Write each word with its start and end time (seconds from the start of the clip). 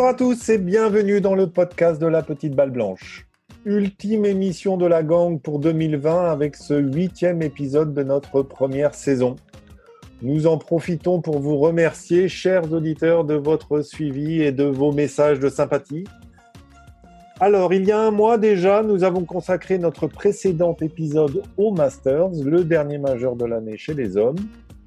Bonjour 0.00 0.14
à 0.14 0.16
tous 0.16 0.48
et 0.48 0.56
bienvenue 0.56 1.20
dans 1.20 1.34
le 1.34 1.46
podcast 1.46 2.00
de 2.00 2.06
la 2.06 2.22
petite 2.22 2.54
balle 2.54 2.70
blanche. 2.70 3.26
Ultime 3.66 4.24
émission 4.24 4.78
de 4.78 4.86
la 4.86 5.02
gang 5.02 5.38
pour 5.38 5.58
2020 5.58 6.30
avec 6.30 6.56
ce 6.56 6.72
huitième 6.72 7.42
épisode 7.42 7.92
de 7.92 8.02
notre 8.02 8.40
première 8.40 8.94
saison. 8.94 9.36
Nous 10.22 10.46
en 10.46 10.56
profitons 10.56 11.20
pour 11.20 11.38
vous 11.38 11.58
remercier, 11.58 12.28
chers 12.28 12.72
auditeurs, 12.72 13.24
de 13.24 13.34
votre 13.34 13.82
suivi 13.82 14.40
et 14.40 14.52
de 14.52 14.64
vos 14.64 14.90
messages 14.90 15.38
de 15.38 15.50
sympathie. 15.50 16.04
Alors, 17.38 17.74
il 17.74 17.84
y 17.84 17.92
a 17.92 18.00
un 18.00 18.10
mois 18.10 18.38
déjà, 18.38 18.82
nous 18.82 19.04
avons 19.04 19.26
consacré 19.26 19.76
notre 19.76 20.06
précédent 20.06 20.74
épisode 20.80 21.42
au 21.58 21.72
Masters, 21.72 22.30
le 22.42 22.64
dernier 22.64 22.96
majeur 22.96 23.36
de 23.36 23.44
l'année 23.44 23.76
chez 23.76 23.92
les 23.92 24.16
hommes. 24.16 24.38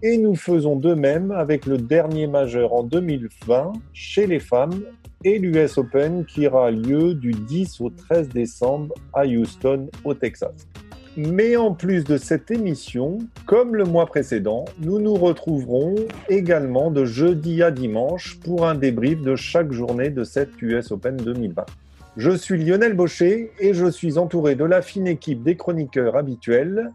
Et 0.06 0.18
nous 0.18 0.36
faisons 0.36 0.76
de 0.76 0.94
même 0.94 1.32
avec 1.32 1.66
le 1.66 1.78
dernier 1.78 2.28
majeur 2.28 2.74
en 2.74 2.84
2020 2.84 3.72
chez 3.94 4.28
les 4.28 4.42
femmes 4.42 4.84
et 5.24 5.40
l'US 5.40 5.78
Open 5.78 6.26
qui 6.26 6.46
aura 6.46 6.72
lieu 6.72 7.14
du 7.14 7.32
10 7.32 7.80
au 7.80 7.90
13 7.90 8.28
décembre 8.28 8.94
à 9.14 9.26
Houston, 9.26 9.88
au 10.04 10.14
Texas. 10.14 10.68
Mais 11.16 11.56
en 11.56 11.74
plus 11.74 12.04
de 12.04 12.18
cette 12.18 12.52
émission, 12.52 13.20
comme 13.46 13.78
le 13.78 13.86
mois 13.86 14.06
précédent, 14.06 14.66
nous 14.78 15.00
nous 15.00 15.14
retrouverons 15.14 15.96
également 16.28 16.92
de 16.92 17.06
jeudi 17.06 17.64
à 17.64 17.72
dimanche 17.72 18.38
pour 18.42 18.68
un 18.68 18.76
débrief 18.76 19.22
de 19.22 19.38
chaque 19.38 19.72
journée 19.72 20.10
de 20.10 20.26
cette 20.26 20.62
US 20.62 20.92
Open 20.92 21.16
2020. 21.16 21.66
Je 22.18 22.32
suis 22.32 22.62
Lionel 22.62 22.94
Baucher 22.94 23.52
et 23.58 23.74
je 23.74 23.90
suis 23.90 24.18
entouré 24.18 24.56
de 24.56 24.66
la 24.66 24.82
fine 24.82 25.08
équipe 25.08 25.44
des 25.44 25.56
chroniqueurs 25.56 26.18
habituels, 26.18 26.92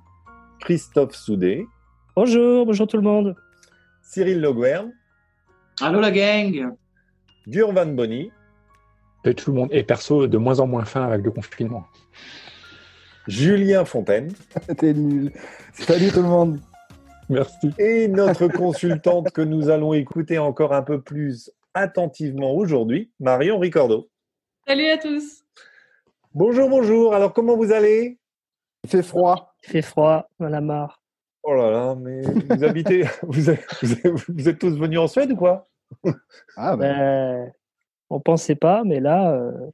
Christophe 0.60 1.14
Soudé. 1.14 1.66
Bonjour, 2.20 2.66
bonjour 2.66 2.88
tout 2.88 2.96
le 2.96 3.04
monde. 3.04 3.36
Cyril 4.02 4.40
Loguern. 4.40 4.92
Allô 5.80 6.00
la 6.00 6.10
gang. 6.10 6.74
Van 7.46 7.86
Bonny. 7.86 8.32
Et 9.24 9.34
tout 9.34 9.52
le 9.52 9.56
monde 9.56 9.68
est 9.70 9.84
perso 9.84 10.26
de 10.26 10.36
moins 10.36 10.58
en 10.58 10.66
moins 10.66 10.84
fin 10.84 11.04
avec 11.04 11.24
le 11.24 11.30
confinement. 11.30 11.84
Julien 13.28 13.84
Fontaine. 13.84 14.32
T'es 14.78 14.94
nul. 14.94 15.30
Salut 15.72 16.10
tout 16.10 16.22
le 16.22 16.28
monde. 16.28 16.60
Merci. 17.28 17.70
Et 17.78 18.08
notre 18.08 18.48
consultante 18.48 19.30
que 19.30 19.42
nous 19.42 19.70
allons 19.70 19.92
écouter 19.92 20.38
encore 20.38 20.72
un 20.72 20.82
peu 20.82 21.00
plus 21.00 21.52
attentivement 21.72 22.52
aujourd'hui, 22.52 23.12
Marion 23.20 23.60
Ricordo. 23.60 24.10
Salut 24.66 24.88
à 24.88 24.98
tous. 24.98 25.44
Bonjour, 26.34 26.68
bonjour. 26.68 27.14
Alors, 27.14 27.32
comment 27.32 27.56
vous 27.56 27.70
allez? 27.70 28.18
Il 28.82 28.90
fait 28.90 29.04
froid. 29.04 29.54
Il 29.62 29.70
fait 29.70 29.82
froid, 29.82 30.28
on 30.40 30.52
a 30.52 30.60
marre. 30.60 30.97
Oh 31.50 31.54
là 31.54 31.70
là, 31.70 31.94
mais 31.94 32.20
vous 32.20 32.62
habitez, 32.62 33.04
vous, 33.22 33.48
êtes, 33.48 33.64
vous, 34.28 34.48
êtes, 34.50 34.58
tous 34.58 34.78
venus 34.78 34.98
en 34.98 35.06
Suède 35.06 35.32
ou 35.32 35.36
quoi? 35.36 35.66
Ah 36.58 36.76
ben, 36.76 37.50
on 38.10 38.20
pensait 38.20 38.54
pas, 38.54 38.84
mais 38.84 39.00
là, 39.00 39.32
euh, 39.32 39.70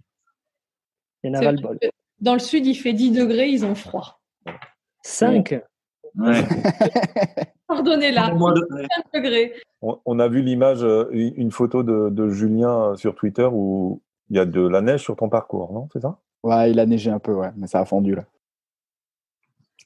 il 1.25 1.33
y 1.33 1.36
en 1.36 1.41
a 1.41 1.50
le 1.50 1.61
bol. 1.61 1.77
Dans 2.20 2.34
le 2.34 2.39
sud, 2.39 2.64
il 2.64 2.77
fait 2.77 2.92
10 2.92 3.11
degrés, 3.11 3.48
ils 3.48 3.64
ont 3.64 3.75
froid. 3.75 4.20
5 5.02 5.62
ouais. 6.17 6.45
Pardonnez-la. 7.67 8.27
5 8.27 8.36
degrés. 9.12 9.55
On, 9.83 10.20
a 10.20 10.28
vu 10.28 10.42
l'image, 10.42 10.84
euh, 10.84 11.08
une 11.12 11.50
photo 11.50 11.83
de, 11.83 12.08
de 12.08 12.28
Julien 12.28 12.95
sur 12.95 13.17
Twitter 13.17 13.48
où 13.50 14.00
il 14.30 14.36
y 14.36 14.39
a 14.39 14.47
de 14.47 14.61
la 14.61 14.80
neige 14.80 15.02
sur 15.02 15.17
ton 15.17 15.28
parcours, 15.28 15.72
non? 15.72 15.89
C'est 15.92 16.00
ça? 16.00 16.20
Ouais, 16.45 16.70
il 16.70 16.78
a 16.78 16.86
neigé 16.86 17.11
un 17.11 17.19
peu, 17.19 17.34
ouais, 17.34 17.50
mais 17.56 17.67
ça 17.67 17.80
a 17.80 17.84
fondu 17.84 18.14
là. 18.14 18.25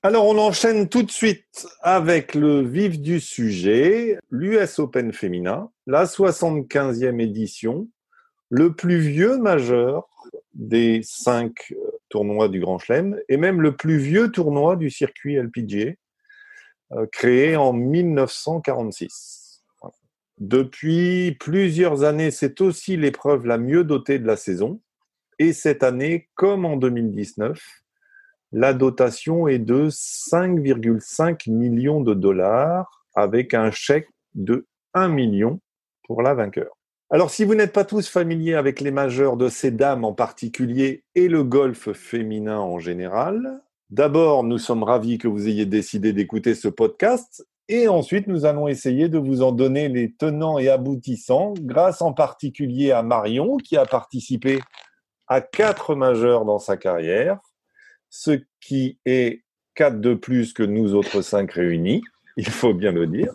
Alors, 0.03 0.27
on 0.27 0.39
enchaîne 0.39 0.89
tout 0.89 1.03
de 1.03 1.11
suite 1.11 1.67
avec 1.83 2.37
le 2.37 2.63
vif 2.63 3.01
du 3.01 3.19
sujet, 3.19 4.17
l'US 4.31 4.79
Open 4.79 5.13
féminin, 5.13 5.71
la 5.89 6.05
75e 6.05 7.21
édition, 7.21 7.89
le 8.49 8.75
plus 8.75 9.01
vieux 9.01 9.39
majeur 9.39 10.09
des 10.55 11.01
cinq 11.03 11.73
euh, 11.73 11.77
tournois 12.09 12.49
du 12.49 12.61
Grand 12.61 12.79
Chelem 12.79 13.19
et 13.29 13.37
même 13.37 13.61
le 13.61 13.77
plus 13.77 13.99
vieux 13.99 14.31
tournoi 14.31 14.77
du 14.77 14.89
circuit 14.89 15.35
LPGA, 15.35 15.95
euh, 16.93 17.07
créé 17.11 17.57
en 17.57 17.73
1946. 17.73 19.65
Depuis 20.39 21.37
plusieurs 21.41 22.05
années, 22.05 22.31
c'est 22.31 22.61
aussi 22.61 22.97
l'épreuve 22.97 23.47
la 23.47 23.59
mieux 23.59 23.83
dotée 23.83 24.21
de 24.21 24.27
la 24.27 24.37
saison. 24.37 24.81
Et 25.41 25.53
cette 25.53 25.83
année, 25.83 26.29
comme 26.35 26.65
en 26.65 26.77
2019, 26.77 27.61
la 28.53 28.73
dotation 28.73 29.49
est 29.49 29.59
de 29.59 29.89
5,5 29.89 31.51
millions 31.51 32.01
de 32.01 32.15
dollars 32.15 33.05
avec 33.15 33.55
un 33.55 33.71
chèque 33.71 34.09
de 34.35 34.67
1 34.95 35.09
million 35.09 35.61
pour 36.05 36.23
la 36.23 36.35
vainqueur. 36.35 36.71
Alors, 37.11 37.31
si 37.31 37.45
vous 37.45 37.55
n'êtes 37.55 37.73
pas 37.73 37.85
tous 37.85 38.09
familiers 38.09 38.55
avec 38.55 38.81
les 38.81 38.91
majeurs 38.91 39.37
de 39.37 39.49
ces 39.49 39.71
dames 39.71 40.05
en 40.05 40.13
particulier 40.13 41.05
et 41.15 41.29
le 41.29 41.43
golf 41.43 41.93
féminin 41.93 42.59
en 42.59 42.79
général, 42.79 43.63
d'abord, 43.91 44.45
nous 44.45 44.59
sommes 44.59 44.83
ravis 44.83 45.19
que 45.19 45.29
vous 45.29 45.49
ayez 45.49 45.67
décidé 45.67 46.13
d'écouter 46.13 46.55
ce 46.55 46.69
podcast 46.69 47.47
et 47.71 47.87
ensuite, 47.87 48.29
nous 48.29 48.47
allons 48.47 48.67
essayer 48.67 49.11
de 49.11 49.19
vous 49.19 49.43
en 49.43 49.53
donner 49.53 49.89
les 49.89 50.11
tenants 50.11 50.59
et 50.59 50.71
aboutissants, 50.71 51.53
grâce 51.61 52.01
en 52.01 52.15
particulier 52.15 52.93
à 52.93 53.03
Marion, 53.03 53.59
qui 53.59 53.77
a 53.77 53.85
participé 53.85 54.61
à 55.27 55.43
quatre 55.43 55.95
majeurs 55.95 56.47
dans 56.47 56.59
sa 56.59 56.79
carrière, 56.79 57.39
ce 58.11 58.41
qui 58.61 58.99
est 59.05 59.43
quatre 59.75 60.01
de 60.01 60.15
plus 60.15 60.53
que 60.53 60.63
nous 60.63 60.95
autres 60.95 61.23
cinq 61.23 61.53
réunis, 61.53 62.03
il 62.37 62.49
faut 62.49 62.75
bien 62.75 62.93
le 62.93 63.07
dire. 63.07 63.35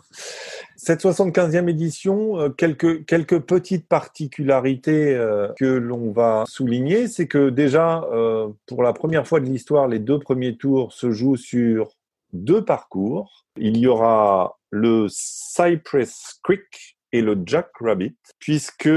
Cette 0.76 1.02
75e 1.02 1.68
édition, 1.68 2.38
euh, 2.38 2.48
quelques, 2.50 3.06
quelques 3.06 3.40
petites 3.40 3.88
particularités 3.88 5.14
euh, 5.14 5.48
que 5.56 5.64
l'on 5.64 6.10
va 6.10 6.44
souligner, 6.46 7.06
c'est 7.08 7.26
que 7.26 7.48
déjà, 7.48 8.02
euh, 8.12 8.48
pour 8.66 8.82
la 8.82 8.92
première 8.92 9.26
fois 9.26 9.40
de 9.40 9.46
l'histoire, 9.46 9.88
les 9.88 9.98
deux 9.98 10.18
premiers 10.18 10.56
tours 10.56 10.92
se 10.92 11.10
jouent 11.10 11.36
sur 11.36 11.90
deux 12.32 12.64
parcours. 12.64 13.46
Il 13.56 13.78
y 13.78 13.86
aura 13.86 14.58
le 14.70 15.06
Cypress 15.08 16.40
Creek 16.42 16.93
et 17.14 17.20
le 17.20 17.40
Jack 17.46 17.70
Rabbit, 17.78 18.16
puisque 18.40 18.90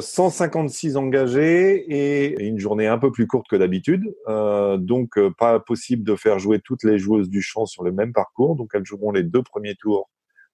156 0.00 0.96
euh, 0.96 0.98
engagés 0.98 1.74
et 1.90 2.42
une 2.42 2.58
journée 2.58 2.86
un 2.86 2.96
peu 2.96 3.12
plus 3.12 3.26
courte 3.26 3.48
que 3.50 3.56
d'habitude. 3.56 4.16
Euh, 4.28 4.78
donc, 4.78 5.18
euh, 5.18 5.30
pas 5.38 5.60
possible 5.60 6.02
de 6.02 6.16
faire 6.16 6.38
jouer 6.38 6.60
toutes 6.64 6.84
les 6.84 6.98
joueuses 6.98 7.28
du 7.28 7.42
champ 7.42 7.66
sur 7.66 7.84
le 7.84 7.92
même 7.92 8.14
parcours. 8.14 8.56
Donc, 8.56 8.70
elles 8.72 8.86
joueront 8.86 9.12
les 9.12 9.24
deux 9.24 9.42
premiers 9.42 9.74
tours 9.74 10.08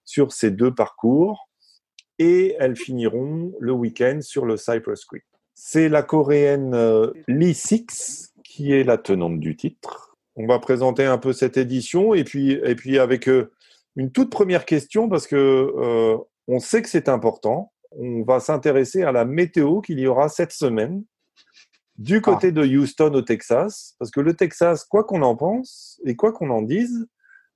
sur 0.04 0.32
ces 0.32 0.50
deux 0.50 0.74
parcours 0.74 1.48
et 2.18 2.56
elles 2.58 2.74
finiront 2.74 3.52
le 3.60 3.70
week-end 3.70 4.18
sur 4.20 4.44
le 4.44 4.56
Cypress 4.56 5.04
Creek. 5.04 5.22
C'est 5.54 5.88
la 5.88 6.02
coréenne 6.02 6.76
Lee 7.28 7.54
Six 7.54 8.32
qui 8.42 8.72
est 8.72 8.82
la 8.82 8.98
tenante 8.98 9.38
du 9.38 9.56
titre 9.56 10.16
on 10.38 10.46
va 10.46 10.58
présenter 10.58 11.06
un 11.06 11.16
peu 11.16 11.32
cette 11.32 11.56
édition 11.56 12.12
et 12.12 12.22
puis, 12.22 12.52
et 12.52 12.74
puis 12.74 12.98
avec 12.98 13.26
une 13.96 14.12
toute 14.12 14.28
première 14.28 14.66
question 14.66 15.08
parce 15.08 15.26
que 15.26 16.18
on 16.48 16.58
sait 16.58 16.82
que 16.82 16.88
c'est 16.88 17.08
important. 17.08 17.72
On 17.92 18.22
va 18.22 18.40
s'intéresser 18.40 19.02
à 19.02 19.12
la 19.12 19.24
météo 19.24 19.80
qu'il 19.80 19.98
y 19.98 20.06
aura 20.06 20.28
cette 20.28 20.52
semaine 20.52 21.04
du 21.96 22.20
côté 22.20 22.48
ah. 22.48 22.50
de 22.50 22.66
Houston 22.66 23.12
au 23.14 23.22
Texas, 23.22 23.94
parce 23.98 24.10
que 24.10 24.20
le 24.20 24.34
Texas, 24.34 24.84
quoi 24.84 25.04
qu'on 25.04 25.22
en 25.22 25.34
pense 25.34 26.00
et 26.04 26.14
quoi 26.14 26.32
qu'on 26.32 26.50
en 26.50 26.62
dise, 26.62 27.06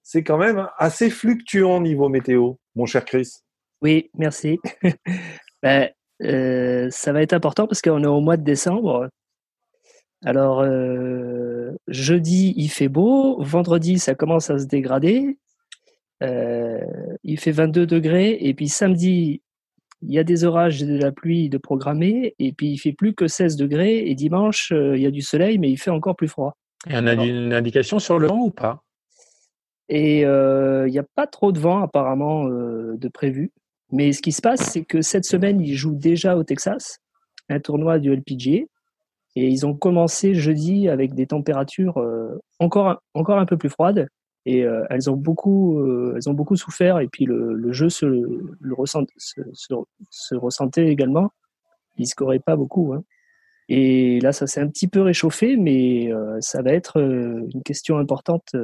c'est 0.03 0.25
quand 0.25 0.39
même 0.39 0.67
assez 0.79 1.11
fluctuant 1.11 1.81
niveau 1.81 2.09
météo, 2.09 2.55
mon 2.75 2.87
cher 2.87 3.05
Chris. 3.05 3.41
Oui, 3.83 4.11
merci. 4.15 4.59
ben, 5.63 5.91
euh, 6.23 6.89
ça 6.91 7.13
va 7.13 7.23
être 7.23 7.35
important 7.35 7.67
parce 7.67 7.83
qu'on 7.83 8.03
est 8.03 8.07
au 8.07 8.21
mois 8.21 8.39
de 8.39 8.45
décembre 8.45 9.11
alors, 10.25 10.61
euh, 10.61 11.73
jeudi, 11.89 12.53
il 12.57 12.69
fait 12.69 12.89
beau. 12.89 13.43
Vendredi, 13.43 13.99
ça 13.99 14.15
commence 14.15 14.51
à 14.51 14.59
se 14.59 14.67
dégrader. 14.67 15.39
Euh, 16.23 16.81
il 17.23 17.39
fait 17.39 17.53
22 17.53 17.87
degrés. 17.87 18.39
Et 18.41 18.55
puis 18.55 18.69
samedi, 18.69 19.43
il 20.03 20.13
y 20.13 20.19
a 20.19 20.25
des 20.25 20.45
orages 20.45 20.83
et 20.83 20.87
de 20.87 20.99
la 20.99 21.13
pluie 21.13 21.49
de 21.49 21.59
programmés. 21.59 22.35
Et 22.39 22.53
puis, 22.53 22.71
il 22.73 22.79
fait 22.79 22.93
plus 22.93 23.15
que 23.15 23.29
16 23.29 23.57
degrés. 23.57 24.09
Et 24.09 24.15
dimanche, 24.15 24.73
euh, 24.73 24.97
il 24.97 25.03
y 25.03 25.07
a 25.07 25.11
du 25.11 25.23
soleil, 25.23 25.59
mais 25.59 25.71
il 25.71 25.77
fait 25.77 25.91
encore 25.91 26.17
plus 26.17 26.29
froid. 26.29 26.57
Et 26.89 26.95
on 26.95 27.07
a 27.07 27.15
une 27.15 27.53
indication 27.53 27.99
sur 27.99 28.19
le 28.19 28.29
vent 28.29 28.45
ou 28.45 28.51
pas? 28.51 28.83
Et 29.89 30.21
il 30.21 30.91
n'y 30.91 30.99
a 30.99 31.07
pas 31.15 31.27
trop 31.27 31.53
de 31.53 31.59
vent, 31.59 31.83
apparemment, 31.83 32.45
de 32.45 33.09
prévu. 33.09 33.51
Mais 33.93 34.13
ce 34.13 34.23
qui 34.23 34.33
se 34.33 34.41
passe, 34.41 34.61
c'est 34.61 34.85
que 34.85 35.03
cette 35.03 35.25
semaine, 35.25 35.61
il 35.61 35.75
joue 35.75 35.95
déjà 35.95 36.37
au 36.37 36.45
Texas, 36.45 36.99
un 37.49 37.61
tournoi 37.61 37.99
du 37.99 38.15
LPGA. 38.15 38.65
Et 39.37 39.47
ils 39.47 39.67
ont 39.67 39.75
commencé 39.75 40.35
jeudi 40.35 40.89
avec 40.89 41.15
des 41.15 41.27
températures 41.27 41.99
euh, 41.99 42.41
encore, 42.59 43.01
encore 43.15 43.39
un 43.39 43.47
peu 43.47 43.57
plus 43.57 43.69
froides. 43.69 44.09
Et 44.47 44.65
euh, 44.65 44.85
elles, 44.91 45.11
ont 45.11 45.17
beaucoup, 45.17 45.79
euh, 45.81 46.15
elles 46.17 46.29
ont 46.29 46.35
beaucoup 46.35 46.57
souffert. 46.57 46.99
Et 47.01 47.09
puis 47.09 47.27
le, 47.27 47.55
le 47.55 47.73
jeu 47.73 47.89
se, 47.89 48.07
le 48.07 48.75
ressent, 48.75 49.05
se, 49.17 49.41
se, 50.11 50.35
ressentait 50.35 50.87
également. 50.87 51.31
Il 51.97 52.03
ne 52.03 52.07
scorait 52.07 52.39
pas 52.39 52.57
beaucoup. 52.57 52.93
Hein. 52.95 53.05
Et 53.69 54.19
là, 54.21 54.33
ça 54.33 54.47
s'est 54.47 54.61
un 54.61 54.69
petit 54.69 54.89
peu 54.89 55.03
réchauffé, 55.03 55.57
mais 55.57 56.11
ça 56.41 56.61
va 56.61 56.73
être 56.73 56.97
une 57.01 57.63
question 57.63 57.99
importante 57.99 58.57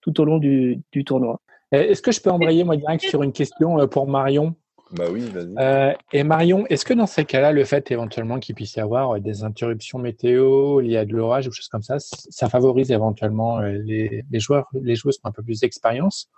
tout 0.00 0.20
au 0.20 0.24
long 0.24 0.38
du, 0.38 0.80
du 0.90 1.04
tournoi. 1.04 1.40
Est-ce 1.70 2.02
que 2.02 2.10
je 2.10 2.20
peux 2.20 2.30
embrayer 2.30 2.64
moi 2.64 2.76
direct 2.76 3.04
sur 3.04 3.22
une 3.22 3.32
question 3.32 3.86
pour 3.86 4.08
Marion? 4.08 4.56
Bah 4.92 5.04
oui, 5.10 5.22
vas-y. 5.22 5.54
Euh, 5.58 5.94
et 6.12 6.22
Marion, 6.22 6.66
est-ce 6.66 6.84
que 6.84 6.92
dans 6.92 7.06
ces 7.06 7.24
cas-là, 7.24 7.52
le 7.52 7.64
fait 7.64 7.90
éventuellement 7.90 8.38
qu'il 8.38 8.54
puisse 8.54 8.74
y 8.74 8.80
avoir 8.80 9.12
euh, 9.12 9.20
des 9.20 9.42
interruptions 9.42 9.98
météo 9.98 10.80
liées 10.80 10.98
à 10.98 11.06
de 11.06 11.14
l'orage 11.14 11.48
ou 11.48 11.52
choses 11.52 11.68
comme 11.68 11.82
ça, 11.82 11.96
ça 11.98 12.48
favorise 12.50 12.90
éventuellement 12.90 13.60
euh, 13.60 13.78
les, 13.84 14.22
les 14.30 14.40
joueurs, 14.40 14.68
les 14.74 14.94
joueuses 14.94 15.16
qui 15.16 15.26
ont 15.26 15.30
un 15.30 15.32
peu 15.32 15.42
plus 15.42 15.60
d'expérience? 15.60 16.28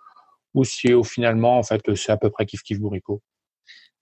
Ou 0.54 0.62
si 0.62 0.92
au 0.92 1.02
finalement, 1.02 1.58
en 1.58 1.64
fait, 1.64 1.82
c'est 1.96 2.12
à 2.12 2.16
peu 2.16 2.30
près 2.30 2.44
kiff-kiff 2.44 2.78
bourricot? 2.78 3.20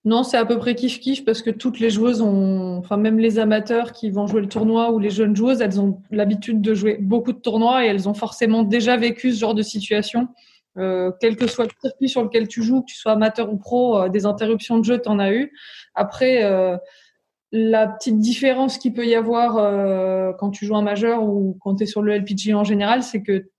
Non, 0.05 0.23
c'est 0.23 0.37
à 0.37 0.45
peu 0.45 0.59
près 0.59 0.75
kiff-kiff 0.75 1.25
parce 1.25 1.41
que 1.41 1.51
toutes 1.51 1.79
les 1.81 1.89
joueuses 1.89 2.21
ont, 2.21 2.77
enfin 2.77 2.97
même 2.99 3.19
les 3.19 3.39
amateurs 3.39 3.93
qui 3.93 4.11
vont 4.11 4.27
jouer 4.27 4.43
le 4.43 4.49
tournoi 4.49 4.91
ou 4.93 4.99
les 4.99 5.11
jeunes 5.11 5.35
joueuses, 5.35 5.61
elles 5.61 5.81
ont 5.81 6.03
l'habitude 6.11 6.61
de 6.61 6.75
jouer 6.75 6.99
beaucoup 7.01 7.33
de 7.33 7.39
tournois 7.39 7.87
et 7.87 7.89
elles 7.89 8.09
ont 8.09 8.15
forcément 8.15 8.65
déjà 8.65 8.97
vécu 8.97 9.33
ce 9.33 9.39
genre 9.39 9.55
de 9.55 9.63
situation. 9.63 10.29
Euh, 10.79 11.13
quel 11.21 11.37
que 11.37 11.47
soit 11.47 11.65
le 11.65 11.71
circuit 11.83 12.09
sur 12.09 12.23
lequel 12.23 12.49
tu 12.49 12.63
joues, 12.63 12.81
que 12.81 12.87
tu 12.87 12.97
sois 12.97 13.13
amateur 13.13 13.53
ou 13.53 13.59
pro, 13.59 13.99
euh, 13.99 14.09
des 14.09 14.25
interruptions 14.25 14.79
de 14.79 14.85
jeu, 14.85 15.01
tu 15.01 15.09
en 15.09 15.19
as 15.19 15.33
eu. 15.33 15.53
Après, 15.95 16.45
euh, 16.45 16.77
la 17.53 17.87
petite 17.87 18.19
différence 18.19 18.79
qu'il 18.79 18.95
peut 18.95 19.07
y 19.07 19.15
avoir 19.15 19.59
euh, 19.59 20.33
quand 20.39 20.51
tu 20.51 20.65
joues 20.65 20.77
un 20.77 20.83
majeur 20.83 21.23
ou 21.23 21.59
quand 21.61 21.77
tu 21.77 21.85
es 21.85 21.87
sur 21.87 22.01
le 22.01 22.15
LPG 22.15 22.55
en 22.55 22.65
général, 22.65 23.03
c'est 23.03 23.23
que 23.23 23.51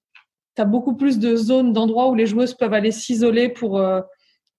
tu 0.56 0.62
as 0.62 0.66
beaucoup 0.66 0.96
plus 0.96 1.20
de 1.20 1.36
zones, 1.36 1.74
d'endroits 1.74 2.10
où 2.10 2.16
les 2.16 2.26
joueuses 2.26 2.56
peuvent 2.56 2.74
aller 2.74 2.92
s'isoler 2.92 3.50
pour, 3.50 3.78
euh, 3.78 4.02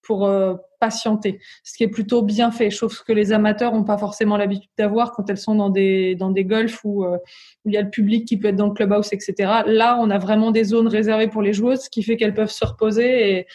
pour 0.01 0.25
euh, 0.25 0.55
patienter, 0.85 1.39
ce 1.63 1.75
qui 1.77 1.83
est 1.83 1.87
plutôt 1.97 2.21
bien 2.21 2.51
fait, 2.51 2.69
chose 2.69 3.01
que 3.01 3.11
les 3.13 3.31
amateurs 3.31 3.73
n'ont 3.73 3.83
pas 3.83 3.97
forcément 3.97 4.37
l'habitude 4.37 4.69
d'avoir 4.77 5.11
quand 5.13 5.29
elles 5.29 5.37
sont 5.47 5.55
dans 5.55 5.69
des, 5.71 6.15
dans 6.15 6.29
des 6.31 6.45
golfs 6.45 6.79
où, 6.83 7.03
euh, 7.05 7.17
où 7.63 7.69
il 7.69 7.73
y 7.73 7.77
a 7.77 7.81
le 7.81 7.89
public 7.89 8.25
qui 8.27 8.37
peut 8.37 8.49
être 8.49 8.55
dans 8.55 8.67
le 8.67 8.73
clubhouse, 8.73 9.09
etc. 9.11 9.33
Là, 9.65 9.97
on 9.99 10.09
a 10.11 10.17
vraiment 10.19 10.51
des 10.51 10.63
zones 10.63 10.87
réservées 10.87 11.27
pour 11.27 11.41
les 11.41 11.53
joueuses, 11.53 11.81
ce 11.85 11.89
qui 11.89 12.03
fait 12.03 12.17
qu'elles 12.17 12.33
peuvent 12.35 12.51
se 12.51 12.65
reposer 12.65 13.09
et, 13.39 13.47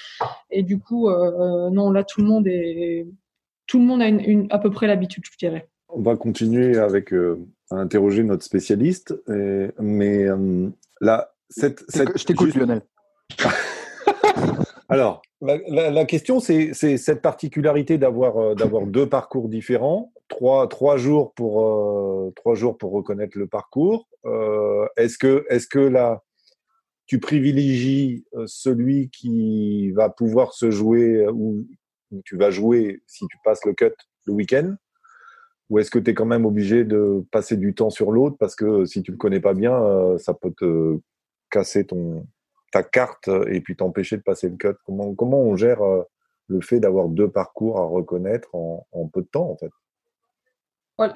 et 0.51 0.63
du 0.63 0.79
coup, 0.81 1.09
euh, 1.09 1.71
non, 1.71 1.91
là, 1.93 2.03
tout 2.05 2.21
le 2.21 2.27
monde 2.27 2.47
est, 2.49 3.07
tout 3.67 3.79
le 3.79 3.85
monde 3.85 4.03
a 4.03 4.09
une, 4.09 4.21
une- 4.21 4.47
à 4.51 4.59
peu 4.59 4.71
près 4.71 4.87
l'habitude, 4.89 5.23
je 5.31 5.37
dirais. 5.39 5.69
On 5.89 6.03
va 6.03 6.17
continuer 6.17 6.77
avec 6.79 7.13
euh, 7.13 7.39
à 7.71 7.77
interroger 7.77 8.23
notre 8.25 8.43
spécialiste, 8.45 9.15
et- 9.29 9.69
mais 9.79 10.25
euh, 10.25 10.69
là, 11.01 11.31
cette, 11.49 11.85
cette- 11.89 12.19
Je 12.19 12.25
t'écoute, 12.25 12.47
juste- 12.49 12.59
Lionel. 12.59 12.83
Alors, 14.91 15.23
la, 15.41 16.05
question, 16.05 16.41
c'est 16.41 16.75
cette 16.75 17.23
particularité 17.23 17.97
d'avoir 17.97 18.39
euh, 18.39 18.87
deux 18.87 19.09
parcours 19.09 19.49
différents, 19.49 20.13
trois, 20.27 20.69
trois, 20.69 20.97
jours 20.97 21.33
pour, 21.35 21.65
euh, 21.65 22.33
trois 22.35 22.57
jours 22.57 22.77
pour 22.77 22.91
reconnaître 22.91 23.39
le 23.39 23.47
parcours. 23.47 24.09
Euh, 24.25 24.85
Est-ce 24.97 25.17
que, 25.17 25.79
là, 25.79 26.25
tu 27.07 27.21
privilégies 27.21 28.25
celui 28.47 29.11
qui 29.11 29.93
va 29.93 30.11
pouvoir 30.11 30.55
se 30.55 30.73
jouer 30.73 31.25
ou 31.29 31.65
tu 32.25 32.37
vas 32.37 32.51
jouer 32.51 33.01
si 33.07 33.27
tu 33.29 33.37
passes 33.45 33.65
le 33.65 33.75
cut 33.75 33.95
le 34.27 34.33
week-end? 34.33 34.75
Ou 35.69 35.79
est-ce 35.79 35.93
que 35.93 36.01
tu 36.01 36.11
es 36.11 36.15
quand 36.15 36.27
même 36.27 36.47
obligé 36.47 36.83
de 36.83 37.25
passer 37.31 37.57
du 37.57 37.75
temps 37.75 37.91
sur 37.91 38.11
l'autre? 38.11 38.37
Parce 38.41 38.57
que 38.57 38.85
si 38.87 39.03
tu 39.05 39.13
le 39.13 39.17
connais 39.17 39.39
pas 39.39 39.55
bien, 39.55 40.19
ça 40.19 40.35
peut 40.35 40.53
te 40.57 40.99
casser 41.49 41.87
ton, 41.87 42.27
ta 42.71 42.83
carte 42.83 43.29
et 43.49 43.61
puis 43.61 43.77
t'empêcher 43.77 44.17
de 44.17 44.23
passer 44.23 44.49
le 44.49 44.57
cut 44.57 44.75
comment, 44.85 45.15
comment 45.15 45.41
on 45.41 45.57
gère 45.57 45.83
euh, 45.83 46.03
le 46.49 46.61
fait 46.61 46.81
d'avoir 46.81 47.09
deux 47.09 47.29
parcours 47.29 47.79
à 47.79 47.85
reconnaître 47.85 48.55
en, 48.55 48.85
peu 49.13 49.23
de 49.23 49.29
temps 49.29 49.51
en 49.51 49.57
fait? 49.57 49.71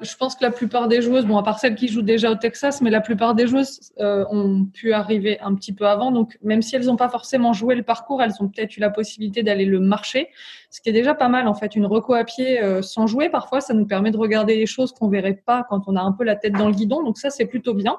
Je 0.01 0.15
pense 0.15 0.35
que 0.35 0.43
la 0.43 0.49
plupart 0.49 0.87
des 0.87 1.03
joueuses, 1.03 1.27
bon, 1.27 1.37
à 1.37 1.43
part 1.43 1.59
celles 1.59 1.75
qui 1.75 1.87
jouent 1.87 2.01
déjà 2.01 2.31
au 2.31 2.35
Texas, 2.35 2.81
mais 2.81 2.89
la 2.89 3.01
plupart 3.01 3.35
des 3.35 3.45
joueuses 3.45 3.93
euh, 3.99 4.25
ont 4.31 4.65
pu 4.65 4.93
arriver 4.93 5.39
un 5.41 5.53
petit 5.53 5.73
peu 5.73 5.85
avant. 5.85 6.11
Donc, 6.11 6.39
même 6.41 6.63
si 6.63 6.75
elles 6.75 6.85
n'ont 6.85 6.95
pas 6.95 7.07
forcément 7.07 7.53
joué 7.53 7.75
le 7.75 7.83
parcours, 7.83 8.23
elles 8.23 8.33
ont 8.39 8.47
peut-être 8.47 8.75
eu 8.77 8.79
la 8.79 8.89
possibilité 8.89 9.43
d'aller 9.43 9.65
le 9.65 9.79
marcher, 9.79 10.29
ce 10.71 10.81
qui 10.81 10.89
est 10.89 10.91
déjà 10.91 11.13
pas 11.13 11.27
mal 11.27 11.47
en 11.47 11.53
fait. 11.53 11.75
Une 11.75 11.85
reco 11.85 12.15
à 12.15 12.23
pied 12.23 12.63
euh, 12.63 12.81
sans 12.81 13.05
jouer, 13.05 13.29
parfois, 13.29 13.61
ça 13.61 13.75
nous 13.75 13.85
permet 13.85 14.09
de 14.09 14.17
regarder 14.17 14.55
les 14.55 14.65
choses 14.65 14.91
qu'on 14.91 15.07
verrait 15.07 15.39
pas 15.45 15.67
quand 15.69 15.83
on 15.85 15.95
a 15.95 16.01
un 16.01 16.13
peu 16.13 16.23
la 16.23 16.35
tête 16.35 16.53
dans 16.53 16.67
le 16.67 16.73
guidon. 16.73 17.03
Donc 17.03 17.19
ça, 17.19 17.29
c'est 17.29 17.45
plutôt 17.45 17.75
bien. 17.75 17.95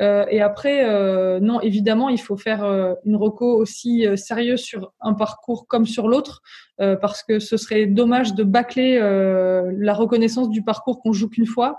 Euh, 0.00 0.24
et 0.30 0.40
après, 0.40 0.84
euh, 0.84 1.40
non, 1.40 1.60
évidemment, 1.60 2.08
il 2.08 2.20
faut 2.20 2.36
faire 2.36 2.64
euh, 2.64 2.94
une 3.04 3.16
reco 3.16 3.56
aussi 3.56 4.06
euh, 4.06 4.16
sérieuse 4.16 4.60
sur 4.60 4.92
un 5.00 5.14
parcours 5.14 5.66
comme 5.66 5.86
sur 5.86 6.08
l'autre, 6.08 6.42
euh, 6.80 6.96
parce 6.96 7.22
que 7.22 7.38
ce 7.40 7.56
serait 7.56 7.86
dommage 7.86 8.34
de 8.34 8.44
bâcler 8.44 8.98
euh, 9.00 9.72
la 9.76 9.94
reconnaissance 9.94 10.50
du 10.50 10.62
parcours 10.62 11.00
qu'on 11.00 11.12
joue 11.12 11.28
qu'une 11.28 11.46
fois. 11.46 11.78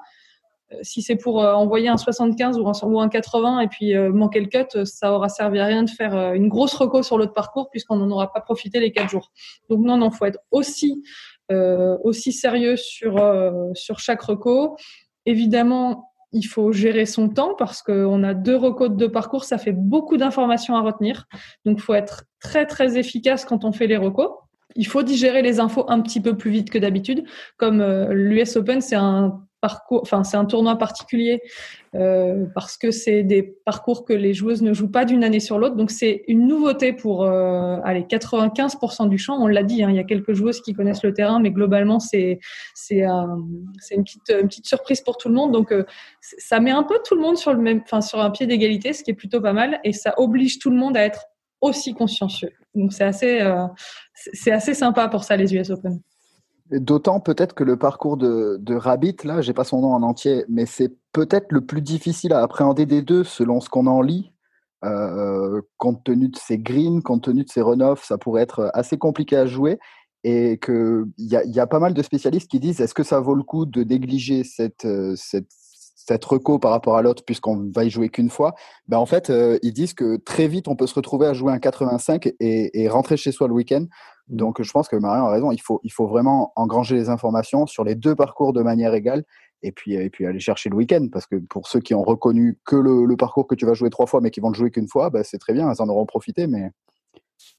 Si 0.84 1.02
c'est 1.02 1.16
pour 1.16 1.38
envoyer 1.38 1.90
un 1.90 1.98
75 1.98 2.60
ou 2.60 2.68
un, 2.68 2.74
ou 2.84 3.00
un 3.02 3.10
80 3.10 3.62
et 3.62 3.68
puis 3.70 3.96
manquer 3.96 4.40
le 4.40 4.46
cut, 4.46 4.86
ça 4.86 5.12
aura 5.14 5.28
servi 5.28 5.58
à 5.58 5.66
rien 5.66 5.82
de 5.82 5.90
faire 5.90 6.34
une 6.34 6.48
grosse 6.48 6.76
reco 6.76 7.02
sur 7.02 7.18
l'autre 7.18 7.34
parcours 7.34 7.72
puisqu'on 7.72 7.96
n'en 7.96 8.12
aura 8.12 8.32
pas 8.32 8.40
profité 8.40 8.80
les 8.80 8.92
quatre 8.92 9.10
jours. 9.10 9.32
Donc 9.72 9.80
non, 9.80 9.98
non, 9.98 10.12
faut 10.12 10.26
être 10.26 10.38
aussi 10.52 11.04
aussi 11.50 12.32
sérieux 12.32 12.76
sur 12.78 13.16
sur 13.74 13.98
chaque 13.98 14.22
reco. 14.22 14.76
Évidemment, 15.26 16.09
il 16.32 16.44
faut 16.44 16.72
gérer 16.72 17.06
son 17.06 17.30
temps 17.30 17.56
parce 17.58 17.82
qu'on 17.82 18.24
a 18.24 18.34
deux 18.34 18.56
recos 18.56 18.92
de 18.92 19.08
parcours, 19.08 19.44
ça 19.44 19.58
fait 19.58 19.72
beaucoup 19.72 20.18
d'informations 20.18 20.76
à 20.76 20.82
retenir. 20.82 21.26
Donc, 21.66 21.78
il 21.80 21.82
faut 21.82 21.94
être 21.94 22.24
très, 22.40 22.66
très 22.66 22.98
efficace 22.98 23.46
quand 23.46 23.66
on 23.66 23.72
fait 23.72 23.88
les 23.88 23.98
recos. 23.98 24.30
Il 24.76 24.86
faut 24.86 25.02
digérer 25.04 25.42
les 25.42 25.60
infos 25.60 25.86
un 25.90 26.00
petit 26.02 26.22
peu 26.22 26.38
plus 26.38 26.52
vite 26.52 26.70
que 26.70 26.78
d'habitude. 26.78 27.24
Comme 27.58 27.82
euh, 27.82 28.14
l'US 28.14 28.56
Open, 28.56 28.82
c'est 28.82 28.96
un 28.96 29.42
parcours, 29.62 30.00
enfin, 30.02 30.24
c'est 30.24 30.38
un 30.38 30.46
tournoi 30.46 30.78
particulier 30.78 31.42
euh, 31.96 32.46
parce 32.54 32.78
que 32.78 32.92
c'est 32.92 33.24
des 33.24 33.44
parcours 33.44 34.06
que 34.06 34.14
les 34.14 34.34
joueuses 34.34 34.62
ne 34.62 34.74
jouent 34.74 34.92
pas 34.92 35.06
d'une 35.06 35.24
année 35.24 35.40
sur 35.40 35.60
l'autre. 35.60 35.76
Donc, 35.76 35.92
c'est 35.92 36.24
une 36.28 36.48
nouveauté 36.48 36.94
pour 36.94 37.24
euh, 37.24 37.78
allez, 37.84 38.04
95% 38.04 39.10
du 39.10 39.18
champ. 39.18 39.38
On 39.40 39.48
l'a 39.48 39.64
dit, 39.64 39.84
hein, 39.84 39.90
il 39.90 39.96
y 39.96 40.00
a 40.00 40.04
quelques 40.04 40.34
joueuses 40.34 40.62
qui 40.62 40.74
connaissent 40.74 41.04
le 41.04 41.14
terrain, 41.14 41.40
mais 41.40 41.52
globalement, 41.52 42.00
c'est 42.00 42.40
c'est 42.76 43.04
un- 43.04 43.38
c'est 43.80 43.96
une 43.96 44.04
petite, 44.04 44.30
une 44.30 44.48
petite 44.48 44.68
surprise 44.68 45.02
pour 45.02 45.18
tout 45.18 45.30
le 45.30 45.36
monde. 45.36 45.52
Donc, 45.52 45.72
euh, 45.72 45.84
ça 46.22 46.60
met 46.60 46.72
un 46.72 46.84
peu 46.84 47.00
tout 47.04 47.16
le 47.16 47.22
monde 47.22 47.38
sur, 47.38 47.54
le 47.54 47.60
même, 47.60 47.82
enfin, 47.84 48.02
sur 48.02 48.20
un 48.20 48.30
pied 48.32 48.48
d'égalité, 48.48 48.94
ce 48.94 49.04
qui 49.04 49.12
est 49.12 49.16
plutôt 49.16 49.42
pas 49.42 49.54
mal. 49.54 49.80
Et 49.84 49.94
ça 49.94 50.14
oblige 50.18 50.60
tout 50.60 50.70
le 50.70 50.78
monde 50.78 50.96
à 50.98 51.04
être 51.04 51.26
aussi 51.62 51.94
consciencieux. 51.94 52.52
Donc, 52.76 52.94
c'est 52.94 53.04
assez, 53.04 53.42
euh, 53.42 53.66
c'est 54.14 54.52
assez 54.52 54.74
sympa 54.74 55.08
pour 55.08 55.24
ça, 55.24 55.36
les 55.36 55.54
US 55.56 55.70
Open. 55.72 56.00
D'autant 56.72 57.20
peut-être 57.20 57.56
que 57.56 57.64
le 57.64 57.78
parcours 57.78 58.16
de, 58.16 58.58
de 58.60 58.76
Rabbit, 58.76 59.18
là, 59.24 59.42
j'ai 59.42 59.54
pas 59.54 59.64
son 59.64 59.82
nom 59.82 59.94
en 59.94 60.04
entier, 60.04 60.46
mais 60.50 60.68
c'est 60.68 60.94
peut-être 61.14 61.52
le 61.52 61.62
plus 61.62 61.82
difficile 61.82 62.32
à 62.32 62.42
appréhender 62.44 62.86
des 62.86 63.02
deux 63.02 63.24
selon 63.24 63.60
ce 63.60 63.70
qu'on 63.70 63.88
en 63.88 64.02
lit. 64.02 64.32
Euh, 64.86 65.62
compte 65.78 66.04
tenu 66.04 66.30
de 66.30 66.38
ses 66.38 66.58
greens, 66.58 67.02
compte 67.02 67.24
tenu 67.24 67.44
de 67.44 67.50
ses 67.50 67.62
runoffs, 67.62 68.06
ça 68.06 68.18
pourrait 68.18 68.44
être 68.44 68.70
assez 68.74 68.98
compliqué 68.98 69.36
à 69.36 69.46
jouer. 69.48 69.80
Et 70.24 70.60
qu'il 70.64 71.06
y 71.18 71.36
a, 71.36 71.44
y 71.46 71.60
a 71.60 71.66
pas 71.66 71.80
mal 71.80 71.94
de 71.94 72.04
spécialistes 72.04 72.52
qui 72.52 72.60
disent 72.60 72.82
est-ce 72.82 72.94
que 72.94 73.04
ça 73.04 73.20
vaut 73.20 73.36
le 73.36 73.44
coup 73.44 73.66
de 73.66 73.84
négliger 73.84 74.44
cette, 74.44 74.86
euh, 74.86 75.16
cette, 75.16 75.48
cette 75.50 76.26
par 76.62 76.72
rapport 76.72 76.98
à 76.98 77.02
l'autre 77.02 77.24
puisqu'on 77.26 77.72
va 77.74 77.86
y 77.86 77.90
jouer 77.90 78.10
qu'une 78.10 78.30
fois? 78.30 78.54
Ben 78.88 78.98
En 78.98 79.06
fait, 79.06 79.30
euh, 79.30 79.58
ils 79.64 79.74
disent 79.74 79.94
que 79.94 80.18
très 80.18 80.48
vite, 80.48 80.68
on 80.68 80.76
peut 80.76 80.88
se 80.88 80.96
retrouver 80.96 81.26
à 81.26 81.34
jouer 81.34 81.54
un 81.54 81.60
85 81.60 82.28
et, 82.40 82.82
et 82.82 82.90
rentrer 82.90 83.18
chez 83.18 83.32
soi 83.32 83.48
le 83.48 83.54
week-end. 83.54 83.86
Donc, 84.30 84.62
je 84.62 84.72
pense 84.72 84.88
que 84.88 84.96
Marion 84.96 85.26
a 85.26 85.32
raison. 85.32 85.52
Il 85.52 85.62
faut, 85.62 85.80
il 85.84 85.92
faut 85.92 86.08
vraiment 86.08 86.54
engranger 86.56 86.96
les 86.96 87.10
informations 87.10 87.66
sur 87.66 87.84
les 87.84 87.96
deux 87.96 88.16
parcours 88.16 88.54
de 88.54 88.62
manière 88.62 88.94
égale 88.94 89.24
et 89.64 89.72
puis, 89.72 89.96
et 89.96 90.10
puis 90.10 90.26
aller 90.26 90.40
chercher 90.40 90.70
le 90.70 90.76
week-end. 90.76 91.08
Parce 91.12 91.26
que 91.26 91.36
pour 91.38 91.68
ceux 91.68 91.80
qui 91.80 91.94
ont 91.96 92.04
reconnu 92.04 92.60
que 92.66 92.76
le, 92.76 93.06
le 93.06 93.18
parcours 93.18 93.48
que 93.48 93.56
tu 93.56 93.66
vas 93.66 93.74
jouer 93.74 93.90
trois 93.90 94.06
fois, 94.06 94.22
mais 94.22 94.30
qui 94.32 94.40
vont 94.40 94.50
le 94.50 94.56
jouer 94.56 94.72
qu'une 94.72 94.88
fois, 94.88 95.10
bah, 95.10 95.24
c'est 95.24 95.40
très 95.40 95.54
bien. 95.54 95.70
Elles 95.70 95.82
en 95.82 95.90
auront 95.90 96.06
profité. 96.06 96.48
Mais 96.48 96.72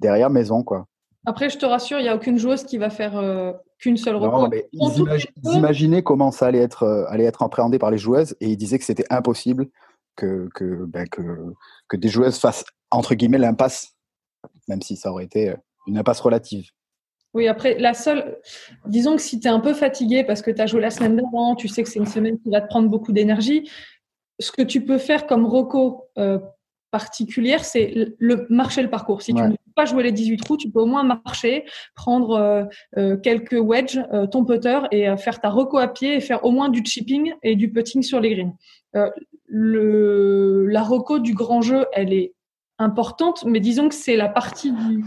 derrière, 0.00 0.30
maison, 0.30 0.62
quoi. 0.62 0.86
Après, 1.26 1.50
je 1.50 1.58
te 1.58 1.66
rassure, 1.66 1.98
il 1.98 2.04
n'y 2.04 2.08
a 2.08 2.14
aucune 2.16 2.38
joueuse 2.38 2.64
qui 2.64 2.78
va 2.78 2.88
faire 2.88 3.18
euh, 3.18 3.52
qu'une 3.78 3.98
seule 3.98 4.14
Non, 4.16 4.30
reco. 4.30 4.48
mais 4.48 4.68
Pour 4.78 4.92
ils, 4.96 5.26
ils 5.44 5.52
imaginaient 5.54 6.02
comment 6.02 6.30
ça 6.30 6.46
allait 6.46 6.60
être, 6.60 6.84
euh, 6.84 7.04
allait 7.08 7.24
être 7.24 7.42
appréhendé 7.42 7.78
par 7.78 7.90
les 7.90 7.98
joueuses 7.98 8.36
et 8.40 8.48
ils 8.48 8.56
disaient 8.56 8.78
que 8.78 8.84
c'était 8.84 9.04
impossible 9.10 9.68
que, 10.16 10.48
que, 10.54 10.86
ben, 10.86 11.06
que, 11.08 11.20
que 11.88 11.96
des 11.98 12.08
joueuses 12.08 12.38
fassent, 12.38 12.64
entre 12.90 13.14
guillemets, 13.14 13.38
l'impasse, 13.38 13.94
même 14.68 14.80
si 14.80 14.96
ça 14.96 15.10
aurait 15.12 15.24
été 15.24 15.50
euh, 15.50 15.56
une 15.90 15.98
impasse 15.98 16.20
relative. 16.20 16.70
Oui, 17.32 17.46
après, 17.46 17.78
la 17.78 17.94
seule. 17.94 18.38
Disons 18.86 19.16
que 19.16 19.22
si 19.22 19.38
tu 19.38 19.46
es 19.46 19.50
un 19.50 19.60
peu 19.60 19.74
fatigué 19.74 20.24
parce 20.24 20.42
que 20.42 20.50
tu 20.50 20.60
as 20.60 20.66
joué 20.66 20.80
la 20.80 20.90
semaine 20.90 21.16
d'avant, 21.16 21.54
tu 21.54 21.68
sais 21.68 21.82
que 21.82 21.88
c'est 21.88 22.00
une 22.00 22.06
semaine 22.06 22.38
qui 22.40 22.50
va 22.50 22.60
te 22.60 22.66
prendre 22.66 22.88
beaucoup 22.88 23.12
d'énergie, 23.12 23.70
ce 24.40 24.50
que 24.50 24.62
tu 24.62 24.84
peux 24.84 24.98
faire 24.98 25.26
comme 25.26 25.46
reco 25.46 26.08
euh, 26.18 26.38
particulière, 26.90 27.64
c'est 27.64 28.14
le, 28.18 28.46
marcher 28.50 28.82
le 28.82 28.90
parcours. 28.90 29.22
Si 29.22 29.32
tu 29.32 29.40
ne 29.40 29.50
peux 29.50 29.72
pas 29.74 29.84
jouer 29.84 30.02
les 30.02 30.12
18 30.12 30.38
trous, 30.38 30.56
tu 30.56 30.70
peux 30.70 30.80
au 30.80 30.86
moins 30.86 31.04
marcher, 31.04 31.64
prendre 31.94 32.32
euh, 32.32 32.64
euh, 32.98 33.16
quelques 33.16 33.60
wedges, 33.60 34.00
euh, 34.12 34.26
ton 34.26 34.44
putter 34.44 34.80
et 34.90 35.16
faire 35.16 35.40
ta 35.40 35.50
reco 35.50 35.78
à 35.78 35.88
pied 35.88 36.16
et 36.16 36.20
faire 36.20 36.44
au 36.44 36.50
moins 36.50 36.68
du 36.68 36.82
chipping 36.84 37.32
et 37.42 37.54
du 37.54 37.70
putting 37.70 38.02
sur 38.02 38.20
les 38.20 38.34
greens. 38.34 38.56
Le, 39.46 40.66
la 40.66 40.82
reco 40.82 41.18
du 41.18 41.34
grand 41.34 41.62
jeu, 41.62 41.86
elle 41.92 42.12
est 42.12 42.34
importante, 42.80 43.44
mais 43.44 43.60
disons 43.60 43.88
que 43.88 43.94
c'est 43.94 44.16
la 44.16 44.28
partie 44.28 44.72
du, 44.72 45.04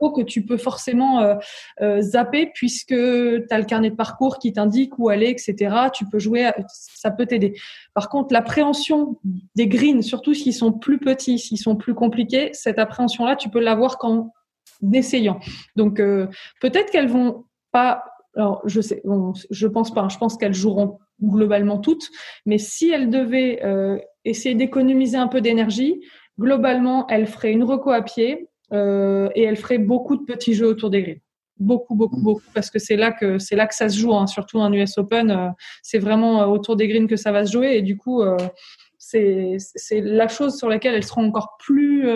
reco 0.00 0.12
que 0.12 0.22
tu 0.22 0.46
peux 0.46 0.56
forcément 0.56 1.20
euh, 1.20 1.34
euh, 1.82 2.00
zapper 2.00 2.50
puisque 2.54 2.94
tu 2.94 3.46
as 3.50 3.58
le 3.58 3.64
carnet 3.64 3.90
de 3.90 3.96
parcours 3.96 4.38
qui 4.38 4.52
t'indique 4.52 4.98
où 4.98 5.08
aller, 5.08 5.28
etc. 5.28 5.88
Tu 5.92 6.06
peux 6.06 6.20
jouer, 6.20 6.50
ça 6.68 7.10
peut 7.10 7.26
t'aider. 7.26 7.54
Par 7.94 8.08
contre, 8.08 8.32
l'appréhension 8.32 9.18
des 9.56 9.66
greens, 9.66 10.02
surtout 10.02 10.34
s'ils 10.34 10.54
sont 10.54 10.72
plus 10.72 10.98
petits, 10.98 11.38
s'ils 11.38 11.58
sont 11.58 11.74
plus 11.74 11.94
compliqués, 11.94 12.50
cette 12.52 12.78
appréhension-là, 12.78 13.34
tu 13.34 13.50
peux 13.50 13.60
l'avoir 13.60 13.98
qu'en 13.98 14.30
essayant. 14.92 15.40
Donc, 15.74 15.98
euh, 15.98 16.28
peut-être 16.60 16.90
qu'elles 16.90 17.10
vont 17.10 17.44
pas. 17.72 18.04
Je 18.64 18.80
sais, 18.80 19.02
je 19.50 19.66
pense 19.66 19.92
pas. 19.92 20.08
Je 20.08 20.16
pense 20.16 20.36
qu'elles 20.36 20.54
joueront 20.54 20.98
globalement 21.20 21.78
toutes. 21.78 22.08
Mais 22.46 22.58
si 22.58 22.88
elles 22.88 23.10
devaient 23.10 23.60
essayer 24.24 24.54
d'économiser 24.54 25.16
un 25.16 25.26
peu 25.26 25.40
d'énergie, 25.40 26.00
globalement, 26.40 27.06
elles 27.08 27.26
feraient 27.26 27.52
une 27.52 27.62
reco 27.62 27.90
à 27.90 28.02
pied 28.02 28.48
euh, 28.72 29.28
et 29.34 29.42
elles 29.42 29.56
feraient 29.56 29.78
beaucoup 29.78 30.16
de 30.16 30.24
petits 30.24 30.54
jeux 30.54 30.66
autour 30.66 30.90
des 30.90 31.02
grilles. 31.02 31.22
Beaucoup, 31.58 31.94
beaucoup, 31.94 32.20
beaucoup, 32.22 32.42
parce 32.54 32.70
que 32.70 32.78
c'est 32.78 32.96
là 32.96 33.12
que 33.12 33.38
c'est 33.38 33.54
là 33.54 33.66
que 33.66 33.74
ça 33.74 33.90
se 33.90 33.98
joue. 33.98 34.14
Hein. 34.14 34.26
Surtout 34.26 34.60
un 34.60 34.72
US 34.72 34.96
Open, 34.96 35.30
euh, 35.30 35.48
c'est 35.82 35.98
vraiment 35.98 36.42
euh, 36.42 36.46
autour 36.46 36.74
des 36.74 36.88
greens 36.88 37.06
que 37.06 37.16
ça 37.16 37.32
va 37.32 37.44
se 37.44 37.52
jouer. 37.52 37.76
Et 37.76 37.82
du 37.82 37.98
coup, 37.98 38.22
euh, 38.22 38.38
c'est 38.96 39.56
c'est 39.58 40.00
la 40.00 40.26
chose 40.28 40.56
sur 40.56 40.68
laquelle 40.68 40.94
elles 40.94 41.04
seront 41.04 41.26
encore 41.26 41.58
plus 41.58 42.08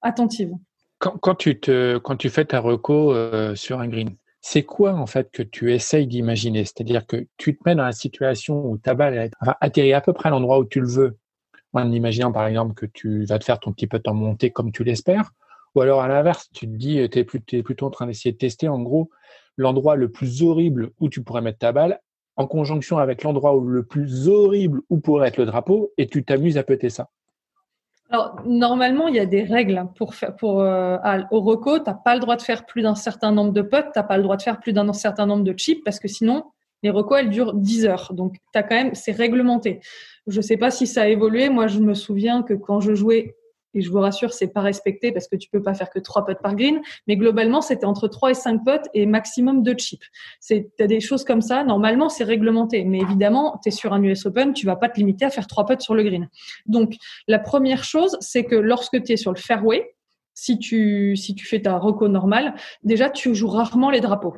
attentives. 0.00 0.54
Quand, 0.98 1.18
quand 1.18 1.34
tu 1.34 1.60
te, 1.60 1.98
quand 1.98 2.16
tu 2.16 2.30
fais 2.30 2.46
ta 2.46 2.60
reco 2.60 3.14
sur 3.54 3.80
un 3.80 3.88
green, 3.88 4.16
c'est 4.40 4.62
quoi 4.62 4.94
en 4.94 5.06
fait 5.06 5.30
que 5.30 5.42
tu 5.42 5.74
essayes 5.74 6.06
d'imaginer? 6.06 6.64
C'est-à-dire 6.64 7.06
que 7.06 7.26
tu 7.36 7.58
te 7.58 7.62
mets 7.66 7.74
dans 7.74 7.84
la 7.84 7.92
situation 7.92 8.64
où 8.64 8.78
ta 8.78 8.94
balle 8.94 9.14
elle, 9.14 9.30
enfin, 9.42 9.54
atterrit 9.60 9.92
à 9.92 10.00
peu 10.00 10.14
près 10.14 10.28
à 10.28 10.30
l'endroit 10.30 10.58
où 10.58 10.64
tu 10.64 10.80
le 10.80 10.88
veux, 10.88 11.18
en 11.82 11.92
imaginant 11.92 12.32
par 12.32 12.46
exemple 12.46 12.74
que 12.74 12.86
tu 12.86 13.24
vas 13.24 13.38
te 13.38 13.44
faire 13.44 13.58
ton 13.58 13.72
petit 13.72 13.86
peu 13.86 14.00
en 14.06 14.14
montée 14.14 14.50
comme 14.50 14.72
tu 14.72 14.84
l'espères, 14.84 15.30
ou 15.74 15.80
alors 15.80 16.00
à 16.00 16.08
l'inverse, 16.08 16.48
tu 16.52 16.66
te 16.66 16.72
dis, 16.72 17.08
tu 17.10 17.18
es, 17.18 17.62
plutôt 17.62 17.86
en 17.86 17.90
train 17.90 18.06
d'essayer 18.06 18.32
de 18.32 18.38
tester 18.38 18.68
en 18.68 18.80
gros 18.80 19.10
l'endroit 19.56 19.96
le 19.96 20.10
plus 20.10 20.42
horrible 20.42 20.90
où 21.00 21.08
tu 21.08 21.22
pourrais 21.22 21.40
mettre 21.40 21.58
ta 21.58 21.72
balle 21.72 22.00
en 22.36 22.46
conjonction 22.46 22.98
avec 22.98 23.22
l'endroit 23.22 23.58
le 23.64 23.82
plus 23.82 24.28
horrible 24.28 24.82
où 24.90 25.00
pourrait 25.00 25.28
être 25.28 25.38
le 25.38 25.46
drapeau 25.46 25.92
et 25.96 26.06
tu 26.06 26.24
t'amuses 26.24 26.58
à 26.58 26.62
péter 26.62 26.90
ça. 26.90 27.08
Alors, 28.10 28.40
normalement, 28.46 29.08
il 29.08 29.16
y 29.16 29.18
a 29.18 29.26
des 29.26 29.42
règles 29.42 29.84
pour 29.96 30.14
faire, 30.14 30.36
pour, 30.36 30.60
euh, 30.60 30.96
au 31.32 31.40
reco. 31.40 31.78
Tu 31.78 31.84
n'as 31.86 31.94
pas 31.94 32.14
le 32.14 32.20
droit 32.20 32.36
de 32.36 32.42
faire 32.42 32.64
plus 32.64 32.82
d'un 32.82 32.94
certain 32.94 33.32
nombre 33.32 33.52
de 33.52 33.62
potes, 33.62 33.92
tu 33.92 33.98
n'as 33.98 34.04
pas 34.04 34.16
le 34.16 34.22
droit 34.22 34.36
de 34.36 34.42
faire 34.42 34.60
plus 34.60 34.72
d'un 34.72 34.92
certain 34.92 35.26
nombre 35.26 35.42
de 35.42 35.52
chips 35.52 35.82
parce 35.84 35.98
que 35.98 36.06
sinon, 36.06 36.44
les 36.86 36.90
recos, 36.90 37.18
elles 37.18 37.30
durent 37.30 37.52
10 37.52 37.86
heures. 37.86 38.12
Donc, 38.12 38.36
t'as 38.52 38.62
quand 38.62 38.76
même, 38.76 38.94
c'est 38.94 39.10
réglementé. 39.10 39.80
Je 40.28 40.40
sais 40.40 40.56
pas 40.56 40.70
si 40.70 40.86
ça 40.86 41.02
a 41.02 41.08
évolué. 41.08 41.48
Moi, 41.48 41.66
je 41.66 41.80
me 41.80 41.94
souviens 41.94 42.44
que 42.44 42.54
quand 42.54 42.78
je 42.78 42.94
jouais, 42.94 43.34
et 43.74 43.80
je 43.82 43.90
vous 43.90 43.98
rassure, 43.98 44.32
c'est 44.32 44.52
pas 44.52 44.60
respecté 44.60 45.10
parce 45.10 45.26
que 45.26 45.34
tu 45.34 45.50
peux 45.50 45.60
pas 45.60 45.74
faire 45.74 45.90
que 45.90 45.98
trois 45.98 46.24
potes 46.24 46.40
par 46.40 46.54
green, 46.54 46.80
mais 47.08 47.16
globalement, 47.16 47.60
c'était 47.60 47.86
entre 47.86 48.06
3 48.06 48.30
et 48.30 48.34
5 48.34 48.64
potes 48.64 48.86
et 48.94 49.04
maximum 49.04 49.64
de 49.64 49.74
chips. 49.76 50.04
C'est, 50.38 50.70
t'as 50.78 50.86
des 50.86 51.00
choses 51.00 51.24
comme 51.24 51.42
ça. 51.42 51.64
Normalement, 51.64 52.08
c'est 52.08 52.24
réglementé. 52.24 52.84
Mais 52.84 53.00
évidemment, 53.00 53.58
tu 53.62 53.68
es 53.68 53.72
sur 53.72 53.92
un 53.92 54.02
US 54.04 54.24
Open, 54.26 54.52
tu 54.52 54.64
vas 54.64 54.76
pas 54.76 54.88
te 54.88 54.98
limiter 54.98 55.24
à 55.24 55.30
faire 55.30 55.48
trois 55.48 55.66
potes 55.66 55.82
sur 55.82 55.96
le 55.96 56.04
green. 56.04 56.28
Donc, 56.66 56.94
la 57.26 57.40
première 57.40 57.82
chose, 57.82 58.16
c'est 58.20 58.44
que 58.44 58.54
lorsque 58.54 59.02
tu 59.02 59.12
es 59.12 59.16
sur 59.16 59.32
le 59.32 59.38
fairway, 59.38 59.96
si 60.34 60.58
tu, 60.58 61.16
si 61.16 61.34
tu 61.34 61.46
fais 61.46 61.60
ta 61.60 61.76
reco 61.78 62.06
normale, 62.06 62.54
déjà, 62.84 63.10
tu 63.10 63.34
joues 63.34 63.48
rarement 63.48 63.90
les 63.90 64.00
drapeaux. 64.00 64.36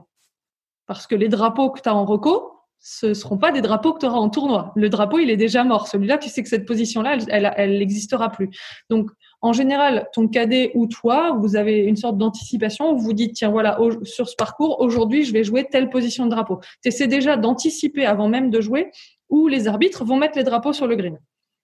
Parce 0.89 1.07
que 1.07 1.15
les 1.15 1.29
drapeaux 1.29 1.71
que 1.71 1.81
tu 1.81 1.89
as 1.89 1.95
en 1.95 2.05
reco, 2.05 2.55
ce 2.81 3.13
seront 3.13 3.39
pas 3.39 3.53
des 3.53 3.61
drapeaux 3.61 3.93
que 3.93 4.01
tu 4.01 4.07
auras 4.07 4.19
en 4.19 4.31
tournoi. 4.31 4.73
Le 4.75 4.89
drapeau, 4.89 5.19
il 5.19 5.31
est 5.31 5.37
déjà 5.37 5.63
mort. 5.65 5.87
Celui-là, 5.87 6.17
tu 6.17 6.29
sais 6.29 6.43
que 6.43 6.49
cette 6.49 6.67
position-là, 6.67 7.19
elle, 7.29 7.79
n'existera 7.79 8.31
plus. 8.31 8.51
Donc, 8.89 9.11
en 9.43 9.53
général, 9.53 10.09
ton 10.13 10.29
cadet 10.29 10.73
ou 10.75 10.87
toi, 10.87 11.37
vous 11.39 11.57
avez 11.57 11.79
une 11.79 11.97
sorte 11.97 12.19
d'anticipation 12.19 12.93
où 12.93 12.99
vous 12.99 13.13
dites, 13.13 13.35
tiens, 13.35 13.51
voilà, 13.51 13.79
sur 14.05 14.29
ce 14.29 14.35
parcours, 14.35 14.81
aujourd'hui, 14.81 15.25
je 15.25 15.33
vais 15.33 15.45
jouer 15.45 15.69
telle 15.71 15.91
position 15.91 16.25
de 16.25 16.31
drapeau. 16.31 16.61
Tu 16.83 16.89
essaies 16.89 17.07
déjà 17.07 17.37
d'anticiper 17.37 18.07
avant 18.07 18.29
même 18.29 18.51
de 18.51 18.61
jouer 18.61 18.91
où 19.29 19.47
les 19.47 19.69
arbitres 19.69 20.05
vont 20.05 20.17
mettre 20.17 20.39
les 20.39 20.45
drapeaux 20.45 20.73
sur 20.73 20.87
le 20.87 20.97
green. 20.97 21.19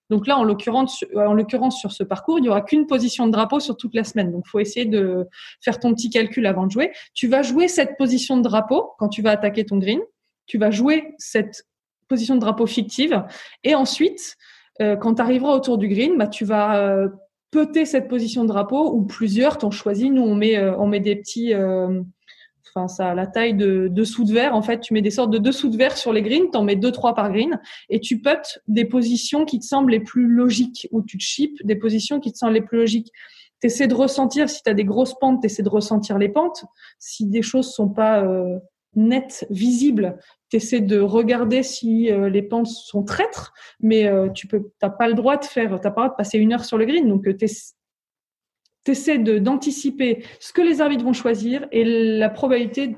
Donc 0.09 0.27
là, 0.27 0.37
en 0.37 0.43
l'occurrence, 0.43 1.03
en 1.15 1.33
l'occurrence 1.33 1.79
sur 1.79 1.91
ce 1.91 2.03
parcours, 2.03 2.37
il 2.39 2.43
n'y 2.43 2.49
aura 2.49 2.61
qu'une 2.61 2.85
position 2.85 3.25
de 3.25 3.31
drapeau 3.31 3.59
sur 3.59 3.75
toute 3.75 3.95
la 3.95 4.03
semaine. 4.03 4.31
Donc, 4.31 4.47
faut 4.47 4.59
essayer 4.59 4.85
de 4.85 5.27
faire 5.63 5.79
ton 5.79 5.93
petit 5.93 6.09
calcul 6.09 6.45
avant 6.45 6.65
de 6.65 6.71
jouer. 6.71 6.91
Tu 7.13 7.27
vas 7.27 7.41
jouer 7.41 7.67
cette 7.67 7.97
position 7.97 8.37
de 8.37 8.43
drapeau 8.43 8.91
quand 8.99 9.09
tu 9.09 9.21
vas 9.21 9.31
attaquer 9.31 9.65
ton 9.65 9.77
green. 9.77 9.99
Tu 10.45 10.57
vas 10.57 10.69
jouer 10.69 11.15
cette 11.17 11.63
position 12.07 12.35
de 12.35 12.39
drapeau 12.39 12.67
fictive. 12.67 13.23
Et 13.63 13.73
ensuite, 13.73 14.35
euh, 14.81 14.95
quand 14.95 15.15
tu 15.15 15.21
arriveras 15.21 15.53
autour 15.53 15.77
du 15.77 15.87
green, 15.87 16.17
bah, 16.17 16.27
tu 16.27 16.45
vas 16.45 16.77
euh, 16.77 17.09
cette 17.85 18.09
position 18.09 18.43
de 18.43 18.49
drapeau 18.49 18.93
ou 18.93 19.05
plusieurs 19.05 19.57
t'ont 19.57 19.71
choisi. 19.71 20.09
Nous, 20.11 20.21
on 20.21 20.35
met, 20.35 20.57
euh, 20.57 20.75
on 20.77 20.87
met 20.87 20.99
des 20.99 21.15
petits... 21.15 21.53
euh, 21.53 22.01
Enfin, 22.73 22.87
ça 22.87 23.13
la 23.13 23.27
taille 23.27 23.53
de 23.53 23.87
dessous 23.87 24.23
de 24.23 24.33
verre. 24.33 24.55
En 24.55 24.61
fait, 24.61 24.79
tu 24.79 24.93
mets 24.93 25.01
des 25.01 25.11
sortes 25.11 25.31
de 25.31 25.37
dessous 25.37 25.69
de 25.69 25.77
verre 25.77 25.97
sur 25.97 26.11
les 26.11 26.21
greens. 26.21 26.49
T'en 26.51 26.63
mets 26.63 26.75
deux, 26.75 26.91
trois 26.91 27.15
par 27.15 27.31
green 27.31 27.59
et 27.89 27.99
tu 27.99 28.19
putes 28.19 28.59
des 28.67 28.85
positions 28.85 29.45
qui 29.45 29.59
te 29.59 29.65
semblent 29.65 29.91
les 29.91 29.99
plus 29.99 30.27
logiques 30.27 30.87
ou 30.91 31.01
tu 31.01 31.17
chips 31.19 31.63
des 31.63 31.75
positions 31.75 32.19
qui 32.19 32.31
te 32.31 32.37
semblent 32.37 32.53
les 32.53 32.61
plus 32.61 32.79
logiques. 32.79 33.11
Tu 33.61 33.67
essaies 33.67 33.87
de 33.87 33.95
ressentir, 33.95 34.49
si 34.49 34.61
tu 34.61 34.69
as 34.69 34.73
des 34.73 34.83
grosses 34.83 35.17
pentes, 35.19 35.41
tu 35.41 35.45
essaies 35.47 35.63
de 35.63 35.69
ressentir 35.69 36.17
les 36.17 36.29
pentes. 36.29 36.65
Si 36.99 37.25
des 37.25 37.41
choses 37.41 37.71
sont 37.71 37.89
pas 37.89 38.23
euh, 38.23 38.59
nettes, 38.95 39.45
visibles, 39.49 40.17
tu 40.49 40.57
essaies 40.57 40.81
de 40.81 40.99
regarder 40.99 41.63
si 41.63 42.11
euh, 42.11 42.29
les 42.29 42.41
pentes 42.41 42.67
sont 42.67 43.03
traîtres, 43.03 43.53
mais 43.79 44.05
euh, 44.05 44.29
tu 44.29 44.47
peux 44.47 44.71
t'as 44.79 44.89
pas 44.89 45.07
le 45.07 45.13
droit 45.13 45.37
de 45.37 45.45
faire, 45.45 45.79
t'as 45.79 45.91
pas 45.91 46.01
le 46.01 46.07
droit 46.07 46.09
de 46.09 46.15
passer 46.15 46.37
une 46.37 46.53
heure 46.53 46.65
sur 46.65 46.77
le 46.77 46.85
green. 46.85 47.07
Donc, 47.07 47.27
tu 48.85 48.91
essaies 48.91 49.17
d'anticiper 49.17 50.23
ce 50.39 50.53
que 50.53 50.61
les 50.61 50.79
arbitres 50.79 51.03
vont 51.03 51.13
choisir 51.13 51.67
et 51.71 51.83
la 51.83 52.29
probabilité 52.29 52.95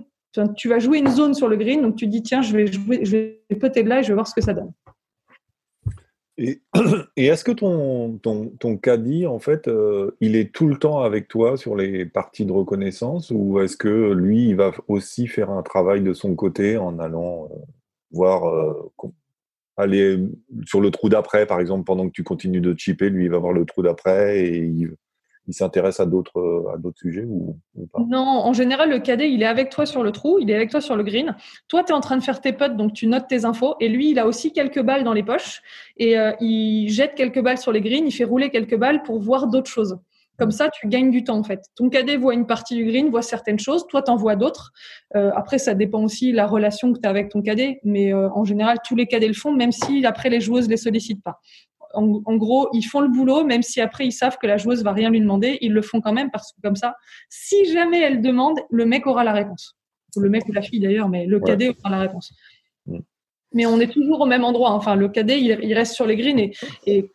tu 0.55 0.69
vas 0.69 0.79
jouer 0.79 0.99
une 0.99 1.09
zone 1.09 1.33
sur 1.33 1.47
le 1.47 1.55
green, 1.55 1.81
donc 1.81 1.95
tu 1.95 2.07
dis 2.07 2.21
tiens, 2.21 2.41
je 2.41 2.55
vais 2.55 2.67
jouer, 2.67 3.03
je 3.03 3.11
vais 3.11 3.41
peut-être 3.59 3.87
là 3.87 3.99
et 3.99 4.03
je 4.03 4.09
vais 4.09 4.13
voir 4.13 4.27
ce 4.27 4.35
que 4.35 4.41
ça 4.41 4.53
donne. 4.53 4.71
Et, 6.37 6.61
et 7.17 7.25
est-ce 7.25 7.43
que 7.43 7.51
ton, 7.51 8.17
ton, 8.19 8.49
ton 8.59 8.77
caddie, 8.77 9.25
en 9.25 9.39
fait, 9.39 9.67
euh, 9.67 10.15
il 10.21 10.35
est 10.35 10.53
tout 10.53 10.67
le 10.67 10.77
temps 10.77 10.99
avec 10.99 11.27
toi 11.27 11.57
sur 11.57 11.75
les 11.75 12.05
parties 12.05 12.45
de 12.45 12.51
reconnaissance 12.51 13.31
ou 13.31 13.59
est-ce 13.59 13.77
que 13.77 14.11
lui, 14.11 14.49
il 14.49 14.55
va 14.55 14.71
aussi 14.87 15.27
faire 15.27 15.49
un 15.49 15.63
travail 15.63 16.01
de 16.01 16.13
son 16.13 16.35
côté 16.35 16.77
en 16.77 16.99
allant 16.99 17.49
euh, 17.51 17.55
voir, 18.11 18.47
euh, 18.47 18.91
aller 19.75 20.19
sur 20.65 20.81
le 20.81 20.91
trou 20.91 21.09
d'après, 21.09 21.47
par 21.47 21.59
exemple, 21.59 21.85
pendant 21.85 22.07
que 22.07 22.13
tu 22.13 22.23
continues 22.23 22.61
de 22.61 22.77
chipper, 22.77 23.09
lui, 23.09 23.25
il 23.25 23.31
va 23.31 23.39
voir 23.39 23.53
le 23.53 23.65
trou 23.65 23.81
d'après 23.81 24.39
et 24.39 24.57
il, 24.57 24.95
il 25.47 25.53
s'intéresse 25.53 25.99
à 25.99 26.05
d'autres 26.05 26.77
d'autres 26.79 26.99
sujets 26.99 27.25
ou, 27.25 27.57
pas? 27.91 27.99
Non, 28.07 28.19
en 28.19 28.53
général, 28.53 28.89
le 28.89 28.99
cadet, 28.99 29.31
il 29.31 29.41
est 29.41 29.47
avec 29.47 29.69
toi 29.69 29.85
sur 29.85 30.03
le 30.03 30.11
trou, 30.11 30.39
il 30.39 30.49
est 30.49 30.55
avec 30.55 30.69
toi 30.69 30.81
sur 30.81 30.95
le 30.95 31.03
green. 31.03 31.35
Toi, 31.67 31.83
tu 31.83 31.91
es 31.91 31.95
en 31.95 32.01
train 32.01 32.17
de 32.17 32.23
faire 32.23 32.41
tes 32.41 32.53
putts, 32.53 32.75
donc 32.75 32.93
tu 32.93 33.07
notes 33.07 33.27
tes 33.27 33.45
infos. 33.45 33.75
Et 33.79 33.87
lui, 33.87 34.11
il 34.11 34.19
a 34.19 34.27
aussi 34.27 34.51
quelques 34.51 34.81
balles 34.81 35.03
dans 35.03 35.13
les 35.13 35.23
poches. 35.23 35.61
Et 35.97 36.17
euh, 36.17 36.33
il 36.41 36.89
jette 36.89 37.15
quelques 37.15 37.41
balles 37.41 37.57
sur 37.57 37.71
les 37.71 37.81
greens, 37.81 38.05
il 38.05 38.11
fait 38.11 38.25
rouler 38.25 38.49
quelques 38.49 38.77
balles 38.77 39.03
pour 39.03 39.19
voir 39.19 39.47
d'autres 39.47 39.69
choses. 39.69 39.97
Comme 40.37 40.51
ça, 40.51 40.69
tu 40.69 40.87
gagnes 40.87 41.09
du 41.09 41.23
temps, 41.23 41.37
en 41.37 41.43
fait. 41.43 41.61
Ton 41.75 41.89
cadet 41.89 42.15
voit 42.15 42.35
une 42.35 42.45
partie 42.45 42.75
du 42.75 42.85
green, 42.85 43.09
voit 43.09 43.23
certaines 43.23 43.57
choses, 43.57 43.87
toi, 43.87 44.03
t'en 44.03 44.17
vois 44.17 44.35
d'autres. 44.35 44.71
Euh, 45.15 45.31
après, 45.35 45.57
ça 45.57 45.73
dépend 45.73 46.03
aussi 46.03 46.31
de 46.31 46.37
la 46.37 46.45
relation 46.45 46.93
que 46.93 46.99
tu 46.99 47.07
avec 47.07 47.29
ton 47.29 47.41
cadet. 47.41 47.79
Mais 47.83 48.13
euh, 48.13 48.29
en 48.29 48.43
général, 48.43 48.77
tous 48.85 48.95
les 48.95 49.07
cadets 49.07 49.27
le 49.27 49.33
font, 49.33 49.51
même 49.51 49.71
si 49.71 50.05
après, 50.05 50.29
les 50.29 50.39
joueuses 50.39 50.69
les 50.69 50.77
sollicitent 50.77 51.23
pas. 51.23 51.39
En, 51.93 52.21
en, 52.25 52.35
gros, 52.35 52.69
ils 52.73 52.83
font 52.83 53.01
le 53.01 53.07
boulot, 53.07 53.43
même 53.43 53.63
si 53.63 53.81
après 53.81 54.05
ils 54.05 54.11
savent 54.11 54.37
que 54.37 54.47
la 54.47 54.57
joueuse 54.57 54.83
va 54.83 54.93
rien 54.93 55.09
lui 55.09 55.19
demander, 55.19 55.57
ils 55.61 55.73
le 55.73 55.81
font 55.81 56.01
quand 56.01 56.13
même 56.13 56.31
parce 56.31 56.51
que 56.53 56.61
comme 56.61 56.75
ça, 56.75 56.95
si 57.29 57.71
jamais 57.71 58.01
elle 58.01 58.21
demande, 58.21 58.59
le 58.69 58.85
mec 58.85 59.07
aura 59.07 59.23
la 59.23 59.33
réponse. 59.33 59.75
Le 60.15 60.29
mec 60.29 60.47
ou 60.47 60.51
la 60.51 60.61
fille 60.61 60.79
d'ailleurs, 60.79 61.09
mais 61.09 61.25
le 61.25 61.39
cadet 61.39 61.69
aura 61.69 61.89
la 61.89 61.99
réponse. 61.99 62.33
Mm. 62.85 62.99
Mais 63.53 63.65
on 63.65 63.79
est 63.79 63.91
toujours 63.91 64.21
au 64.21 64.25
même 64.25 64.43
endroit. 64.43 64.71
Enfin, 64.71 64.95
le 64.95 65.09
cadet, 65.09 65.39
il, 65.39 65.59
il 65.61 65.73
reste 65.73 65.93
sur 65.93 66.05
les 66.05 66.15
greens 66.15 66.39
et, 66.39 66.53
et 66.85 67.11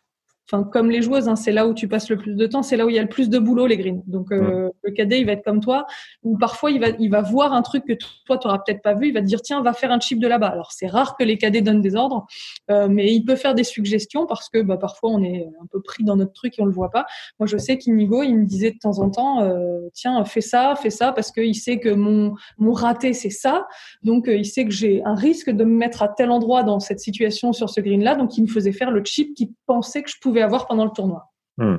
enfin, 0.51 0.63
comme 0.63 0.89
les 0.89 1.01
joueuses, 1.01 1.27
hein, 1.27 1.35
c'est 1.35 1.51
là 1.51 1.67
où 1.67 1.73
tu 1.73 1.87
passes 1.87 2.09
le 2.09 2.17
plus 2.17 2.35
de 2.35 2.45
temps, 2.47 2.63
c'est 2.63 2.75
là 2.77 2.85
où 2.85 2.89
il 2.89 2.95
y 2.95 2.99
a 2.99 3.01
le 3.01 3.09
plus 3.09 3.29
de 3.29 3.39
boulot, 3.39 3.65
les 3.65 3.77
greens. 3.77 4.03
Donc, 4.07 4.31
euh, 4.31 4.69
le 4.83 4.91
cadet, 4.91 5.19
il 5.19 5.25
va 5.25 5.33
être 5.33 5.43
comme 5.43 5.61
toi, 5.61 5.85
ou 6.23 6.37
parfois, 6.37 6.71
il 6.71 6.79
va, 6.79 6.87
il 6.99 7.09
va 7.09 7.21
voir 7.21 7.53
un 7.53 7.61
truc 7.61 7.85
que 7.85 7.93
toi, 8.25 8.37
tu 8.37 8.47
n'auras 8.47 8.59
peut-être 8.59 8.81
pas 8.81 8.93
vu, 8.93 9.07
il 9.07 9.13
va 9.13 9.21
te 9.21 9.25
dire, 9.25 9.41
tiens, 9.41 9.61
va 9.61 9.73
faire 9.73 9.91
un 9.91 9.99
chip 9.99 10.19
de 10.19 10.27
là-bas. 10.27 10.47
Alors, 10.47 10.71
c'est 10.71 10.87
rare 10.87 11.15
que 11.17 11.23
les 11.23 11.37
cadets 11.37 11.61
donnent 11.61 11.81
des 11.81 11.95
ordres, 11.95 12.25
euh, 12.69 12.87
mais 12.89 13.13
il 13.13 13.23
peut 13.23 13.35
faire 13.35 13.55
des 13.55 13.63
suggestions 13.63 14.25
parce 14.25 14.49
que 14.49 14.61
bah, 14.61 14.77
parfois, 14.77 15.11
on 15.11 15.23
est 15.23 15.47
un 15.61 15.65
peu 15.71 15.81
pris 15.81 16.03
dans 16.03 16.15
notre 16.15 16.33
truc 16.33 16.59
et 16.59 16.61
on 16.61 16.65
le 16.65 16.71
voit 16.71 16.89
pas. 16.89 17.05
Moi, 17.39 17.47
je 17.47 17.57
sais 17.57 17.77
qu'Inigo, 17.77 18.23
il 18.23 18.35
me 18.35 18.45
disait 18.45 18.71
de 18.71 18.77
temps 18.79 18.99
en 18.99 19.09
temps, 19.09 19.41
euh, 19.43 19.79
tiens, 19.93 20.23
fais 20.25 20.41
ça, 20.41 20.75
fais 20.75 20.89
ça, 20.89 21.13
parce 21.13 21.31
qu'il 21.31 21.55
sait 21.55 21.79
que 21.79 21.89
mon, 21.89 22.35
mon 22.57 22.73
raté, 22.73 23.13
c'est 23.13 23.29
ça. 23.29 23.65
Donc, 24.03 24.25
il 24.27 24.45
sait 24.45 24.65
que 24.65 24.71
j'ai 24.71 25.01
un 25.05 25.15
risque 25.15 25.49
de 25.49 25.63
me 25.63 25.75
mettre 25.75 26.03
à 26.03 26.09
tel 26.09 26.31
endroit 26.31 26.63
dans 26.63 26.79
cette 26.79 26.99
situation 26.99 27.53
sur 27.53 27.69
ce 27.69 27.79
green-là. 27.79 28.15
Donc, 28.15 28.37
il 28.37 28.43
me 28.43 28.47
faisait 28.47 28.71
faire 28.71 28.91
le 28.91 29.03
chip 29.05 29.33
qu'il 29.35 29.49
pensait 29.65 30.03
que 30.03 30.09
je 30.09 30.17
pouvais 30.21 30.32
avoir 30.41 30.67
pendant 30.67 30.85
le 30.85 30.91
tournoi. 30.91 31.31
Hmm. 31.57 31.77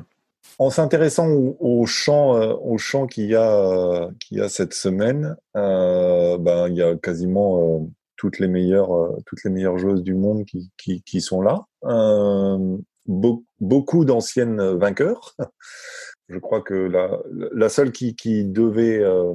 En 0.59 0.69
s'intéressant 0.69 1.27
au, 1.27 1.57
au 1.59 1.85
champ, 1.85 2.35
euh, 2.35 2.53
au 2.61 2.77
champ 2.77 3.07
qu'il 3.07 3.25
y 3.25 3.35
a, 3.35 3.51
euh, 3.51 4.09
qu'il 4.19 4.37
y 4.37 4.41
a 4.41 4.49
cette 4.49 4.73
semaine, 4.73 5.35
euh, 5.57 6.37
ben 6.37 6.67
il 6.69 6.75
y 6.75 6.83
a 6.83 6.95
quasiment 6.95 7.59
euh, 7.59 7.79
toutes 8.15 8.39
les 8.39 8.47
meilleures, 8.47 8.93
euh, 8.95 9.17
toutes 9.25 9.43
les 9.43 9.49
meilleures 9.49 9.77
joueuses 9.77 10.03
du 10.03 10.13
monde 10.13 10.45
qui, 10.45 10.71
qui, 10.77 11.01
qui 11.03 11.21
sont 11.21 11.41
là. 11.41 11.65
Euh, 11.85 12.77
Be 13.07 13.43
beaucoup 13.59 14.03
d'anciennes 14.03 14.77
vainqueurs. 14.77 15.35
Je 16.29 16.39
crois 16.39 16.61
que 16.61 16.73
la, 16.73 17.19
la 17.53 17.69
seule 17.69 17.91
qui, 17.91 18.15
qui 18.15 18.45
devait, 18.45 18.97
euh, 18.97 19.33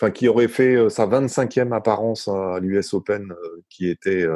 enfin 0.00 0.10
qui 0.10 0.26
aurait 0.26 0.48
fait 0.48 0.88
sa 0.88 1.06
25e 1.06 1.74
apparence 1.74 2.28
à 2.28 2.58
l'US 2.60 2.94
Open, 2.94 3.34
qui 3.68 3.90
était 3.90 4.26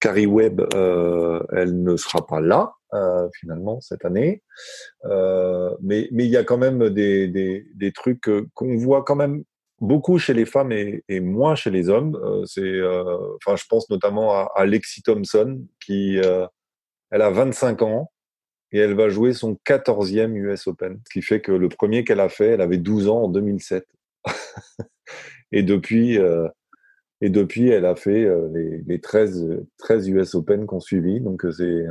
Carrie 0.00 0.26
Webb, 0.26 0.60
euh, 0.74 1.42
elle 1.52 1.82
ne 1.82 1.96
sera 1.96 2.26
pas 2.26 2.40
là 2.40 2.74
euh, 2.94 3.28
finalement 3.38 3.80
cette 3.80 4.04
année, 4.04 4.42
euh, 5.04 5.74
mais 5.82 6.08
mais 6.12 6.24
il 6.24 6.30
y 6.30 6.36
a 6.36 6.44
quand 6.44 6.58
même 6.58 6.88
des 6.90 7.28
des, 7.28 7.92
trucs 7.92 8.30
qu'on 8.54 8.76
voit 8.76 9.02
quand 9.04 9.16
même 9.16 9.44
beaucoup 9.80 10.18
chez 10.18 10.34
les 10.34 10.46
femmes 10.46 10.72
et, 10.72 11.20
moins 11.20 11.54
chez 11.54 11.70
les 11.70 11.88
hommes. 11.88 12.16
Euh, 12.16 12.44
c'est, 12.46 12.62
euh, 12.62 13.36
enfin, 13.36 13.56
je 13.56 13.64
pense 13.68 13.88
notamment 13.90 14.32
à, 14.32 14.50
à 14.54 14.66
Lexi 14.66 15.02
Thompson 15.02 15.60
qui, 15.84 16.18
elle 17.10 17.22
a 17.22 17.30
25 17.30 17.82
ans 17.82 18.10
et 18.72 18.78
elle 18.78 18.94
va 18.94 19.08
jouer 19.08 19.32
son 19.32 19.54
14e 19.66 20.34
US 20.34 20.66
Open, 20.66 21.00
ce 21.06 21.12
qui 21.12 21.22
fait 21.22 21.40
que 21.40 21.52
le 21.52 21.68
premier 21.68 22.04
qu'elle 22.04 22.20
a 22.20 22.28
fait, 22.28 22.48
elle 22.48 22.60
avait 22.60 22.78
12 22.78 23.08
ans 23.08 23.22
en 23.24 23.28
2007. 23.28 23.86
et 25.52 25.62
depuis, 25.62 26.18
et 27.20 27.30
depuis, 27.30 27.68
elle 27.68 27.86
a 27.86 27.96
fait 27.96 28.28
les, 28.52 28.82
les 28.86 29.00
13, 29.00 29.64
13 29.78 30.08
US 30.08 30.34
Open 30.34 30.66
qu'on 30.66 30.80
suivi. 30.80 31.20
Donc 31.20 31.46
c'est 31.56 31.86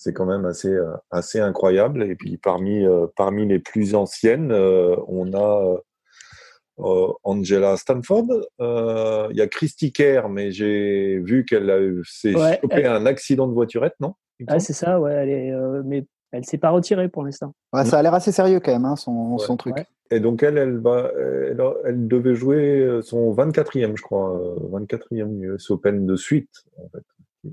c'est 0.00 0.14
quand 0.14 0.24
même 0.24 0.46
assez 0.46 0.74
assez 1.10 1.40
incroyable. 1.40 2.02
Et 2.02 2.16
puis 2.16 2.38
parmi 2.38 2.84
parmi 3.16 3.46
les 3.46 3.58
plus 3.58 3.94
anciennes, 3.94 4.50
on 4.52 5.32
a 5.34 5.80
euh, 6.82 7.12
Angela 7.24 7.76
Stanford. 7.76 8.26
Euh, 8.60 9.28
il 9.30 9.36
y 9.36 9.40
a 9.40 9.48
Christy 9.48 9.92
Kerr, 9.92 10.28
mais 10.28 10.50
j'ai 10.50 11.18
vu 11.18 11.44
qu'elle 11.44 11.70
a 11.70 11.78
s'est 12.04 12.34
ouais, 12.34 12.86
un 12.86 13.06
accident 13.06 13.46
de 13.46 13.52
voiturette, 13.52 13.94
non? 14.00 14.14
Ah, 14.46 14.58
c'est 14.58 14.72
ça, 14.72 14.98
ouais. 15.00 15.12
Elle 15.12 15.28
est, 15.28 15.52
euh, 15.52 15.82
mais 15.84 16.06
elle 16.32 16.44
s'est 16.44 16.58
pas 16.58 16.70
retirée 16.70 17.08
pour 17.08 17.24
l'instant. 17.24 17.52
Ouais, 17.72 17.84
ça 17.84 17.98
a 17.98 18.02
l'air 18.02 18.14
assez 18.14 18.32
sérieux 18.32 18.60
quand 18.60 18.72
même, 18.72 18.84
hein, 18.84 18.96
son, 18.96 19.36
son, 19.38 19.56
truc. 19.56 19.76
Et 20.10 20.20
donc 20.20 20.42
elle, 20.42 20.58
elle 20.58 20.78
va, 20.78 21.10
elle, 21.16 21.62
elle, 21.84 22.08
devait 22.08 22.34
jouer 22.34 23.00
son 23.02 23.32
24e, 23.34 23.96
je 23.96 24.02
crois, 24.02 24.40
24e 24.72 25.40
US 25.40 25.70
Open 25.70 26.06
de 26.06 26.16
suite. 26.16 26.64
En 26.78 26.88
fait. 26.88 27.04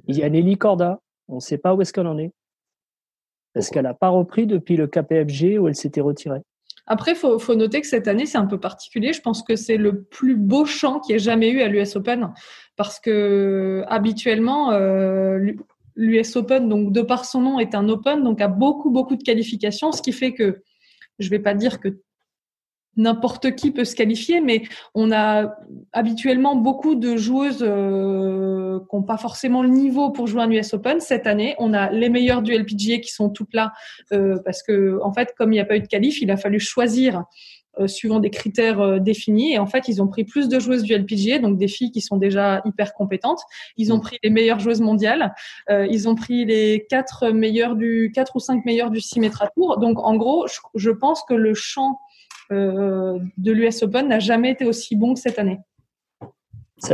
Il 0.08 0.18
y 0.18 0.24
a 0.24 0.30
Nelly 0.30 0.58
Corda. 0.58 1.01
On 1.27 1.36
ne 1.36 1.39
sait 1.39 1.57
pas 1.57 1.74
où 1.74 1.81
est-ce 1.81 1.93
qu'elle 1.93 2.07
en 2.07 2.17
est. 2.17 2.31
Parce 3.53 3.69
qu'elle 3.69 3.84
n'a 3.84 3.93
pas 3.93 4.10
repris 4.10 4.46
depuis 4.46 4.77
le 4.77 4.88
KPFG 4.88 5.57
où 5.60 5.67
elle 5.67 5.75
s'était 5.75 6.01
retirée? 6.01 6.41
Après, 6.86 7.12
il 7.12 7.17
faut, 7.17 7.38
faut, 7.38 7.55
noter 7.55 7.81
que 7.81 7.88
cette 7.88 8.07
année, 8.07 8.25
c'est 8.25 8.38
un 8.38 8.46
peu 8.46 8.60
particulier. 8.60 9.12
Je 9.12 9.22
pense 9.22 9.43
que 9.43 9.55
c'est 9.55 9.77
le 9.77 10.03
plus 10.03 10.38
beau 10.38 10.65
champ 10.65 11.00
qu'il 11.00 11.15
ait 11.15 11.19
jamais 11.19 11.50
eu 11.50 11.62
à 11.62 11.67
l'US 11.67 11.96
Open. 11.96 12.34
Parce 12.77 13.00
que 13.00 13.84
habituellement, 13.88 14.72
euh, 14.72 15.53
l'US 15.96 16.36
Open, 16.38 16.69
donc 16.69 16.93
de 16.93 17.01
par 17.01 17.25
son 17.25 17.41
nom, 17.41 17.60
est 17.60 17.75
un 17.75 17.89
Open, 17.89 18.24
donc 18.24 18.39
a 18.39 18.48
beaucoup, 18.48 18.89
beaucoup 18.89 19.17
de 19.17 19.24
qualifications, 19.24 19.91
ce 19.91 20.01
qui 20.01 20.13
fait 20.13 20.34
que 20.34 20.62
je 21.19 21.29
vais 21.29 21.39
pas 21.39 21.55
dire 21.55 21.79
que 21.79 22.00
n'importe 22.98 23.56
qui 23.56 23.72
peut 23.72 23.86
se 23.86 23.96
qualifier, 23.96 24.42
mais 24.42 24.63
on 24.94 25.12
a 25.12 25.56
habituellement 25.94 26.56
beaucoup 26.56 26.96
de 26.96 27.16
joueuses 27.16 27.60
euh, 27.62 28.80
qui 28.89 28.96
n'ont 28.96 29.04
pas 29.04 29.18
forcément 29.18 29.62
le 29.62 29.70
niveau 29.70 30.12
pour 30.12 30.27
jouer 30.27 30.42
un 30.42 30.51
US 30.51 30.74
Open. 30.74 31.00
Cette 31.00 31.27
année, 31.27 31.56
on 31.60 31.74
a 31.74 31.92
les 31.92 32.10
meilleures 32.10 32.42
du 32.42 32.54
LPGA 32.54 33.00
qui 33.00 33.12
sont 33.12 33.30
toutes 33.30 33.54
là 33.54 33.72
euh, 34.12 34.38
parce 34.44 34.63
que, 34.63 35.00
en 35.04 35.13
fait, 35.13 35.34
comme 35.38 35.54
il 35.54 35.56
n'y 35.56 35.62
a 35.62 35.66
pas 35.66 35.77
eu 35.77 35.82
de 35.82 35.88
qualif, 35.88 36.22
il 36.22 36.32
a 36.32 36.38
fallu 36.38 36.60
choisir 36.60 37.24
euh, 37.80 37.88
suivant 37.88 38.20
des 38.20 38.32
critères 38.32 38.80
euh, 38.80 39.00
définis. 39.00 39.54
Et 39.54 39.60
en 39.60 39.68
fait, 39.68 39.88
ils 39.88 40.01
ont 40.01 40.08
pris 40.08 40.24
plus 40.24 40.50
de 40.50 40.60
joueuses 40.60 40.82
du 40.82 40.96
LPGA, 40.96 41.39
donc 41.39 41.58
des 41.58 41.68
filles 41.68 41.92
qui 41.92 42.01
sont 42.01 42.18
déjà 42.18 42.62
hyper 42.66 42.94
compétentes. 42.94 43.42
Ils 43.75 43.94
ont 43.94 43.98
mm. 43.98 44.01
pris 44.01 44.18
les 44.24 44.30
meilleures 44.32 44.60
joueuses 44.60 44.82
mondiales. 44.82 45.36
Euh, 45.70 45.86
ils 45.89 46.10
ont 46.10 46.16
pris 46.16 46.46
les 46.46 46.86
quatre 46.89 47.30
meilleures 47.30 47.75
du 47.75 48.12
quatre 48.13 48.36
ou 48.36 48.39
cinq 48.39 48.66
meilleures 48.66 48.89
du 48.89 49.00
6 49.00 49.20
mètres 49.20 49.44
à 49.44 49.48
tour. 49.50 49.77
Donc, 49.77 50.00
en 50.00 50.16
gros, 50.16 50.48
je, 50.48 50.60
je 50.74 50.89
pense 50.89 51.22
que 51.24 51.36
le 51.36 51.54
champ 51.54 52.00
de 52.50 53.51
l'US 53.51 53.84
Open 53.84 54.08
n'a 54.08 54.20
jamais 54.20 54.51
été 54.51 54.66
aussi 54.66 54.96
bon 54.96 55.13
que 55.13 55.20
cette 55.20 55.39
année. 55.39 55.60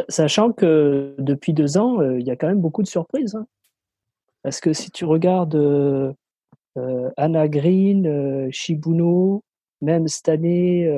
Sachant 0.08 0.54
que 0.54 1.16
depuis 1.18 1.54
deux 1.54 1.78
ans, 1.78 2.00
euh, 2.00 2.20
il 2.20 2.26
y 2.26 2.32
a 2.32 2.36
quand 2.36 2.48
même 2.48 2.62
beaucoup 2.62 2.84
de 2.84 2.88
surprises. 2.88 3.36
Hein. 3.36 3.46
Parce 4.42 4.62
que 4.62 4.72
si 4.72 4.92
tu 4.92 5.04
regardes 5.04 5.56
euh, 5.56 6.14
Anna 7.18 7.48
Green, 7.48 8.50
Shibuno, 8.52 9.44
même 9.82 10.08
cette 10.08 10.30
année, 10.30 10.90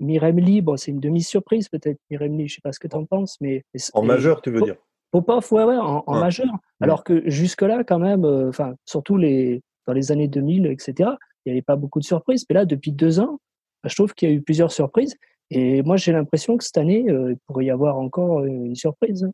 Mirem 0.00 0.38
Lee, 0.38 0.60
bon, 0.60 0.76
c'est 0.76 0.90
une 0.90 1.00
demi-surprise 1.00 1.68
peut-être, 1.68 1.98
Mirem 2.10 2.36
Lee, 2.36 2.48
je 2.48 2.54
ne 2.54 2.56
sais 2.56 2.60
pas 2.62 2.72
ce 2.72 2.80
que 2.80 2.88
tu 2.88 2.96
en 2.96 3.04
penses. 3.04 3.36
mais 3.40 3.64
En 3.94 4.02
majeur, 4.02 4.42
tu 4.42 4.50
veux 4.50 4.62
dire? 4.62 4.76
Popov, 5.10 5.46
ouais, 5.52 5.64
ouais, 5.64 5.78
en, 5.78 6.04
en 6.06 6.20
majeur. 6.20 6.52
Alors 6.80 7.02
que 7.04 7.28
jusque-là, 7.30 7.82
quand 7.84 7.98
même, 7.98 8.24
enfin, 8.24 8.74
surtout 8.84 9.16
les, 9.16 9.62
dans 9.86 9.92
les 9.92 10.12
années 10.12 10.28
2000, 10.28 10.66
etc., 10.66 11.10
il 11.48 11.52
n'y 11.52 11.58
avait 11.58 11.62
pas 11.62 11.76
beaucoup 11.76 11.98
de 11.98 12.04
surprises. 12.04 12.44
Mais 12.48 12.54
là, 12.54 12.64
depuis 12.64 12.92
deux 12.92 13.20
ans, 13.20 13.40
je 13.84 13.94
trouve 13.94 14.14
qu'il 14.14 14.28
y 14.28 14.32
a 14.32 14.34
eu 14.34 14.42
plusieurs 14.42 14.70
surprises. 14.70 15.16
Et 15.50 15.82
moi, 15.82 15.96
j'ai 15.96 16.12
l'impression 16.12 16.58
que 16.58 16.64
cette 16.64 16.76
année, 16.76 17.08
euh, 17.08 17.32
il 17.32 17.38
pourrait 17.46 17.64
y 17.64 17.70
avoir 17.70 17.96
encore 17.96 18.44
une 18.44 18.74
surprise. 18.74 19.26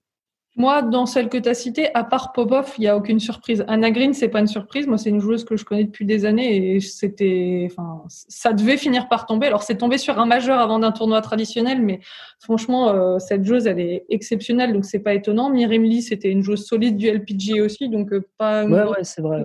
Moi, 0.57 0.83
dans 0.83 1.05
celle 1.05 1.29
que 1.29 1.37
tu 1.37 1.49
as 1.49 1.55
citée, 1.55 1.88
à 1.95 2.05
part 2.05 2.33
Popov, 2.33 2.75
il 2.79 2.83
n'y 2.83 2.87
a 2.87 2.97
aucune 2.97 3.19
surprise. 3.19 3.64
Anna 3.67 3.90
Green, 3.90 4.14
c'est 4.14 4.29
pas 4.29 4.38
une 4.38 4.47
surprise. 4.47 4.87
Moi, 4.87 4.99
c'est 4.99 5.11
une 5.11 5.21
joueuse 5.21 5.45
que 5.45 5.57
je 5.57 5.64
connais 5.64 5.83
depuis 5.83 6.05
des 6.07 6.25
années 6.27 6.77
et 6.77 6.81
c'était, 6.81 7.69
enfin, 7.71 8.05
ça 8.09 8.53
devait 8.53 8.77
finir 8.77 9.09
par 9.09 9.27
tomber. 9.27 9.49
Alors, 9.49 9.64
c'est 9.64 9.77
tombé 9.77 9.99
sur 9.99 10.21
un 10.21 10.27
majeur 10.27 10.61
avant 10.61 10.79
d'un 10.79 10.93
tournoi 10.93 11.21
traditionnel, 11.23 11.83
mais 11.83 11.99
franchement, 12.38 12.90
euh, 12.90 13.19
cette 13.19 13.45
joueuse, 13.45 13.67
elle 13.67 13.81
est 13.81 14.05
exceptionnelle, 14.09 14.73
donc 14.73 14.85
c'est 14.85 15.01
pas 15.01 15.14
étonnant. 15.14 15.51
Mirem 15.51 15.83
Lee, 15.83 16.03
c'était 16.03 16.31
une 16.31 16.43
joueuse 16.43 16.64
solide 16.64 16.97
du 16.97 17.11
LPGA 17.11 17.64
aussi, 17.64 17.88
donc 17.88 18.12
euh, 18.12 18.25
pas. 18.38 18.64
Ouais, 18.64 18.85
ouais, 18.85 19.03
c'est 19.03 19.23
vrai. 19.23 19.45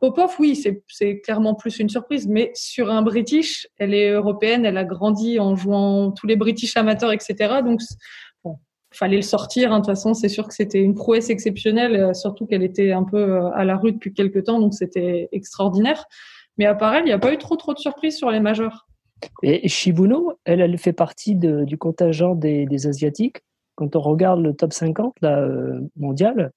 Popov, 0.00 0.34
oui, 0.38 0.62
c'est 0.88 1.20
clairement 1.20 1.54
plus 1.54 1.78
une 1.78 1.90
surprise, 1.90 2.26
mais 2.26 2.50
sur 2.54 2.90
un 2.90 3.02
British, 3.02 3.68
elle 3.78 3.92
est 3.94 4.10
européenne, 4.10 4.64
elle 4.64 4.78
a 4.78 4.84
grandi 4.84 5.38
en 5.38 5.56
jouant 5.56 6.10
tous 6.10 6.26
les 6.26 6.36
British 6.36 6.76
amateurs, 6.76 7.12
etc. 7.12 7.60
Donc, 7.62 7.80
fallait 8.92 9.16
le 9.16 9.22
sortir. 9.22 9.72
Hein. 9.72 9.80
De 9.80 9.84
toute 9.84 9.94
façon, 9.94 10.14
c'est 10.14 10.28
sûr 10.28 10.48
que 10.48 10.54
c'était 10.54 10.80
une 10.80 10.94
prouesse 10.94 11.30
exceptionnelle, 11.30 11.96
euh, 11.96 12.14
surtout 12.14 12.46
qu'elle 12.46 12.62
était 12.62 12.92
un 12.92 13.04
peu 13.04 13.18
euh, 13.18 13.50
à 13.54 13.64
la 13.64 13.76
rue 13.76 13.92
depuis 13.92 14.12
quelques 14.12 14.44
temps, 14.44 14.60
donc 14.60 14.74
c'était 14.74 15.28
extraordinaire. 15.32 16.04
Mais 16.58 16.66
à 16.66 16.74
part 16.74 16.94
elle, 16.94 17.02
il 17.02 17.06
n'y 17.06 17.12
a 17.12 17.18
pas 17.18 17.32
eu 17.32 17.38
trop 17.38 17.56
trop 17.56 17.72
de 17.72 17.78
surprises 17.78 18.16
sur 18.16 18.30
les 18.30 18.40
majeurs. 18.40 18.86
Et 19.42 19.68
Shibuno, 19.68 20.32
elle, 20.44 20.60
elle 20.60 20.78
fait 20.78 20.92
partie 20.92 21.34
du 21.34 21.76
contingent 21.76 22.34
des, 22.34 22.86
Asiatiques. 22.86 23.42
Quand 23.74 23.94
on 23.94 24.00
regarde 24.00 24.40
le 24.40 24.54
top 24.54 24.72
50 24.72 25.14
là, 25.20 25.40
euh, 25.40 25.80
mondial, 25.96 26.52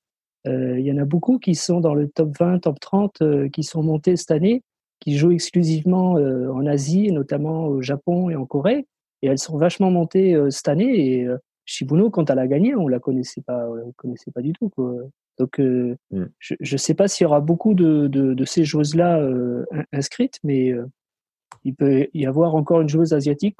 il 0.46 0.82
y 0.82 0.92
en 0.92 0.98
a 0.98 1.06
beaucoup 1.06 1.40
qui 1.40 1.56
sont 1.56 1.80
dans 1.80 1.94
le 1.94 2.10
top 2.10 2.38
20, 2.38 2.60
top 2.60 2.78
30, 2.78 3.22
euh, 3.22 3.50
qui 3.50 3.64
sont 3.64 3.82
montés 3.82 4.18
cette 4.18 4.32
année, 4.32 4.62
qui 5.00 5.18
jouent 5.18 5.32
exclusivement 5.32 6.14
en 6.14 6.66
Asie, 6.66 7.12
notamment 7.12 7.68
au 7.68 7.82
Japon 7.82 8.30
et 8.30 8.36
en 8.36 8.46
Corée. 8.46 8.88
Et 9.22 9.28
elles 9.28 9.40
sont 9.40 9.58
vachement 9.58 9.92
montées 9.92 10.38
cette 10.50 10.68
année. 10.68 11.22
Et 11.22 11.28
Shibuno, 11.66 12.10
quand 12.10 12.30
elle 12.30 12.40
a 12.40 12.48
gagné, 12.48 12.76
on 12.76 12.88
la 12.88 13.00
connaissait 13.00 13.42
pas, 13.42 13.68
on 13.70 13.76
la 13.76 13.84
connaissait 13.96 14.32
pas 14.32 14.42
du 14.42 14.54
tout. 14.54 14.70
Quoi. 14.70 14.94
Donc, 15.40 15.60
mm. 15.60 16.26
je 16.40 16.56
ne 16.60 16.78
sais 16.78 16.94
pas 16.94 17.08
s'il 17.08 17.26
y 17.26 17.28
aura 17.28 17.42
beaucoup 17.42 17.74
de, 17.74 18.08
de, 18.08 18.34
de 18.34 18.46
ces 18.46 18.66
joueuses-là 18.66 19.28
inscrites, 19.92 20.40
mais 20.44 20.74
il 21.64 21.76
peut 21.76 22.08
y 22.14 22.26
avoir 22.26 22.56
encore 22.56 22.82
une 22.82 22.90
joueuse 22.90 23.14
asiatique 23.14 23.58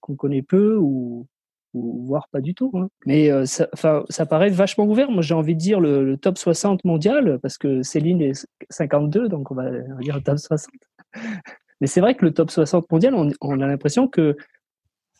qu'on 0.00 0.16
connaît 0.16 0.42
peu 0.42 0.76
ou, 0.76 1.26
ou 1.74 2.04
voire 2.06 2.28
pas 2.28 2.40
du 2.40 2.54
tout. 2.54 2.70
Hein. 2.74 2.88
Mais 3.06 3.30
euh, 3.30 3.44
ça, 3.44 3.68
ça 4.08 4.26
paraît 4.26 4.50
vachement 4.50 4.84
ouvert. 4.84 5.10
Moi, 5.10 5.22
j'ai 5.22 5.34
envie 5.34 5.54
de 5.54 5.60
dire 5.60 5.80
le, 5.80 6.16
top 6.16 6.38
60 6.38 6.84
mondial, 6.84 7.38
parce 7.40 7.58
que 7.58 7.82
Céline 7.82 8.22
est 8.22 8.46
52, 8.70 9.28
donc 9.28 9.50
on 9.50 9.54
va 9.54 9.70
dire 10.00 10.16
le 10.16 10.22
top 10.22 10.38
60. 10.38 10.72
Mais 11.80 11.86
c'est 11.86 12.00
vrai 12.00 12.14
que 12.14 12.24
le 12.24 12.32
top 12.32 12.50
60 12.50 12.90
mondial, 12.90 13.14
on, 13.14 13.60
a 13.60 13.66
l'impression 13.66 14.08
que 14.08 14.36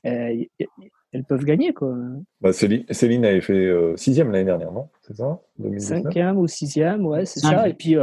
euh, 0.07 0.45
elles 1.13 1.25
peuvent 1.25 1.45
gagner. 1.45 1.73
Quoi. 1.73 1.95
Bah, 2.41 2.53
Céline, 2.53 2.85
Céline, 2.91 3.25
avait 3.25 3.41
fait 3.41 3.53
euh, 3.53 3.97
sixième 3.97 4.31
l'année 4.31 4.45
dernière, 4.45 4.73
non? 4.73 4.89
C'est 5.03 5.17
ça? 5.17 5.41
Cinquième 5.79 6.39
ou 6.39 6.47
sixième, 6.47 7.07
ouais, 7.07 7.27
c'est 7.27 7.41
ça. 7.41 7.69
Et 7.69 7.75
puis, 7.75 7.97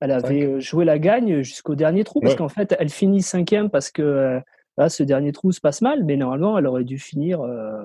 elle 0.00 0.10
avait 0.10 0.60
joué 0.60 0.84
la 0.84 0.98
gagne 0.98 1.42
jusqu'au 1.42 1.74
dernier 1.74 2.04
trou, 2.04 2.20
parce 2.20 2.36
qu'en 2.36 2.48
fait, 2.48 2.74
elle 2.78 2.90
finit 2.90 3.22
cinquième 3.22 3.70
parce 3.70 3.90
que 3.90 4.40
Là, 4.78 4.88
ce 4.88 5.02
dernier 5.02 5.32
trou 5.32 5.52
se 5.52 5.60
passe 5.60 5.80
mal, 5.80 6.04
mais 6.04 6.16
normalement, 6.16 6.58
elle 6.58 6.66
aurait 6.66 6.84
dû 6.84 6.98
finir 6.98 7.40
euh, 7.40 7.82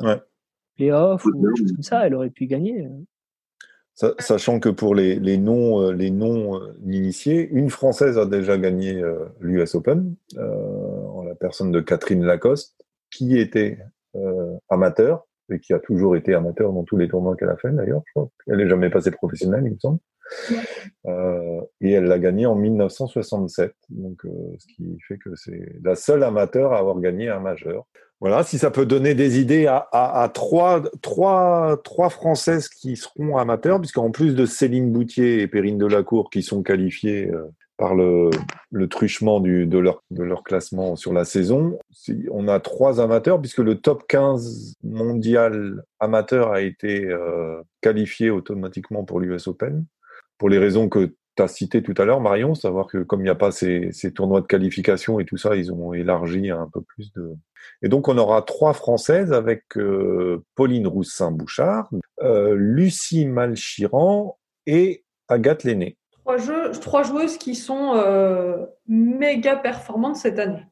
playoff 0.75 1.25
ou 1.25 1.31
quelque 1.31 1.57
chose 1.57 1.71
comme 1.73 1.83
ça. 1.83 2.05
Elle 2.05 2.15
aurait 2.15 2.29
pu 2.29 2.47
gagner. 2.47 2.87
Sachant 3.93 4.59
que 4.59 4.69
pour 4.69 4.95
les, 4.95 5.15
les 5.19 5.37
non, 5.37 5.81
euh, 5.81 5.91
les 5.93 6.11
non 6.11 6.59
euh, 6.59 6.73
initiés, 6.85 7.47
une 7.49 7.69
Française 7.69 8.17
a 8.17 8.25
déjà 8.25 8.57
gagné 8.57 8.95
euh, 8.95 9.25
l'US 9.39 9.75
Open, 9.75 10.15
en 10.37 11.23
la 11.23 11.35
personne 11.35 11.71
de 11.71 11.79
Catherine 11.79 12.25
Lacoste, 12.25 12.75
qui 13.09 13.37
était 13.37 13.79
amateur 14.69 15.25
et 15.51 15.59
qui 15.59 15.73
a 15.73 15.79
toujours 15.79 16.15
été 16.15 16.33
amateur 16.33 16.71
dans 16.71 16.83
tous 16.83 16.97
les 16.97 17.07
tournois 17.07 17.35
qu'elle 17.35 17.49
a 17.49 17.57
fait 17.57 17.71
d'ailleurs. 17.71 18.01
Elle 18.47 18.57
n'est 18.57 18.69
jamais 18.69 18.89
passée 18.89 19.11
professionnelle, 19.11 19.63
il 19.65 19.73
me 19.73 19.79
semble. 19.79 19.99
Euh, 21.07 21.61
et 21.81 21.91
elle 21.91 22.05
l'a 22.05 22.19
gagné 22.19 22.45
en 22.45 22.55
1967, 22.55 23.73
donc 23.89 24.23
euh, 24.25 24.29
ce 24.59 24.67
qui 24.67 24.97
fait 25.07 25.17
que 25.17 25.35
c'est 25.35 25.75
la 25.83 25.95
seule 25.95 26.23
amateur 26.23 26.73
à 26.73 26.79
avoir 26.79 26.99
gagné 26.99 27.29
un 27.29 27.39
majeur. 27.39 27.85
Voilà, 28.21 28.43
si 28.43 28.59
ça 28.59 28.69
peut 28.69 28.85
donner 28.85 29.15
des 29.15 29.39
idées 29.39 29.65
à, 29.65 29.87
à, 29.91 30.21
à 30.21 30.29
trois, 30.29 30.83
trois, 31.01 31.81
trois 31.83 32.09
Françaises 32.09 32.69
qui 32.69 32.95
seront 32.95 33.37
amateurs, 33.37 33.79
puisqu'en 33.79 34.11
plus 34.11 34.35
de 34.35 34.45
Céline 34.45 34.91
Boutier 34.91 35.41
et 35.41 35.47
Perrine 35.47 35.79
Delacour 35.79 36.29
qui 36.29 36.43
sont 36.43 36.61
qualifiées 36.61 37.29
euh, 37.29 37.51
par 37.81 37.95
le, 37.95 38.29
truchement 38.87 39.39
de, 39.39 39.79
leur, 39.79 40.43
classement 40.43 40.95
sur 40.95 41.13
la 41.13 41.25
saison, 41.25 41.79
on 42.29 42.47
a 42.47 42.59
trois 42.59 43.01
amateurs, 43.01 43.41
puisque 43.41 43.57
le 43.57 43.81
top 43.81 44.03
15 44.07 44.75
mondial 44.83 45.83
amateur 45.99 46.51
a 46.51 46.61
été 46.61 47.05
euh, 47.05 47.59
qualifié 47.81 48.29
automatiquement 48.29 49.03
pour 49.03 49.19
l'US 49.19 49.47
Open 49.47 49.83
pour 50.37 50.47
les 50.47 50.59
raisons 50.59 50.89
que 50.89 51.15
tu 51.35 51.41
as 51.41 51.47
cité 51.47 51.81
tout 51.81 51.95
à 51.97 52.05
l'heure, 52.05 52.21
Marion, 52.21 52.53
savoir 52.53 52.85
que 52.85 52.99
comme 52.99 53.21
il 53.21 53.23
n'y 53.23 53.29
a 53.29 53.35
pas 53.35 53.51
ces, 53.51 53.89
ces, 53.91 54.13
tournois 54.13 54.41
de 54.41 54.47
qualification 54.47 55.19
et 55.19 55.25
tout 55.25 55.37
ça, 55.37 55.55
ils 55.55 55.71
ont 55.71 55.91
élargi 55.95 56.51
un 56.51 56.69
peu 56.71 56.81
plus 56.81 57.11
de. 57.13 57.35
Et 57.81 57.89
donc, 57.89 58.07
on 58.09 58.17
aura 58.19 58.43
trois 58.43 58.73
Françaises 58.73 59.33
avec 59.33 59.63
euh, 59.77 60.43
Pauline 60.53 60.85
Roussin-Bouchard, 60.85 61.89
euh, 62.21 62.53
Lucie 62.55 63.25
Malchiran 63.25 64.37
et 64.67 65.03
Agathe 65.27 65.63
Lenné. 65.63 65.97
Trois, 66.23 67.03
joueuses 67.03 67.37
qui 67.37 67.55
sont 67.55 67.93
euh, 67.95 68.65
méga 68.87 69.55
performantes 69.55 70.17
cette 70.17 70.39
année. 70.39 70.65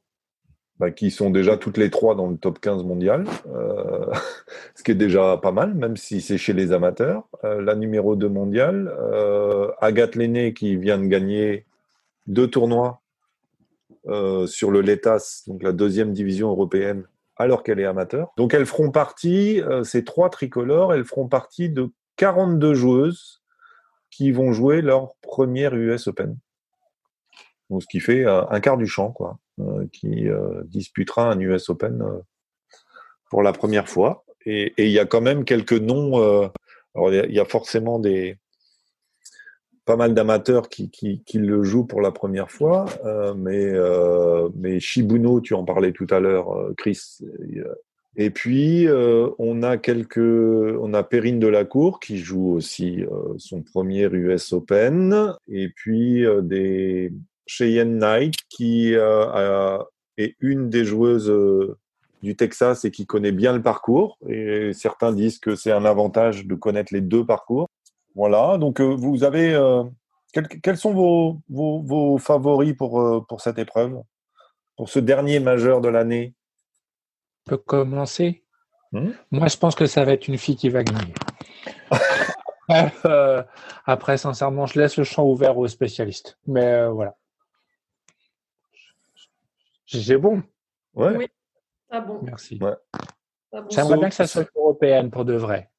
Bah, 0.80 0.92
qui 0.92 1.12
sont 1.12 1.30
déjà 1.30 1.58
toutes 1.58 1.78
les 1.78 1.90
trois 1.90 2.16
dans 2.16 2.28
le 2.28 2.38
top 2.38 2.60
15 2.60 2.84
mondial, 2.84 3.26
euh, 3.54 4.06
ce 4.76 4.84
qui 4.84 4.92
est 4.92 4.96
déjà 4.96 5.38
pas 5.38 5.52
mal, 5.52 5.74
même 5.74 5.98
si 5.98 6.22
c'est 6.22 6.38
chez 6.38 6.54
les 6.54 6.72
amateurs. 6.72 7.28
Euh, 7.44 7.62
la 7.62 7.76
numéro 7.76 8.16
2 8.16 8.30
mondiale, 8.30 8.94
Agathe 9.82 10.16
Lenné 10.16 10.54
qui 10.54 10.78
vient 10.78 10.98
de 10.98 11.08
gagner 11.08 11.66
deux 12.28 12.48
tournois 12.48 13.02
sur 14.48 14.72
le 14.72 14.82
LETAS, 14.82 15.44
donc 15.48 15.62
la 15.62 15.72
deuxième 15.72 16.14
division 16.14 16.50
européenne, 16.50 17.04
alors 17.38 17.62
qu'elle 17.62 17.80
est 17.80 17.86
amateur. 17.86 18.32
Donc 18.38 18.54
elles 18.54 18.66
feront 18.66 18.90
partie, 18.90 19.62
ces 19.84 20.04
trois 20.04 20.30
tricolores, 20.30 20.94
elles 20.94 21.06
feront 21.06 21.28
partie 21.28 21.70
de 21.70 21.92
42 22.16 22.74
joueuses 22.74 23.39
qui 24.12 24.32
vont 24.32 24.52
jouer 24.52 24.82
leur 24.82 25.16
première 25.22 25.76
US 25.76 26.08
Open. 26.08 26.38
Donc, 27.70 27.84
ce 27.84 27.88
qui 27.88 28.00
fait 28.00 28.26
euh, 28.26 28.44
un 28.50 28.60
quart 28.60 28.78
du 28.78 28.88
champ, 28.88 29.12
quoi. 29.12 29.40
Euh, 29.60 29.86
qui 29.92 30.28
euh, 30.28 30.62
disputera 30.66 31.30
un 31.30 31.40
US 31.40 31.70
Open 31.70 32.04
pour 33.30 33.44
la 33.44 33.54
première 33.54 33.90
fois. 33.90 34.24
Et 34.46 34.74
il 34.78 34.92
y 34.92 35.00
a 35.00 35.06
quand 35.06 35.22
même 35.22 35.44
quelques 35.44 35.74
noms. 35.74 36.18
alors 36.96 37.14
il 37.14 37.34
y, 37.34 37.40
a 37.40 37.46
forcément 37.46 38.00
des 38.00 38.38
pas 39.86 39.98
mal 39.98 40.14
d'amateurs 40.14 40.70
qui, 40.70 40.90
qui, 40.90 41.24
qui, 41.24 41.38
le 41.40 41.62
jouent 41.64 41.86
pour 41.86 42.02
la 42.02 42.12
première 42.12 42.50
fois, 42.50 42.86
mais 43.36 43.74
mais 44.56 44.80
Shibuno, 44.80 45.42
tu 45.42 45.54
en 45.54 45.66
parlais 45.66 45.92
tout 45.92 46.08
à 46.10 46.22
l'heure, 46.22 46.72
Chris. 46.78 47.20
Et 48.16 48.32
puis 48.32 48.88
on 49.38 49.64
a 49.64 49.78
quelques, 49.78 50.18
on 50.18 50.94
a 50.94 51.04
Perrine 51.04 51.40
Delacour 51.40 52.00
qui 52.00 52.18
joue 52.18 52.54
aussi 52.54 53.04
son 53.38 53.62
premier 53.62 54.06
US 54.12 54.52
Open, 54.52 55.36
et 55.48 55.70
puis 55.70 56.26
des 56.42 57.14
Cheyenne 57.50 57.98
Knight, 57.98 58.36
qui 58.48 58.94
euh, 58.94 59.80
est 60.18 60.36
une 60.40 60.70
des 60.70 60.86
joueuses 60.86 61.32
euh, 61.32 61.80
du 62.22 62.36
Texas 62.36 62.86
et 62.86 62.92
qui 62.92 63.08
connaît 63.08 63.32
bien 63.32 63.54
le 63.54 63.64
parcours. 63.64 64.20
Et 64.30 64.72
certains 64.74 65.12
disent 65.12 65.40
que 65.40 65.56
c'est 65.56 65.72
un 65.72 65.84
avantage 65.84 66.46
de 66.46 66.54
connaître 66.54 66.94
les 66.94 67.02
deux 67.02 67.26
parcours. 67.26 67.68
Voilà, 68.14 68.58
donc 68.60 68.80
euh, 68.80 68.96
vous 68.96 69.24
avez... 69.24 69.58
Quels, 70.32 70.78
sont 70.78 70.94
vos, 70.94 71.40
vos, 71.50 71.82
vos 71.82 72.20
favoris 72.20 72.76
pour, 72.76 73.26
pour 73.28 73.42
cette 73.42 73.58
épreuve? 73.58 74.00
Pour 74.78 74.88
ce 74.88 75.00
dernier 75.00 75.40
majeur 75.40 75.82
de 75.82 75.90
l'année? 75.90 76.36
Peut 77.46 77.58
commencer 77.58 78.44
hmm? 78.92 79.12
Moi, 79.32 79.48
je 79.48 79.58
pense 79.58 79.76
que 79.76 79.86
ça 79.86 80.04
va 80.04 80.14
être 80.14 80.28
une 80.28 80.38
fille 80.38 80.56
qui 80.56 80.70
va 80.70 80.84
gagner. 80.84 81.14
euh, 83.06 83.44
après, 83.86 84.18
sincèrement, 84.18 84.66
je 84.66 84.80
laisse 84.80 84.98
le 84.98 85.04
champ 85.04 85.26
ouvert 85.26 85.58
aux 85.58 85.68
spécialistes. 85.68 86.38
Mais 86.48 86.66
euh, 86.66 86.90
voilà. 86.90 87.16
J'ai 89.86 90.18
bon. 90.18 90.44
Ouais. 90.94 91.16
Oui, 91.18 91.28
ah 91.90 92.02
bon. 92.02 92.20
Merci. 92.22 92.60
Ouais. 92.62 92.74
Ah 93.52 93.62
bon. 93.62 93.70
J'aimerais 93.72 93.98
bien 93.98 94.10
que 94.10 94.16
ça 94.16 94.28
soit 94.28 94.48
européenne 94.56 95.10
pour 95.10 95.26
de 95.26 95.34
vrai. 95.34 95.72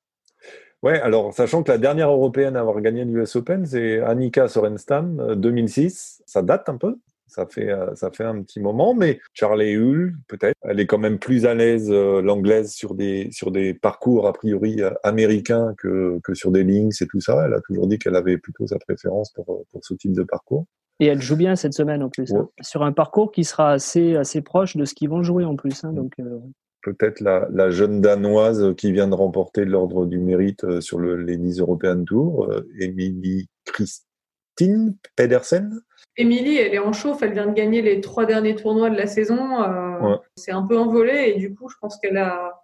Ouais, 0.83 0.99
alors 0.99 1.35
sachant 1.35 1.63
que 1.63 1.71
la 1.71 1.79
dernière 1.79 2.11
européenne 2.11 2.57
à 2.57 2.61
avoir 2.61 2.81
gagné 2.81 3.05
l'US 3.05 3.37
Open, 3.37 3.67
c'est 3.67 4.01
Annika 4.01 4.49
Sorenstam, 4.49 5.35
2006. 5.37 6.23
Ça 6.27 6.43
date 6.43 6.69
un 6.69 6.79
peu? 6.79 6.99
Ça 7.31 7.47
fait, 7.47 7.71
ça 7.95 8.11
fait 8.11 8.25
un 8.25 8.43
petit 8.43 8.61
moment, 8.61 8.93
mais 8.93 9.21
Charlie 9.33 9.77
Hull, 9.77 10.17
peut-être, 10.29 10.57
elle 10.63 10.81
est 10.81 10.87
quand 10.87 10.99
même 10.99 11.19
plus 11.19 11.47
à 11.47 11.55
l'aise, 11.55 11.89
euh, 11.91 12.21
l'anglaise, 12.21 12.73
sur 12.73 12.95
des, 12.95 13.29
sur 13.31 13.51
des 13.51 13.73
parcours 13.73 14.27
a 14.27 14.33
priori 14.33 14.83
euh, 14.83 14.91
américains 15.05 15.75
que, 15.79 16.19
que 16.25 16.35
sur 16.35 16.51
des 16.51 16.65
links 16.65 17.01
et 17.01 17.07
tout 17.07 17.21
ça. 17.21 17.47
Elle 17.47 17.55
a 17.55 17.61
toujours 17.61 17.87
dit 17.87 17.99
qu'elle 17.99 18.17
avait 18.17 18.37
plutôt 18.37 18.67
sa 18.67 18.79
préférence 18.79 19.31
pour, 19.33 19.65
pour 19.71 19.85
ce 19.85 19.95
type 19.95 20.13
de 20.13 20.25
parcours. 20.25 20.67
Et 20.99 21.07
elle 21.07 21.23
joue 21.23 21.37
bien 21.37 21.57
cette 21.57 21.73
semaine 21.73 22.03
en 22.03 22.11
plus, 22.11 22.31
Ouais. 22.33 22.41
hein, 22.41 22.49
sur 22.61 22.83
un 22.83 22.93
parcours 22.93 23.33
qui 23.33 23.45
sera 23.45 23.71
assez, 23.73 24.17
assez 24.17 24.43
proche 24.43 24.77
de 24.77 24.85
ce 24.85 24.95
qu'ils 24.95 25.09
vont 25.09 25.23
jouer 25.23 25.45
en 25.45 25.57
plus. 25.57 25.83
hein, 25.85 25.93
donc, 25.95 26.13
euh, 26.21 26.39
Peut-être 26.83 27.21
la, 27.21 27.47
la 27.53 27.71
jeune 27.71 28.01
danoise 28.01 28.75
qui 28.77 28.91
vient 28.91 29.07
de 29.09 29.15
remporter 29.15 29.65
l'ordre 29.65 30.05
du 30.07 30.19
mérite 30.19 30.65
euh, 30.65 30.81
sur 30.81 30.99
le, 30.99 31.17
les 31.17 31.37
Nice 31.37 31.59
European 31.61 32.05
Tour, 32.05 32.51
euh, 32.51 32.67
Émilie 32.79 33.49
Christine 33.67 34.97
Pedersen. 35.17 35.81
Émilie, 36.17 36.57
elle 36.57 36.75
est 36.75 36.79
en 36.79 36.93
chauffe, 36.93 37.23
elle 37.23 37.33
vient 37.33 37.47
de 37.47 37.53
gagner 37.53 37.83
les 37.83 38.01
trois 38.01 38.27
derniers 38.27 38.55
tournois 38.57 38.91
de 38.91 38.97
la 38.97 39.07
saison. 39.07 39.63
Euh, 39.63 39.99
Ouais. 40.01 40.17
C'est 40.35 40.53
un 40.53 40.63
peu 40.67 40.79
envolé 40.79 41.33
et 41.35 41.39
du 41.39 41.55
coup, 41.55 41.69
je 41.69 41.77
pense 41.81 41.99
qu'elle 41.99 42.17
a... 42.17 42.61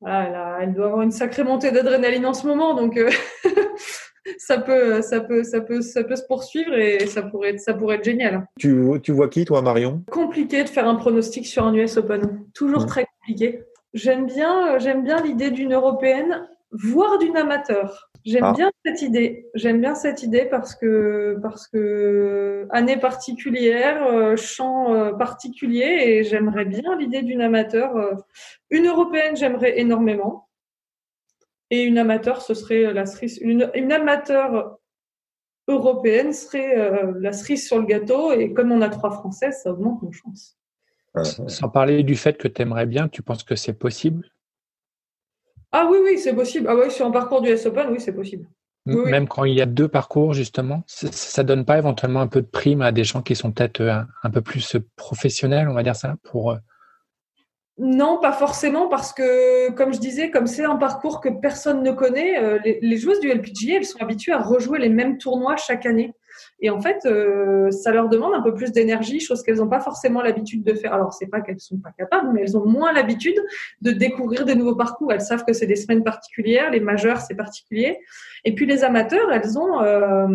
Voilà, 0.00 0.24
elle, 0.28 0.34
a- 0.34 0.58
elle 0.62 0.74
doit 0.74 0.86
avoir 0.86 1.02
une 1.02 1.10
sacrée 1.10 1.44
montée 1.44 1.70
d'adrénaline 1.70 2.24
en 2.26 2.34
ce 2.34 2.46
moment, 2.46 2.74
donc 2.74 2.96
euh, 2.96 3.10
ça, 4.38 4.58
peut, 4.58 5.02
ça, 5.02 5.20
peut, 5.20 5.42
ça, 5.44 5.60
peut, 5.60 5.80
ça 5.82 6.04
peut 6.04 6.16
se 6.16 6.24
poursuivre 6.24 6.74
et 6.74 7.06
ça 7.06 7.22
pourrait 7.22 7.50
être, 7.50 7.60
ça 7.60 7.74
pourrait 7.74 7.96
être 7.96 8.04
génial. 8.04 8.46
Tu, 8.58 8.74
tu 9.02 9.12
vois 9.12 9.28
qui, 9.28 9.44
toi, 9.44 9.62
Marion? 9.62 10.02
Compliqué 10.10 10.64
de 10.64 10.68
faire 10.68 10.86
un 10.88 10.94
pronostic 10.96 11.46
sur 11.46 11.64
un 11.66 11.74
US 11.74 11.96
Open, 11.96 12.44
toujours 12.54 12.80
Ouais. 12.82 12.86
très 12.86 13.06
compliqué. 13.20 13.62
J'aime 13.94 14.26
bien, 14.26 14.74
euh, 14.74 14.78
j'aime 14.78 15.02
bien 15.02 15.20
l'idée 15.22 15.50
d'une 15.50 15.72
européenne, 15.74 16.46
voire 16.72 17.18
d'une 17.18 17.36
amateur. 17.36 18.10
J'aime 18.26 18.42
Ah. 18.44 18.52
bien 18.52 18.70
cette 18.84 19.02
idée. 19.02 19.46
J'aime 19.54 19.80
bien 19.80 19.94
cette 19.94 20.24
idée 20.24 20.46
parce 20.46 20.74
que 20.74 21.38
parce 21.40 21.68
que 21.68 22.66
année 22.70 22.96
particulière, 22.96 24.04
euh, 24.08 24.36
champ 24.36 24.92
euh, 24.92 25.12
particulier, 25.12 26.02
et 26.06 26.24
j'aimerais 26.24 26.64
bien 26.64 26.96
l'idée 26.98 27.22
d'une 27.22 27.40
amateur. 27.40 27.96
euh. 27.96 28.14
Une 28.70 28.86
européenne, 28.88 29.36
j'aimerais 29.36 29.78
énormément, 29.78 30.48
et 31.70 31.82
une 31.84 31.98
amateur, 31.98 32.42
ce 32.42 32.54
serait 32.54 32.92
la 32.92 33.06
cerise. 33.06 33.38
Une, 33.40 33.70
une 33.74 33.92
amateur 33.92 34.76
européenne 35.68 36.32
serait 36.32 36.74
la 37.20 37.32
cerise 37.32 37.66
sur 37.66 37.78
le 37.78 37.86
gâteau, 37.86 38.32
et 38.32 38.52
comme 38.52 38.72
on 38.72 38.82
a 38.82 38.88
trois 38.88 39.10
françaises, 39.12 39.62
ça 39.62 39.70
augmente 39.70 40.02
nos 40.02 40.12
chances. 40.12 40.58
Sans 41.48 41.68
parler 41.68 42.02
du 42.02 42.14
fait 42.16 42.36
que 42.36 42.46
tu 42.48 42.60
aimerais 42.62 42.86
bien, 42.86 43.08
tu 43.08 43.22
penses 43.22 43.42
que 43.44 43.54
c'est 43.56 43.72
possible 43.72 44.28
Ah 45.78 45.86
oui, 45.90 45.98
oui, 46.02 46.18
c'est 46.18 46.32
possible. 46.32 46.68
Ah 46.70 46.74
oui, 46.74 46.90
sur 46.90 47.04
un 47.04 47.10
parcours 47.10 47.42
du 47.42 47.50
S 47.50 47.66
Open, 47.66 47.88
oui, 47.90 48.00
c'est 48.00 48.14
possible. 48.14 48.46
Oui, 48.86 48.94
oui. 49.04 49.10
Même 49.10 49.28
quand 49.28 49.44
il 49.44 49.52
y 49.52 49.60
a 49.60 49.66
deux 49.66 49.88
parcours, 49.88 50.32
justement, 50.32 50.82
ça, 50.86 51.12
ça 51.12 51.42
donne 51.42 51.66
pas 51.66 51.76
éventuellement 51.76 52.22
un 52.22 52.28
peu 52.28 52.40
de 52.40 52.46
prime 52.46 52.80
à 52.80 52.92
des 52.92 53.04
gens 53.04 53.20
qui 53.20 53.36
sont 53.36 53.52
peut-être 53.52 53.82
euh, 53.82 53.92
un, 53.92 54.06
un 54.22 54.30
peu 54.30 54.40
plus 54.40 54.78
professionnels, 54.96 55.68
on 55.68 55.74
va 55.74 55.82
dire 55.82 55.94
ça, 55.94 56.16
pour 56.22 56.52
euh, 56.52 56.56
Non, 57.76 58.18
pas 58.22 58.32
forcément, 58.32 58.88
parce 58.88 59.12
que, 59.12 59.70
comme 59.72 59.92
je 59.92 59.98
disais, 59.98 60.30
comme 60.30 60.46
c'est 60.46 60.64
un 60.64 60.76
parcours 60.76 61.20
que 61.20 61.28
personne 61.28 61.82
ne 61.82 61.92
connaît, 61.92 62.42
euh, 62.42 62.58
les, 62.64 62.78
les 62.80 62.96
joueuses 62.96 63.20
du 63.20 63.28
LPGA, 63.28 63.74
elles 63.76 63.84
sont 63.84 64.00
habituées 64.00 64.32
à 64.32 64.38
rejouer 64.38 64.78
les 64.78 64.88
mêmes 64.88 65.18
tournois 65.18 65.56
chaque 65.56 65.84
année. 65.84 66.14
Et 66.60 66.70
en 66.70 66.80
fait, 66.80 67.04
euh, 67.06 67.70
ça 67.70 67.92
leur 67.92 68.08
demande 68.08 68.34
un 68.34 68.42
peu 68.42 68.54
plus 68.54 68.72
d'énergie, 68.72 69.20
chose 69.20 69.42
qu'elles 69.42 69.58
n'ont 69.58 69.68
pas 69.68 69.80
forcément 69.80 70.22
l'habitude 70.22 70.62
de 70.64 70.74
faire. 70.74 70.92
Alors, 70.92 71.12
c'est 71.12 71.26
pas 71.26 71.40
qu'elles 71.40 71.60
sont 71.60 71.78
pas 71.78 71.92
capables, 71.96 72.30
mais 72.32 72.42
elles 72.42 72.56
ont 72.56 72.66
moins 72.66 72.92
l'habitude 72.92 73.36
de 73.82 73.90
découvrir 73.90 74.44
des 74.44 74.54
nouveaux 74.54 74.76
parcours. 74.76 75.12
Elles 75.12 75.20
savent 75.20 75.44
que 75.44 75.52
c'est 75.52 75.66
des 75.66 75.76
semaines 75.76 76.04
particulières, 76.04 76.70
les 76.70 76.80
majeurs, 76.80 77.20
c'est 77.20 77.34
particulier. 77.34 77.98
Et 78.44 78.54
puis 78.54 78.66
les 78.66 78.84
amateurs, 78.84 79.30
elles 79.32 79.58
ont, 79.58 79.82
euh, 79.82 80.28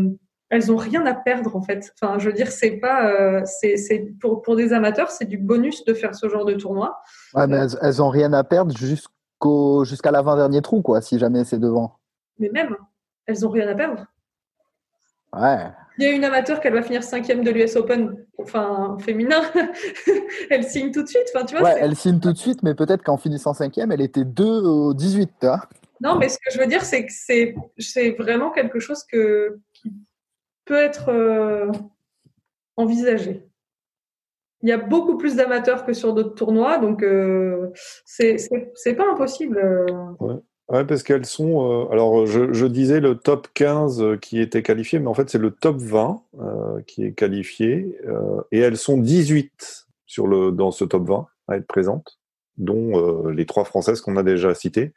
elles 0.49 0.71
ont 0.71 0.77
rien 0.77 1.05
à 1.05 1.13
perdre 1.13 1.55
en 1.55 1.61
fait. 1.61 1.93
Enfin, 1.99 2.19
je 2.19 2.27
veux 2.27 2.33
dire, 2.33 2.51
c'est 2.51 2.77
pas, 2.77 3.09
euh, 3.09 3.41
c'est, 3.45 3.77
c'est 3.77 4.07
pour 4.19 4.41
pour 4.41 4.55
des 4.55 4.73
amateurs, 4.73 5.09
c'est 5.09 5.25
du 5.25 5.37
bonus 5.37 5.85
de 5.85 5.93
faire 5.93 6.13
ce 6.13 6.27
genre 6.27 6.45
de 6.45 6.53
tournoi. 6.53 6.99
Ouais, 7.33 7.47
mais 7.47 7.57
elles, 7.57 7.77
elles 7.81 8.01
ont 8.01 8.09
rien 8.09 8.33
à 8.33 8.43
perdre 8.43 8.75
jusqu'au 8.75 9.85
jusqu'à 9.85 10.11
l'avant-dernier 10.11 10.61
trou, 10.61 10.81
quoi, 10.81 11.01
si 11.01 11.17
jamais 11.17 11.43
c'est 11.45 11.59
devant. 11.59 11.99
Mais 12.37 12.49
même, 12.49 12.75
elles 13.25 13.45
ont 13.45 13.49
rien 13.49 13.67
à 13.67 13.75
perdre. 13.75 14.05
Ouais. 15.33 15.67
Il 15.97 16.03
y 16.05 16.07
a 16.07 16.11
une 16.11 16.23
amateur 16.23 16.59
qu'elle 16.61 16.73
va 16.73 16.81
finir 16.81 17.03
cinquième 17.03 17.43
de 17.43 17.51
l'US 17.51 17.75
Open, 17.75 18.15
enfin 18.37 18.97
féminin, 18.99 19.41
elle 20.49 20.63
signe 20.63 20.91
tout 20.91 21.03
de 21.03 21.07
suite. 21.07 21.29
Enfin, 21.33 21.45
tu 21.45 21.55
vois, 21.55 21.63
Ouais, 21.65 21.73
c'est- 21.75 21.79
elle 21.81 21.95
signe 21.95 22.19
tout 22.19 22.31
de 22.33 22.37
suite, 22.37 22.63
mais 22.63 22.73
peut-être 22.73 23.03
qu'en 23.03 23.17
finissant 23.17 23.53
cinquième, 23.53 23.91
elle 23.91 24.01
était 24.01 24.25
2 24.25 24.61
au 24.61 24.93
18. 24.93 25.29
Hein 25.43 25.59
Non, 26.01 26.17
mais 26.17 26.29
ce 26.29 26.37
que 26.37 26.51
je 26.51 26.59
veux 26.59 26.65
dire, 26.67 26.83
c'est 26.83 27.05
que 27.05 27.11
c'est, 27.13 27.55
c'est 27.77 28.11
vraiment 28.11 28.51
quelque 28.51 28.79
chose 28.79 29.03
que, 29.03 29.59
qui 29.73 29.93
peut 30.65 30.79
être 30.79 31.09
euh, 31.09 31.71
envisagé. 32.77 33.45
Il 34.63 34.69
y 34.69 34.71
a 34.71 34.77
beaucoup 34.77 35.17
plus 35.17 35.35
d'amateurs 35.35 35.85
que 35.85 35.93
sur 35.93 36.13
d'autres 36.13 36.35
tournois, 36.35 36.77
donc 36.77 37.03
euh, 37.03 37.69
c'est, 38.05 38.37
c'est, 38.37 38.71
c'est 38.75 38.93
pas 38.95 39.05
impossible. 39.11 39.57
euh. 39.57 40.37
Ouais, 40.71 40.85
parce 40.85 41.03
qu'elles 41.03 41.25
sont. 41.25 41.69
euh, 41.69 41.91
alors, 41.91 42.25
je, 42.25 42.53
je 42.53 42.65
disais 42.65 43.01
le 43.01 43.15
top 43.15 43.49
15 43.53 44.01
euh, 44.01 44.15
qui 44.15 44.39
était 44.39 44.63
qualifié, 44.63 44.99
mais 44.99 45.07
en 45.07 45.13
fait, 45.13 45.29
c'est 45.29 45.37
le 45.37 45.51
top 45.51 45.75
20 45.77 46.21
euh, 46.39 46.81
qui 46.87 47.03
est 47.03 47.11
qualifié. 47.11 47.99
euh, 48.07 48.41
et 48.53 48.59
elles 48.59 48.77
sont 48.77 48.97
18 48.97 49.87
sur 50.05 50.27
le, 50.27 50.51
dans 50.51 50.71
ce 50.71 50.85
top 50.85 51.07
20 51.09 51.27
à 51.49 51.57
être 51.57 51.67
présentes, 51.67 52.19
dont 52.57 52.97
euh, 52.97 53.31
les 53.33 53.45
trois 53.45 53.65
françaises 53.65 53.99
qu'on 53.99 54.15
a 54.15 54.23
déjà 54.23 54.53
citées. 54.55 54.93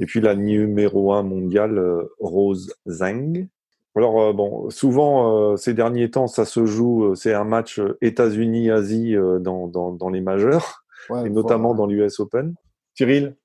Et 0.00 0.06
puis 0.06 0.20
la 0.20 0.34
numéro 0.34 1.12
1 1.12 1.22
mondiale, 1.22 1.78
euh, 1.78 2.12
Rose 2.18 2.74
Zhang. 2.88 3.46
Alors 3.94 4.20
euh, 4.20 4.32
bon, 4.32 4.70
souvent 4.70 5.52
euh, 5.52 5.56
ces 5.56 5.74
derniers 5.74 6.10
temps, 6.10 6.26
ça 6.26 6.44
se 6.44 6.66
joue, 6.66 7.04
euh, 7.12 7.14
c'est 7.14 7.34
un 7.34 7.44
match 7.44 7.80
États-Unis-Asie 8.00 9.14
euh, 9.14 9.38
dans, 9.38 9.68
dans, 9.68 9.92
dans 9.92 10.08
les 10.10 10.20
majeurs, 10.20 10.84
Ouais, 11.10 11.26
et 11.26 11.30
notamment 11.30 11.74
dans 11.74 11.86
l'US 11.86 12.18
Open. 12.20 12.54
Cyril 12.94 13.36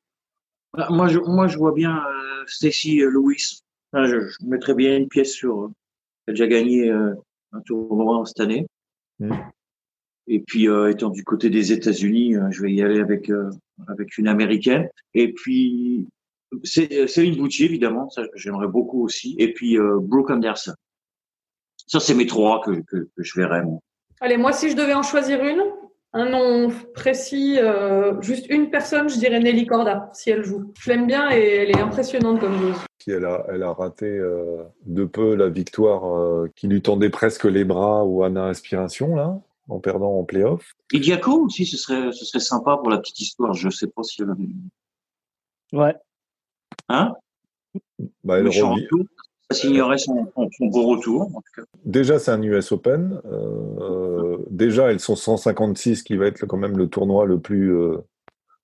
Moi, 0.89 1.07
je, 1.07 1.19
moi, 1.19 1.47
je 1.47 1.57
vois 1.57 1.71
bien 1.73 1.97
euh, 1.97 2.43
Stacy 2.47 3.01
euh, 3.01 3.09
Lewis. 3.09 3.61
Enfin, 3.91 4.05
je, 4.07 4.27
je 4.27 4.37
mettrais 4.45 4.73
bien 4.73 4.97
une 4.97 5.07
pièce 5.07 5.33
sur. 5.33 5.63
euh, 5.63 5.71
Elle 6.27 6.31
a 6.31 6.35
déjà 6.35 6.47
gagné 6.47 6.89
euh, 6.89 7.13
un 7.53 7.61
tournoi 7.61 8.23
cette 8.25 8.39
année. 8.39 8.67
Mm. 9.19 9.33
Et 10.27 10.39
puis, 10.39 10.67
euh, 10.67 10.89
étant 10.89 11.09
du 11.09 11.23
côté 11.23 11.49
des 11.49 11.71
États-Unis, 11.71 12.35
euh, 12.35 12.49
je 12.51 12.61
vais 12.61 12.73
y 12.73 12.81
aller 12.81 12.99
avec 12.99 13.29
euh, 13.29 13.49
avec 13.87 14.17
une 14.17 14.27
américaine. 14.27 14.89
Et 15.13 15.31
puis, 15.33 16.07
c'est 16.63 16.91
euh, 16.93 17.07
Céline 17.07 17.37
Boutier, 17.37 17.65
évidemment, 17.65 18.09
ça 18.09 18.23
j'aimerais 18.35 18.67
beaucoup 18.67 19.03
aussi. 19.03 19.35
Et 19.37 19.53
puis 19.53 19.77
euh, 19.77 19.99
Brooke 20.01 20.31
Anderson. 20.31 20.73
Ça, 21.87 21.99
c'est 21.99 22.15
mes 22.15 22.25
trois 22.25 22.61
que, 22.61 22.71
que, 22.81 23.09
que 23.15 23.23
je 23.23 23.39
verrais. 23.39 23.63
moi. 23.63 23.79
Allez, 24.19 24.37
moi, 24.37 24.51
si 24.53 24.71
je 24.71 24.75
devais 24.75 24.93
en 24.95 25.03
choisir 25.03 25.43
une, 25.43 25.61
un 26.15 26.29
nom 26.29 26.71
précis, 26.93 27.57
euh, 27.59 28.19
juste 28.21 28.47
une 28.49 28.69
personne, 28.69 29.09
je 29.09 29.17
dirais 29.19 29.39
Nelly 29.39 29.65
Corda, 29.67 30.09
si 30.13 30.29
elle 30.29 30.43
joue. 30.45 30.73
Je 30.79 30.89
l'aime 30.89 31.07
bien 31.07 31.29
et 31.29 31.43
elle 31.57 31.71
est 31.71 31.79
impressionnante 31.81 32.39
comme 32.39 32.57
joueuse. 32.57 32.77
qui 32.99 33.11
elle 33.11 33.25
a, 33.25 33.45
elle 33.49 33.63
a 33.63 33.73
raté 33.73 34.05
euh, 34.05 34.63
de 34.85 35.03
peu 35.03 35.35
la 35.35 35.49
victoire 35.49 36.05
euh, 36.17 36.49
qui 36.55 36.67
lui 36.69 36.81
tendait 36.81 37.09
presque 37.09 37.43
les 37.43 37.65
bras 37.65 38.05
ou 38.05 38.23
Anna 38.23 38.47
Aspiration 38.47 39.13
là, 39.15 39.37
en 39.67 39.79
perdant 39.79 40.17
en 40.17 40.23
playoff. 40.23 40.73
Idiaco 40.93 41.45
aussi, 41.47 41.65
ce 41.65 41.75
serait, 41.77 42.11
ce 42.13 42.23
serait 42.23 42.39
sympa 42.39 42.77
pour 42.77 42.89
la 42.89 42.99
petite 42.99 43.19
histoire. 43.19 43.53
Je 43.53 43.69
sais 43.69 43.87
pas 43.87 44.03
si 44.03 44.21
elle 44.21 44.29
avait... 44.29 44.47
Ouais. 45.73 45.95
Hein? 46.87 47.13
Bah, 48.23 48.39
elle 48.39 48.47
revient- 48.47 48.61
retour, 48.61 49.05
ça 49.51 49.57
signerait 49.57 49.97
son, 49.97 50.27
son, 50.33 50.49
son 50.57 50.65
beau 50.67 50.87
retour, 50.87 51.23
en 51.23 51.41
tout 51.41 51.61
cas. 51.61 51.63
Déjà, 51.83 52.19
c'est 52.19 52.31
un 52.31 52.41
US 52.41 52.71
Open. 52.71 53.19
Euh, 53.25 54.14
déjà, 54.49 54.91
elles 54.91 54.99
sont 54.99 55.15
156, 55.15 56.03
qui 56.03 56.15
va 56.15 56.27
être 56.27 56.45
quand 56.45 56.57
même 56.57 56.77
le 56.77 56.87
tournoi 56.87 57.25
le 57.25 57.39
plus 57.39 57.75
euh, 57.75 57.97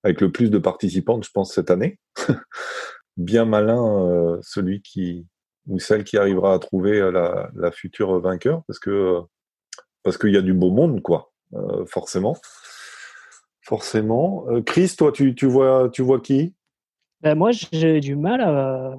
avec 0.02 0.20
le 0.20 0.32
plus 0.32 0.50
de 0.50 0.58
participantes, 0.58 1.24
je 1.24 1.30
pense, 1.30 1.54
cette 1.54 1.70
année. 1.70 1.98
Bien 3.16 3.44
malin 3.44 4.08
euh, 4.08 4.38
celui 4.42 4.80
qui 4.82 5.26
ou 5.68 5.78
celle 5.78 6.02
qui 6.02 6.16
arrivera 6.16 6.54
à 6.54 6.58
trouver 6.58 6.98
euh, 6.98 7.48
la, 7.54 7.70
future 7.70 8.18
vainqueur, 8.20 8.62
parce 8.66 8.78
que 8.78 9.20
parce 10.02 10.18
qu'il 10.18 10.32
y 10.32 10.36
a 10.36 10.42
du 10.42 10.54
beau 10.54 10.70
monde, 10.70 11.00
quoi, 11.02 11.32
forcément. 11.86 12.36
Forcément. 13.60 14.44
Chris, 14.66 14.94
toi, 14.98 15.12
tu, 15.12 15.32
vois 15.46 15.88
tu 15.92 16.02
vois 16.02 16.20
qui? 16.20 16.54
Ben, 17.20 17.36
moi, 17.36 17.52
j'ai 17.52 18.00
du 18.00 18.16
mal 18.16 18.40
à. 18.40 18.96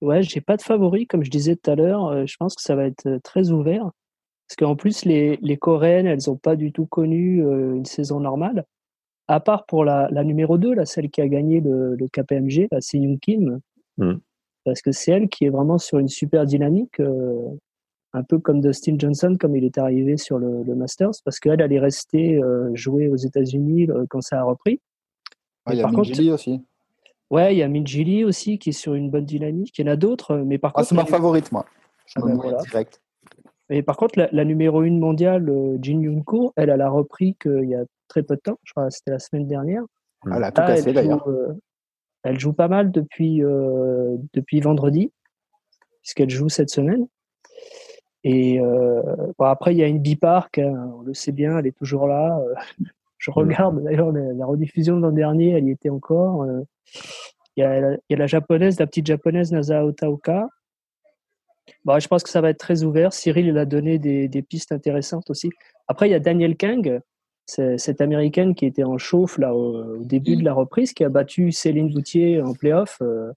Ouais, 0.00 0.24
j'ai 0.24 0.40
pas 0.40 0.56
de 0.56 0.62
favori, 0.62 1.06
comme 1.06 1.22
je 1.22 1.30
disais 1.30 1.54
tout 1.54 1.70
à 1.70 1.76
l'heure. 1.76 2.26
Je 2.26 2.36
pense 2.36 2.56
que 2.56 2.62
ça 2.62 2.74
va 2.74 2.86
être 2.86 3.20
très 3.22 3.50
ouvert. 3.50 3.92
Parce 4.48 4.56
qu'en 4.58 4.76
plus, 4.76 5.04
les, 5.04 5.38
les 5.40 5.56
Coréennes, 5.56 6.06
elles 6.06 6.18
n'ont 6.26 6.36
pas 6.36 6.56
du 6.56 6.72
tout 6.72 6.86
connu 6.86 7.42
euh, 7.44 7.74
une 7.74 7.84
saison 7.86 8.20
normale. 8.20 8.64
À 9.28 9.40
part 9.40 9.64
pour 9.66 9.84
la, 9.84 10.08
la 10.10 10.24
numéro 10.24 10.58
2, 10.58 10.74
là, 10.74 10.84
celle 10.84 11.08
qui 11.10 11.20
a 11.22 11.28
gagné 11.28 11.60
le, 11.60 11.94
le 11.94 12.08
KPMG, 12.08 12.68
la 12.70 12.80
Seung 12.80 13.18
Kim. 13.18 13.60
Mm. 13.98 14.14
Parce 14.64 14.82
que 14.82 14.92
c'est 14.92 15.12
elle 15.12 15.28
qui 15.28 15.44
est 15.46 15.48
vraiment 15.48 15.78
sur 15.78 15.98
une 15.98 16.08
super 16.08 16.44
dynamique, 16.44 17.00
euh, 17.00 17.34
un 18.12 18.22
peu 18.22 18.38
comme 18.38 18.60
Dustin 18.60 18.96
Johnson, 18.98 19.36
comme 19.40 19.56
il 19.56 19.64
est 19.64 19.78
arrivé 19.78 20.16
sur 20.18 20.38
le, 20.38 20.62
le 20.62 20.74
Masters, 20.74 21.12
parce 21.24 21.40
qu'elle, 21.40 21.60
elle 21.62 21.72
est 21.72 21.78
restée 21.80 22.36
euh, 22.36 22.70
jouer 22.74 23.08
aux 23.08 23.16
États-Unis 23.16 23.88
euh, 23.90 24.04
quand 24.10 24.20
ça 24.20 24.40
a 24.40 24.42
repris. 24.44 24.80
Ah, 25.64 25.72
il 25.72 25.78
y 25.78 25.80
a 25.80 25.84
par 25.84 25.92
contre- 25.92 26.08
Minjili 26.10 26.30
aussi. 26.30 26.60
Ouais, 27.30 27.54
il 27.54 27.58
y 27.58 27.62
a 27.62 27.68
Minjili 27.68 28.24
aussi 28.24 28.58
qui 28.58 28.68
est 28.70 28.72
sur 28.72 28.92
une 28.94 29.08
bonne 29.10 29.24
dynamique. 29.24 29.78
Il 29.78 29.86
y 29.86 29.88
en 29.88 29.92
a 29.92 29.96
d'autres, 29.96 30.36
mais 30.36 30.58
par 30.58 30.72
Ah, 30.74 30.80
contre, 30.80 30.88
c'est 30.90 30.94
ma 30.94 31.06
favorite, 31.06 31.50
moi. 31.50 31.64
Je 32.04 32.14
Ah 32.16 32.20
me 32.26 32.32
ben 32.32 32.34
voilà. 32.36 32.58
direct. 32.58 33.00
Mais 33.72 33.82
par 33.82 33.96
contre, 33.96 34.18
la, 34.18 34.28
la 34.32 34.44
numéro 34.44 34.82
une 34.82 34.98
mondiale, 34.98 35.48
euh, 35.48 35.78
Jin 35.80 36.00
Yoon-ko, 36.02 36.52
elle, 36.56 36.68
elle 36.70 36.80
a 36.82 36.90
repris 36.90 37.34
qu'il 37.40 37.64
y 37.68 37.74
a 37.74 37.84
très 38.08 38.22
peu 38.22 38.36
de 38.36 38.40
temps. 38.40 38.58
Je 38.64 38.72
crois 38.72 38.88
que 38.88 38.94
c'était 38.94 39.10
la 39.12 39.18
semaine 39.18 39.46
dernière. 39.46 39.82
Elle 40.26 40.44
a 40.44 40.52
tout 40.52 40.60
Là, 40.60 40.66
cassé, 40.68 40.92
d'ailleurs. 40.92 41.24
joue, 41.24 41.30
euh, 41.30 41.52
elle 42.22 42.38
joue 42.38 42.52
pas 42.52 42.68
mal 42.68 42.90
depuis, 42.92 43.42
euh, 43.42 44.16
depuis 44.34 44.60
vendredi, 44.60 45.10
puisqu'elle 46.02 46.30
joue 46.30 46.48
cette 46.50 46.68
semaine. 46.70 47.06
Et 48.24 48.60
euh, 48.60 49.02
bon, 49.38 49.46
après, 49.46 49.74
il 49.74 49.78
y 49.78 49.82
a 49.82 49.86
une 49.88 49.98
Bipark, 50.00 50.58
hein, 50.58 50.92
on 50.98 51.02
le 51.02 51.14
sait 51.14 51.32
bien, 51.32 51.58
elle 51.58 51.66
est 51.66 51.76
toujours 51.76 52.06
là. 52.06 52.38
euh, 52.40 52.54
Je 53.18 53.30
regarde 53.30 53.82
d'ailleurs 53.82 54.12
la, 54.12 54.32
la 54.32 54.46
rediffusion 54.46 54.96
de 54.96 55.02
l'an 55.02 55.12
dernier, 55.12 55.50
elle 55.50 55.64
y 55.66 55.70
était 55.70 55.88
encore. 55.90 56.42
euh. 56.42 56.60
Il 57.56 57.60
y, 57.60 57.64
a, 57.64 57.80
la- 57.80 57.94
il 57.94 58.00
y 58.10 58.14
a 58.14 58.18
la 58.18 58.26
japonaise, 58.26 58.78
la 58.80 58.86
petite 58.86 59.06
japonaise 59.06 59.52
Nasa 59.52 59.84
Otaoka. 59.84 60.48
Bon, 61.84 61.98
je 61.98 62.08
pense 62.08 62.22
que 62.22 62.30
ça 62.30 62.40
va 62.40 62.50
être 62.50 62.58
très 62.58 62.82
ouvert. 62.82 63.12
Cyril, 63.12 63.46
il 63.46 63.58
a 63.58 63.64
donné 63.64 63.98
des, 63.98 64.42
pistes 64.42 64.72
intéressantes 64.72 65.30
aussi. 65.30 65.50
Après, 65.88 66.08
il 66.08 66.12
y 66.12 66.14
a 66.14 66.20
Daniel 66.20 66.56
Kang, 66.56 67.00
cette 67.46 68.00
américaine 68.00 68.54
qui 68.54 68.66
était 68.66 68.84
en 68.84 68.98
chauffe 68.98 69.38
là, 69.38 69.54
au, 69.54 70.04
début 70.04 70.36
de 70.36 70.44
la 70.44 70.54
reprise, 70.54 70.92
qui 70.92 71.04
a 71.04 71.08
battu 71.08 71.52
Céline 71.52 71.92
Boutier 71.92 72.40
en 72.40 72.54
playoff. 72.54 72.98
euh, 73.02 73.32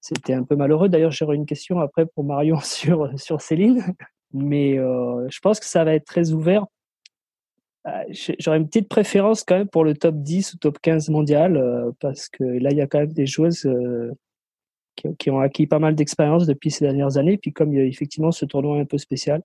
C'était 0.00 0.34
un 0.34 0.44
peu 0.44 0.56
malheureux. 0.56 0.88
D'ailleurs, 0.88 1.10
j'aurai 1.10 1.36
une 1.36 1.46
question 1.46 1.80
après 1.80 2.06
pour 2.06 2.24
Marion 2.24 2.60
sur, 2.62 3.08
sur 3.18 3.40
Céline. 3.40 3.82
Mais 4.32 4.78
euh, 4.78 5.26
je 5.30 5.38
pense 5.40 5.60
que 5.60 5.66
ça 5.66 5.84
va 5.84 5.94
être 5.94 6.04
très 6.04 6.32
ouvert. 6.32 6.66
Euh, 7.86 8.02
J'aurais 8.40 8.58
une 8.58 8.66
petite 8.66 8.88
préférence 8.88 9.44
quand 9.44 9.56
même 9.56 9.68
pour 9.68 9.84
le 9.84 9.94
top 9.94 10.16
10 10.16 10.54
ou 10.54 10.58
top 10.58 10.78
15 10.80 11.08
mondial, 11.10 11.92
parce 12.00 12.28
que 12.28 12.44
là, 12.44 12.72
il 12.72 12.76
y 12.76 12.80
a 12.80 12.86
quand 12.86 12.98
même 12.98 13.12
des 13.12 13.26
joueuses 13.26 13.68
qui, 15.18 15.30
ont 15.30 15.40
acquis 15.40 15.66
pas 15.66 15.78
mal 15.78 15.94
d'expérience 15.94 16.46
depuis 16.46 16.70
ces 16.70 16.84
dernières 16.84 17.16
années. 17.16 17.38
Puis 17.38 17.52
comme 17.52 17.72
il 17.72 17.78
y 17.78 17.82
a 17.82 17.84
effectivement 17.84 18.32
ce 18.32 18.44
tournoi 18.44 18.78
un 18.78 18.84
peu 18.84 18.98
spécial, 18.98 19.42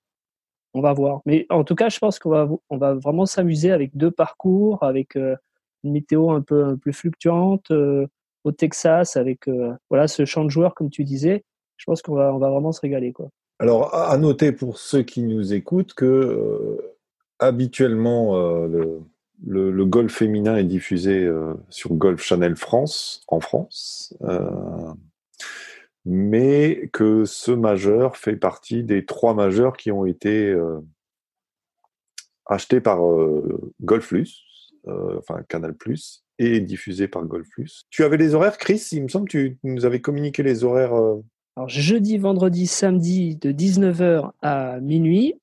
on 0.74 0.82
va 0.82 0.94
voir. 0.94 1.22
Mais 1.26 1.46
en 1.50 1.64
tout 1.64 1.76
cas, 1.76 1.90
je 1.90 2.00
pense 2.00 2.20
qu'on 2.20 2.30
va, 2.30 2.50
on 2.70 2.78
va 2.78 2.94
vraiment 2.94 3.26
s'amuser 3.26 3.72
avec 3.72 3.96
deux 3.96 4.12
parcours, 4.12 4.84
avec 4.84 5.16
euh, 5.16 5.36
une 5.84 5.92
météo 5.92 6.32
un 6.32 6.42
peu, 6.42 6.64
un 6.64 6.92
fluctuante 6.92 7.72
euh, 7.72 8.08
au 8.44 8.52
Texas, 8.52 9.18
avec 9.18 9.48
euh, 9.48 9.74
voilà 9.90 10.08
ce 10.08 10.26
champ 10.26 10.44
de 10.44 10.50
joueurs, 10.50 10.74
comme 10.74 10.90
tu 10.90 11.04
disais. 11.04 11.44
Je 11.78 11.86
pense 11.86 12.02
qu'on 12.02 12.16
va, 12.16 12.34
on 12.34 12.38
va 12.38 12.50
vraiment 12.50 12.72
se 12.72 12.82
régaler. 12.82 13.12
Quoi. 13.12 13.30
Alors, 13.60 13.94
à 13.94 14.18
noter 14.18 14.52
pour 14.52 14.78
ceux 14.78 15.04
qui 15.04 15.24
nous 15.24 15.54
écoutent 15.54 15.94
que 15.94 16.80
habituellement, 17.40 18.38
le, 18.68 19.02
le- 19.44 19.86
golf 19.86 20.14
féminin 20.14 20.58
est 20.58 20.64
diffusé 20.64 21.28
sur 21.70 21.96
Golf 21.96 22.22
Channel 22.22 22.56
France, 22.56 23.24
en 23.28 23.40
France, 23.40 24.16
mais 26.06 26.90
que 26.94 27.26
ce 27.26 27.52
majeur 27.52 28.18
fait 28.18 28.36
partie 28.36 28.84
des 28.84 29.06
trois 29.06 29.34
majeurs 29.34 29.78
qui 29.78 29.92
ont 29.92 30.06
été 30.06 30.48
euh, 30.50 30.80
achetés 32.46 32.82
par 32.82 33.06
euh, 33.06 33.72
Golf 33.82 34.08
Plus, 34.08 34.44
euh, 34.88 35.18
enfin 35.20 35.44
Canal 35.48 35.76
Plus, 35.76 36.24
et 36.40 36.60
diffusés 36.60 37.08
par 37.08 37.24
Golf 37.26 37.48
Plus. 37.50 37.86
Tu 37.92 38.04
avais 38.04 38.18
les 38.18 38.34
horaires, 38.34 38.58
Chris? 38.58 38.88
Il 38.92 39.04
me 39.04 39.08
semble 39.08 39.28
que 39.30 39.38
tu 39.50 39.58
nous 39.64 39.86
avais 39.86 40.02
communiqué 40.02 40.42
les 40.42 40.64
horaires. 40.64 40.96
euh, 40.96 41.24
Alors, 41.56 41.70
jeudi, 41.70 42.18
vendredi, 42.18 42.66
samedi, 42.66 43.36
de 43.36 43.52
19h 43.52 44.32
à 44.42 44.80
minuit, 44.80 45.36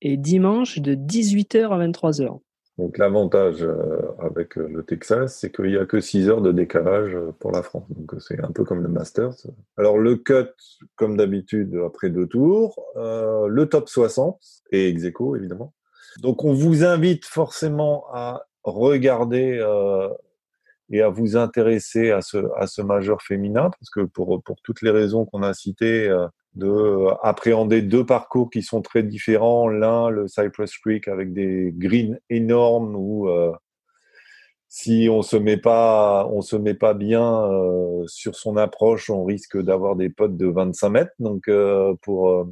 et 0.00 0.16
dimanche, 0.16 0.78
de 0.78 0.94
18h 0.94 1.70
à 1.70 1.86
23h. 1.86 2.40
Donc 2.78 2.96
l'avantage 2.96 3.62
euh, 3.62 4.00
avec 4.18 4.56
euh, 4.56 4.66
le 4.66 4.82
Texas, 4.82 5.36
c'est 5.38 5.54
qu'il 5.54 5.66
n'y 5.66 5.76
a 5.76 5.84
que 5.84 6.00
6 6.00 6.28
heures 6.30 6.40
de 6.40 6.52
décalage 6.52 7.14
euh, 7.14 7.32
pour 7.38 7.52
la 7.52 7.62
France. 7.62 7.84
Donc 7.90 8.14
c'est 8.20 8.42
un 8.42 8.50
peu 8.50 8.64
comme 8.64 8.82
le 8.82 8.88
Masters. 8.88 9.34
Alors 9.76 9.98
le 9.98 10.16
cut, 10.16 10.48
comme 10.96 11.16
d'habitude, 11.16 11.78
après 11.86 12.08
deux 12.08 12.26
tours. 12.26 12.82
Euh, 12.96 13.46
le 13.46 13.68
top 13.68 13.88
60 13.88 14.40
et 14.70 14.88
ex 14.88 15.04
aequo, 15.04 15.36
évidemment. 15.36 15.74
Donc 16.20 16.44
on 16.44 16.54
vous 16.54 16.84
invite 16.84 17.26
forcément 17.26 18.06
à 18.12 18.46
regarder 18.64 19.58
euh, 19.60 20.08
et 20.90 21.02
à 21.02 21.08
vous 21.08 21.36
intéresser 21.36 22.10
à 22.10 22.20
ce, 22.20 22.38
à 22.56 22.66
ce 22.66 22.82
majeur 22.82 23.22
féminin, 23.22 23.70
parce 23.70 23.90
que 23.90 24.00
pour, 24.00 24.42
pour 24.42 24.56
toutes 24.62 24.82
les 24.82 24.90
raisons 24.90 25.24
qu'on 25.24 25.42
a 25.42 25.54
citées, 25.54 26.08
euh, 26.08 26.26
de 26.54 26.66
euh, 26.66 27.14
appréhender 27.22 27.82
deux 27.82 28.04
parcours 28.04 28.50
qui 28.50 28.62
sont 28.62 28.82
très 28.82 29.02
différents. 29.02 29.68
L'un, 29.68 30.10
le 30.10 30.28
Cypress 30.28 30.76
Creek, 30.78 31.08
avec 31.08 31.32
des 31.32 31.72
greens 31.76 32.18
énormes 32.28 32.94
où 32.96 33.28
euh, 33.28 33.52
si 34.74 35.06
on 35.10 35.20
se 35.20 35.36
met 35.36 35.58
pas, 35.58 36.26
on 36.32 36.40
se 36.40 36.56
met 36.56 36.72
pas 36.72 36.94
bien 36.94 37.44
euh, 37.44 38.04
sur 38.06 38.34
son 38.34 38.56
approche, 38.56 39.10
on 39.10 39.22
risque 39.22 39.60
d'avoir 39.60 39.96
des 39.96 40.08
potes 40.08 40.38
de 40.38 40.46
25 40.46 40.88
mètres. 40.88 41.12
Donc 41.18 41.46
euh, 41.48 41.94
pour 42.00 42.30
euh, 42.30 42.44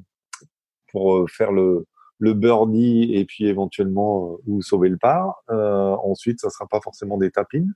pour 0.92 1.16
euh, 1.16 1.26
faire 1.28 1.50
le 1.50 1.86
le 2.18 2.34
birdie 2.34 3.14
et 3.14 3.24
puis 3.24 3.46
éventuellement 3.46 4.36
ou 4.46 4.60
sauver 4.60 4.90
le 4.90 4.98
par. 4.98 5.42
Ensuite, 5.48 6.40
ça 6.40 6.50
sera 6.50 6.66
pas 6.66 6.82
forcément 6.82 7.16
des 7.16 7.30
tapines 7.30 7.72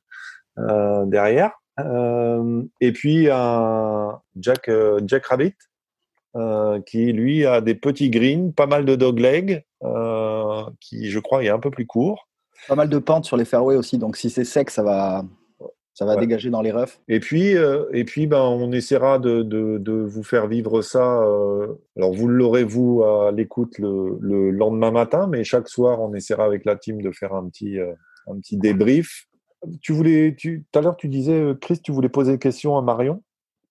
derrière. 0.59 1.53
Et 1.79 2.93
puis 2.93 3.31
un 3.31 4.21
Jack 4.37 4.71
Jack 5.07 5.25
Rabbit 5.25 5.55
euh, 6.37 6.81
qui 6.81 7.13
lui 7.13 7.47
a 7.47 7.61
des 7.61 7.75
petits 7.75 8.11
greens, 8.11 8.53
pas 8.53 8.67
mal 8.67 8.85
de 8.85 8.97
dogleg, 8.97 9.65
euh, 9.83 10.63
qui 10.81 11.11
je 11.11 11.19
crois 11.19 11.45
est 11.45 11.49
un 11.49 11.59
peu 11.61 11.71
plus 11.71 11.87
court. 11.87 12.29
Pas 12.69 12.75
mal 12.75 12.89
de 12.89 12.99
pentes 12.99 13.25
sur 13.25 13.37
les 13.37 13.45
fairways 13.45 13.77
aussi, 13.77 13.99
donc 13.99 14.17
si 14.17 14.31
c'est 14.31 14.45
sec, 14.45 14.71
ça 14.71 14.83
va, 14.83 15.25
Ça 15.95 16.05
va 16.05 16.17
dégager 16.17 16.51
dans 16.51 16.61
les 16.61 16.73
refs. 16.73 17.01
Et 17.07 17.21
puis, 17.21 17.57
euh, 17.57 17.85
et 17.93 18.05
puis 18.05 18.27
ben, 18.27 18.41
on 18.41 18.73
essaiera 18.73 19.21
de, 19.21 19.43
de, 19.43 19.79
de, 19.79 19.93
vous 19.93 20.25
faire 20.25 20.49
vivre 20.49 20.83
ça. 20.83 21.23
Euh, 21.23 21.75
alors, 21.97 22.13
vous 22.13 22.27
l'aurez, 22.27 22.65
vous, 22.65 23.05
à 23.05 23.31
l'écoute 23.31 23.79
le, 23.79 24.19
le, 24.21 24.51
lendemain 24.51 24.91
matin, 24.91 25.29
mais 25.29 25.45
chaque 25.45 25.69
soir, 25.69 26.01
on 26.01 26.13
essaiera 26.13 26.45
avec 26.45 26.65
la 26.65 26.75
team 26.75 27.01
de 27.01 27.13
faire 27.13 27.33
un 27.33 27.49
petit, 27.49 27.79
euh, 27.79 27.93
un 28.27 28.37
petit 28.41 28.57
débrief. 28.57 29.27
Tu 29.81 29.93
voulais, 29.93 30.35
tu, 30.37 30.65
tout 30.73 30.79
à 30.81 30.83
l'heure, 30.83 30.97
tu 30.97 31.09
disais, 31.09 31.55
Chris, 31.61 31.79
tu 31.81 31.93
voulais 31.93 32.09
poser 32.09 32.33
une 32.33 32.39
question 32.41 32.77
à 32.77 32.83
Marion? 32.83 33.23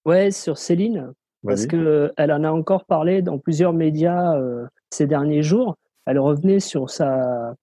Ouais, 0.05 0.31
sur 0.31 0.57
Céline, 0.57 1.13
parce 1.43 1.67
qu'elle 1.67 2.11
en 2.17 2.43
a 2.43 2.51
encore 2.51 2.85
parlé 2.85 3.21
dans 3.21 3.37
plusieurs 3.37 3.73
médias 3.73 4.33
ces 4.89 5.07
derniers 5.07 5.43
jours. 5.43 5.75
Elle 6.05 6.19
revenait 6.19 6.59
sur 6.59 6.89
sa, 6.89 7.55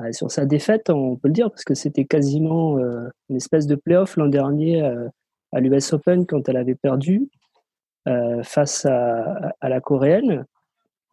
bah, 0.00 0.12
sur 0.14 0.30
sa 0.30 0.46
défaite, 0.46 0.88
on 0.88 1.16
peut 1.16 1.28
le 1.28 1.34
dire, 1.34 1.50
parce 1.50 1.64
que 1.64 1.74
c'était 1.74 2.06
quasiment 2.06 2.78
euh, 2.78 3.10
une 3.28 3.36
espèce 3.36 3.66
de 3.66 3.74
playoff 3.74 4.16
l'an 4.16 4.28
dernier 4.28 4.82
euh, 4.82 5.06
à 5.52 5.60
l'US 5.60 5.92
Open 5.92 6.24
quand 6.24 6.48
elle 6.48 6.56
avait 6.56 6.74
perdu 6.74 7.28
euh, 8.08 8.42
face 8.42 8.86
à, 8.86 9.52
la 9.60 9.80
coréenne. 9.82 10.46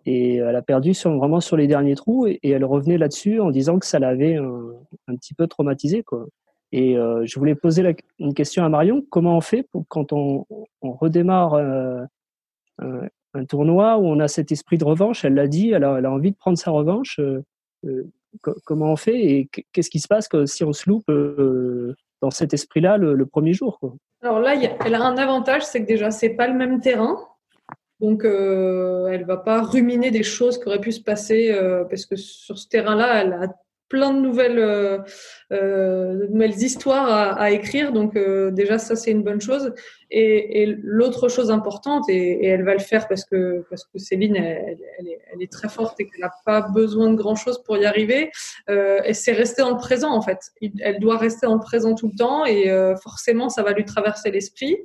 Et 0.05 0.37
elle 0.37 0.55
a 0.55 0.61
perdu 0.61 0.93
sur, 0.93 1.13
vraiment 1.17 1.41
sur 1.41 1.57
les 1.57 1.67
derniers 1.67 1.95
trous 1.95 2.27
et, 2.27 2.39
elle 2.43 2.63
revenait 2.63 2.97
là-dessus 2.97 3.41
en 3.41 3.51
disant 3.51 3.77
que 3.77 3.85
ça 3.85 3.99
l'avait 3.99 4.37
un, 4.37 5.15
petit 5.15 5.33
peu 5.33 5.47
traumatisé. 5.47 6.01
Quoi. 6.01 6.25
Et 6.71 6.95
je 6.95 7.39
voulais 7.39 7.55
poser 7.55 7.95
une 8.19 8.33
question 8.33 8.63
à 8.63 8.69
Marion. 8.69 9.03
Comment 9.09 9.37
on 9.37 9.41
fait 9.41 9.67
quand 9.87 10.11
on, 10.11 10.45
redémarre 10.81 11.55
un, 11.55 12.07
un, 13.33 13.45
tournoi 13.45 13.97
où 13.97 14.05
on 14.05 14.19
a 14.19 14.27
cet 14.27 14.51
esprit 14.51 14.77
de 14.77 14.83
revanche? 14.83 15.23
Elle 15.23 15.35
l'a 15.35 15.47
dit, 15.47 15.71
elle 15.71 15.85
a, 15.85 16.11
envie 16.11 16.31
de 16.31 16.37
prendre 16.37 16.57
sa 16.57 16.71
revanche 16.71 17.19
comment 18.65 18.91
on 18.91 18.95
fait 18.95 19.19
et 19.19 19.49
qu'est-ce 19.71 19.89
qui 19.89 19.99
se 19.99 20.07
passe 20.07 20.29
si 20.45 20.63
on 20.63 20.73
se 20.73 20.89
loupe 20.89 21.09
euh, 21.09 21.95
dans 22.21 22.31
cet 22.31 22.53
esprit-là 22.53 22.97
le, 22.97 23.25
premier 23.25 23.53
jour 23.53 23.79
Alors 24.21 24.39
là, 24.39 24.55
elle 24.55 24.95
a 24.95 25.01
un 25.01 25.17
avantage, 25.17 25.63
c'est 25.63 25.81
que 25.81 25.87
déjà, 25.87 26.11
c'est 26.11 26.29
pas 26.29 26.47
le 26.47 26.53
même 26.53 26.79
terrain. 26.79 27.17
Donc, 27.99 28.25
euh, 28.25 29.07
elle 29.07 29.25
va 29.25 29.37
pas 29.37 29.63
ruminer 29.63 30.11
des 30.11 30.23
choses 30.23 30.59
qui 30.59 30.67
auraient 30.67 30.81
pu 30.81 30.91
se 30.91 31.01
passer 31.01 31.51
euh, 31.51 31.83
parce 31.83 32.05
que 32.05 32.15
sur 32.15 32.57
ce 32.57 32.67
terrain-là, 32.67 33.23
elle 33.23 33.33
a 33.33 33.47
plein 33.89 34.13
de 34.13 34.19
nouvelles, 34.19 34.59
euh, 34.59 34.99
euh, 35.51 36.27
nouvelles 36.29 36.61
histoires 36.61 37.07
à, 37.09 37.33
à 37.33 37.51
écrire. 37.51 37.91
Donc 37.91 38.15
euh, 38.15 38.51
déjà, 38.51 38.77
ça, 38.77 38.95
c'est 38.95 39.11
une 39.11 39.23
bonne 39.23 39.41
chose. 39.41 39.73
Et, 40.09 40.61
et 40.61 40.65
l'autre 40.81 41.27
chose 41.27 41.51
importante, 41.51 42.09
et, 42.09 42.45
et, 42.45 42.47
elle 42.47 42.63
va 42.63 42.73
le 42.73 42.79
faire 42.79 43.07
parce 43.07 43.25
que, 43.25 43.65
parce 43.69 43.83
que 43.85 43.97
Céline, 43.99 44.35
elle, 44.35 44.77
elle, 44.99 45.07
est, 45.07 45.19
elle 45.33 45.41
est, 45.41 45.51
très 45.51 45.67
forte 45.67 45.99
et 45.99 46.05
qu'elle 46.05 46.21
n'a 46.21 46.31
pas 46.45 46.61
besoin 46.61 47.09
de 47.09 47.15
grand-chose 47.15 47.61
pour 47.63 47.77
y 47.77 47.85
arriver, 47.85 48.31
euh, 48.69 48.99
c'est 49.11 49.33
rester 49.33 49.61
dans 49.61 49.71
le 49.71 49.77
présent, 49.77 50.11
en 50.11 50.21
fait. 50.21 50.39
Elle 50.79 50.99
doit 50.99 51.17
rester 51.17 51.47
dans 51.47 51.55
le 51.55 51.59
présent 51.59 51.93
tout 51.93 52.07
le 52.07 52.17
temps 52.17 52.45
et 52.45 52.69
euh, 52.69 52.95
forcément, 52.95 53.49
ça 53.49 53.63
va 53.63 53.73
lui 53.73 53.85
traverser 53.85 54.31
l'esprit 54.31 54.77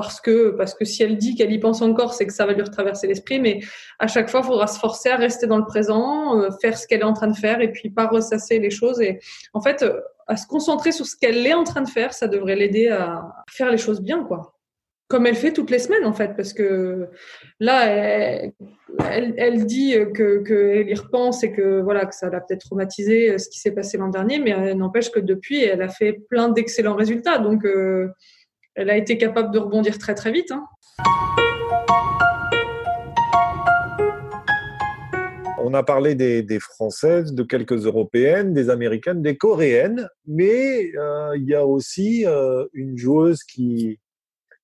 parce 0.00 0.20
que, 0.20 0.50
parce 0.50 0.74
que 0.74 0.84
si 0.84 1.02
elle 1.02 1.16
dit 1.16 1.34
qu'elle 1.34 1.52
y 1.52 1.58
pense 1.58 1.82
encore, 1.82 2.14
c'est 2.14 2.26
que 2.26 2.32
ça 2.32 2.46
va 2.46 2.52
lui 2.52 2.62
retraverser 2.62 3.06
l'esprit. 3.06 3.38
Mais 3.38 3.60
à 3.98 4.06
chaque 4.06 4.28
fois, 4.28 4.40
il 4.40 4.46
faudra 4.46 4.66
se 4.66 4.78
forcer 4.78 5.10
à 5.10 5.16
rester 5.16 5.46
dans 5.46 5.58
le 5.58 5.66
présent, 5.66 6.40
euh, 6.40 6.50
faire 6.60 6.76
ce 6.78 6.86
qu'elle 6.86 7.00
est 7.00 7.04
en 7.04 7.12
train 7.12 7.28
de 7.28 7.36
faire 7.36 7.60
et 7.60 7.70
puis 7.70 7.90
pas 7.90 8.06
ressasser 8.06 8.58
les 8.58 8.70
choses. 8.70 9.00
Et 9.00 9.20
en 9.52 9.60
fait, 9.60 9.82
euh, 9.82 10.00
à 10.26 10.36
se 10.36 10.46
concentrer 10.46 10.92
sur 10.92 11.06
ce 11.06 11.16
qu'elle 11.16 11.46
est 11.46 11.54
en 11.54 11.64
train 11.64 11.82
de 11.82 11.88
faire, 11.88 12.12
ça 12.12 12.28
devrait 12.28 12.56
l'aider 12.56 12.88
à 12.88 13.22
faire 13.50 13.70
les 13.70 13.78
choses 13.78 14.00
bien, 14.00 14.24
quoi. 14.24 14.56
Comme 15.08 15.26
elle 15.26 15.34
fait 15.34 15.52
toutes 15.52 15.70
les 15.70 15.80
semaines, 15.80 16.06
en 16.06 16.12
fait, 16.12 16.36
parce 16.36 16.52
que 16.52 17.08
là, 17.58 17.84
elle, 17.86 19.34
elle, 19.36 19.66
dit 19.66 19.92
que 20.14 20.38
qu'elle 20.38 20.88
y 20.88 20.94
repense 20.94 21.42
et 21.42 21.50
que 21.50 21.80
voilà 21.80 22.06
que 22.06 22.14
ça 22.14 22.30
l'a 22.30 22.40
peut-être 22.40 22.60
traumatisé 22.60 23.32
euh, 23.32 23.38
ce 23.38 23.48
qui 23.48 23.58
s'est 23.58 23.72
passé 23.72 23.98
l'an 23.98 24.08
dernier, 24.08 24.38
mais 24.38 24.74
n'empêche 24.74 25.10
que 25.10 25.18
depuis, 25.18 25.64
elle 25.64 25.82
a 25.82 25.88
fait 25.88 26.12
plein 26.12 26.48
d'excellents 26.48 26.94
résultats. 26.94 27.38
Donc 27.38 27.66
elle 28.80 28.88
a 28.88 28.96
été 28.96 29.18
capable 29.18 29.52
de 29.52 29.58
rebondir 29.58 29.98
très 29.98 30.14
très 30.14 30.32
vite. 30.32 30.50
Hein. 30.52 30.66
On 35.58 35.74
a 35.74 35.82
parlé 35.82 36.14
des, 36.14 36.58
Françaises, 36.58 37.34
de 37.34 37.42
quelques 37.42 37.84
Européennes, 37.84 38.54
des 38.54 38.70
Américaines, 38.70 39.20
des 39.20 39.36
Coréennes, 39.36 40.08
mais 40.26 40.90
euh, 40.96 41.36
il 41.36 41.44
y 41.44 41.54
a 41.54 41.66
aussi 41.66 42.24
euh, 42.26 42.66
une 42.72 42.96
joueuse 42.96 43.44
qui, 43.44 44.00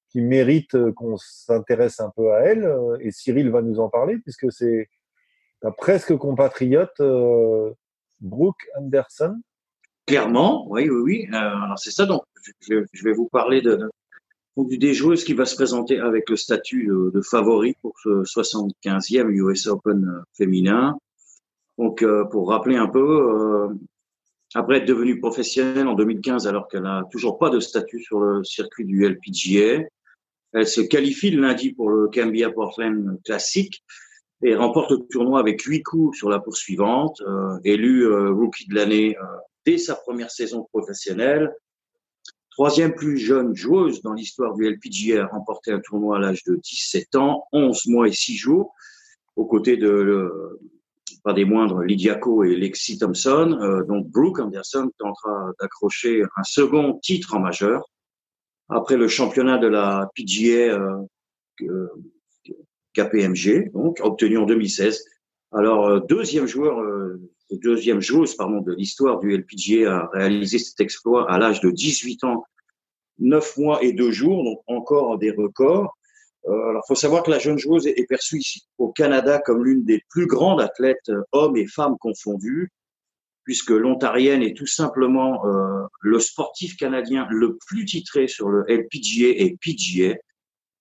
qui 0.09 0.23
mérite 0.23 0.75
qu'on 0.95 1.19
s'intéresse 1.19 2.01
un 2.01 2.11
peu 2.17 2.33
à 2.33 2.41
elle, 2.41 2.65
euh, 2.65 2.97
et 3.01 3.11
Cyril 3.11 3.51
va 3.51 3.61
nous 3.61 3.79
en 3.81 3.91
parler, 3.91 4.17
puisque 4.17 4.51
c'est 4.51 4.89
ta 5.61 5.71
presque 5.71 6.17
compatriote 6.17 7.03
Brooke 8.21 8.67
Anderson. 8.79 9.37
Clairement, 10.07 10.67
oui, 10.71 10.89
oui, 10.89 11.27
oui. 11.29 11.37
alors 11.37 11.79
c'est 11.79 11.91
ça, 11.91 12.07
donc 12.07 12.23
je, 12.61 13.05
vais 13.05 13.13
vous 13.13 13.29
parler 13.29 13.61
de, 13.61 13.91
des 14.57 14.95
joueuses 14.95 15.25
qui 15.25 15.35
va 15.35 15.45
se 15.45 15.55
présenter 15.55 15.99
avec 15.99 16.31
le 16.31 16.37
statut 16.37 16.87
de, 16.87 17.21
favori 17.21 17.75
pour 17.83 17.95
ce 18.03 18.23
75e 18.25 19.29
US 19.29 19.67
Open 19.67 20.05
euh, 20.05 20.23
féminin. 20.37 20.97
Donc, 21.79 22.03
euh, 22.03 22.25
pour 22.25 22.49
rappeler 22.49 22.77
un 22.77 22.89
peu, 22.89 23.01
euh, 23.01 23.69
après 24.55 24.79
être 24.79 24.87
devenue 24.87 25.21
professionnelle 25.21 25.89
en 25.89 25.95
2015, 25.95 26.47
alors 26.47 26.69
qu'elle 26.69 26.83
n'a 26.83 27.05
toujours 27.11 27.39
pas 27.39 27.51
de 27.51 27.61
statut 27.61 28.01
sur 28.01 28.21
le 28.21 28.45
circuit 28.45 28.87
du 28.87 29.07
LPGA, 29.07 29.85
elle 30.53 30.67
se 30.67 30.81
qualifie 30.81 31.31
le 31.31 31.43
lundi 31.43 31.73
pour 31.73 31.91
le 31.91 32.09
Cambia 32.09 32.51
Portland 32.51 33.21
Classic 33.25 33.85
et 34.43 34.55
remporte 34.55 34.91
le 34.91 34.99
tournoi 35.11 35.39
avec 35.39 35.61
huit 35.63 35.83
coups 35.83 36.17
sur 36.17 36.31
la 36.31 36.41
poursuivante, 36.41 37.21
euh, 37.27 37.59
élue 37.65 38.07
rookie 38.31 38.67
de 38.69 38.75
l'année 38.75 39.17
dès 39.67 39.77
sa 39.77 39.97
première 39.97 40.31
saison 40.31 40.67
professionnelle 40.73 41.53
troisième 42.57 42.95
plus 42.95 43.19
jeune 43.19 43.55
joueuse 43.55 44.01
dans 44.01 44.15
l'histoire 44.15 44.55
du 44.55 44.67
LPGA 44.67 45.25
a 45.25 45.27
remporté 45.27 45.73
un 45.73 45.81
tournoi 45.81 46.17
à 46.17 46.21
l'âge 46.21 46.43
de 46.45 46.57
17 46.57 47.15
ans, 47.17 47.45
11 47.53 47.87
mois 47.89 48.09
et 48.09 48.13
6 48.13 48.35
jours, 48.35 48.75
aux 49.37 49.45
côtés 49.45 49.77
de, 49.77 50.59
pas 51.23 51.35
des 51.35 51.45
moindres, 51.45 51.83
Lydiaco 51.83 52.45
et 52.45 52.57
Lexi 52.57 52.97
Thompson. 52.99 53.59
Euh, 53.61 53.85
donc 53.85 54.09
Brooke 54.09 54.39
Anderson 54.39 54.91
tentera 54.97 55.53
d'accrocher 55.61 56.23
un 56.23 56.45
second 56.45 56.99
titre 57.03 57.35
en 57.35 57.41
majeur 57.41 57.91
après 58.71 58.97
le 58.97 59.07
championnat 59.07 59.59
de 59.59 59.67
la 59.67 60.09
PGA 60.15 60.79
euh, 61.61 61.89
KPMG, 62.95 63.71
donc 63.75 64.01
obtenu 64.03 64.39
en 64.39 64.47
2016. 64.47 65.05
Alors 65.53 65.89
euh, 65.89 66.01
deuxième 66.09 66.47
joueur, 66.47 66.81
euh, 66.81 67.21
deuxième 67.53 68.01
joueuse 68.01 68.35
pardon 68.35 68.61
de 68.61 68.73
l'histoire 68.73 69.19
du 69.21 69.37
LPGA 69.37 69.97
a 69.97 70.09
réalisé 70.13 70.59
cet 70.59 70.81
exploit 70.81 71.31
à 71.31 71.39
l'âge 71.39 71.61
de 71.61 71.71
18 71.71 72.25
ans, 72.25 72.45
9 73.19 73.57
mois 73.57 73.83
et 73.83 73.93
2 73.93 74.11
jours, 74.11 74.45
donc 74.45 74.61
encore 74.67 75.19
des 75.19 75.31
records. 75.31 75.97
Euh, 76.49 76.71
alors, 76.71 76.85
faut 76.87 76.95
savoir 76.95 77.23
que 77.23 77.31
la 77.31 77.39
jeune 77.39 77.59
joueuse 77.59 77.87
est 77.87 78.07
perçue 78.09 78.39
ici 78.39 78.67
au 78.79 78.93
Canada 78.93 79.41
comme 79.45 79.65
l'une 79.65 79.85
des 79.85 80.03
plus 80.11 80.27
grandes 80.27 80.61
athlètes, 80.61 81.09
euh, 81.09 81.23
hommes 81.33 81.57
et 81.57 81.67
femmes 81.67 81.97
confondus, 81.99 82.71
puisque 83.45 83.71
l'Ontarienne 83.71 84.43
est 84.43 84.57
tout 84.57 84.67
simplement 84.67 85.45
euh, 85.47 85.85
le 86.01 86.21
sportif 86.21 86.77
canadien 86.77 87.27
le 87.31 87.57
plus 87.67 87.85
titré 87.85 88.29
sur 88.29 88.49
le 88.49 88.65
LPGA 88.69 89.29
et 89.29 89.57
PGA, 89.61 90.17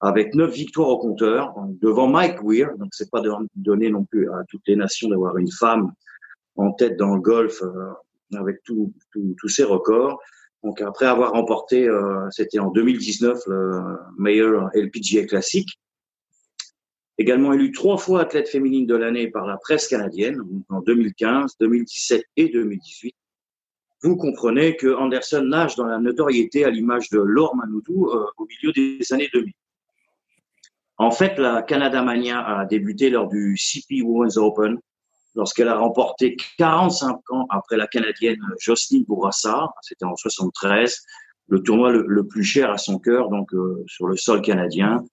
avec 0.01 0.36
neuf 0.36 0.54
victoires 0.54 0.89
au 0.89 0.99
compteur, 0.99 1.54
devant 1.82 2.08
Mike 2.08 2.43
Weir. 2.43 2.69
Donc, 2.78 2.89
c'est 2.91 3.10
pas 3.10 3.21
donné 3.56 3.89
non 3.89 4.04
plus 4.04 4.30
à 4.30 4.43
toutes 4.49 4.67
les 4.67 4.75
nations 4.75 5.10
d'avoir 5.10 5.38
une 5.38 5.51
femme 5.51 5.91
en 6.55 6.71
tête 6.71 6.97
dans 6.97 7.15
le 7.15 7.21
golf 7.21 7.61
euh, 7.61 8.37
avec 8.37 8.61
tous 8.63 8.93
ces 9.47 9.63
records. 9.63 10.19
Donc 10.63 10.81
après 10.81 11.05
avoir 11.05 11.33
remporté, 11.33 11.87
euh, 11.87 12.27
c'était 12.31 12.59
en 12.59 12.71
2019 12.71 13.39
le 13.47 13.97
meilleur 14.17 14.69
LPGA 14.73 15.25
classique. 15.25 15.79
Également 17.17 17.53
élu 17.53 17.71
trois 17.71 17.97
fois 17.97 18.21
athlète 18.21 18.49
féminine 18.49 18.85
de 18.85 18.95
l'année 18.95 19.29
par 19.29 19.45
la 19.45 19.57
presse 19.57 19.87
canadienne 19.87 20.41
en 20.69 20.81
2015, 20.81 21.55
2017 21.59 22.25
et 22.35 22.49
2018. 22.49 23.15
Vous 24.01 24.17
comprenez 24.17 24.75
que 24.75 24.93
Anderson 24.93 25.43
nage 25.43 25.75
dans 25.75 25.85
la 25.85 25.99
notoriété 25.99 26.65
à 26.65 26.69
l'image 26.69 27.09
de 27.09 27.19
Laure 27.19 27.56
Manoudou 27.56 28.10
euh, 28.10 28.25
au 28.37 28.45
milieu 28.45 28.71
des 28.73 29.13
années 29.13 29.29
2000. 29.33 29.53
En 30.97 31.12
fait, 31.12 31.37
la 31.37 31.62
Canada 31.62 32.01
Mania 32.01 32.39
a 32.39 32.65
débuté 32.65 33.10
lors 33.10 33.27
du 33.27 33.56
CP 33.58 34.01
Women's 34.01 34.37
Open 34.37 34.79
lorsqu'elle 35.36 35.67
a 35.67 35.77
remporté 35.77 36.38
45 36.58 37.31
ans 37.31 37.46
après 37.50 37.77
la 37.77 37.88
Canadienne 37.88 38.40
Jocelyne 38.60 39.04
Bourassa, 39.04 39.69
c'était 39.81 40.06
en 40.06 40.15
73, 40.15 41.04
le 41.48 41.62
tournoi 41.62 41.92
le, 41.92 42.27
plus 42.27 42.44
cher 42.44 42.71
à 42.71 42.77
son 42.77 42.98
cœur, 42.98 43.29
donc 43.29 43.54
euh, 43.54 43.83
sur 43.88 44.08
le 44.08 44.15
sol 44.15 44.42
canadien. 44.42 45.04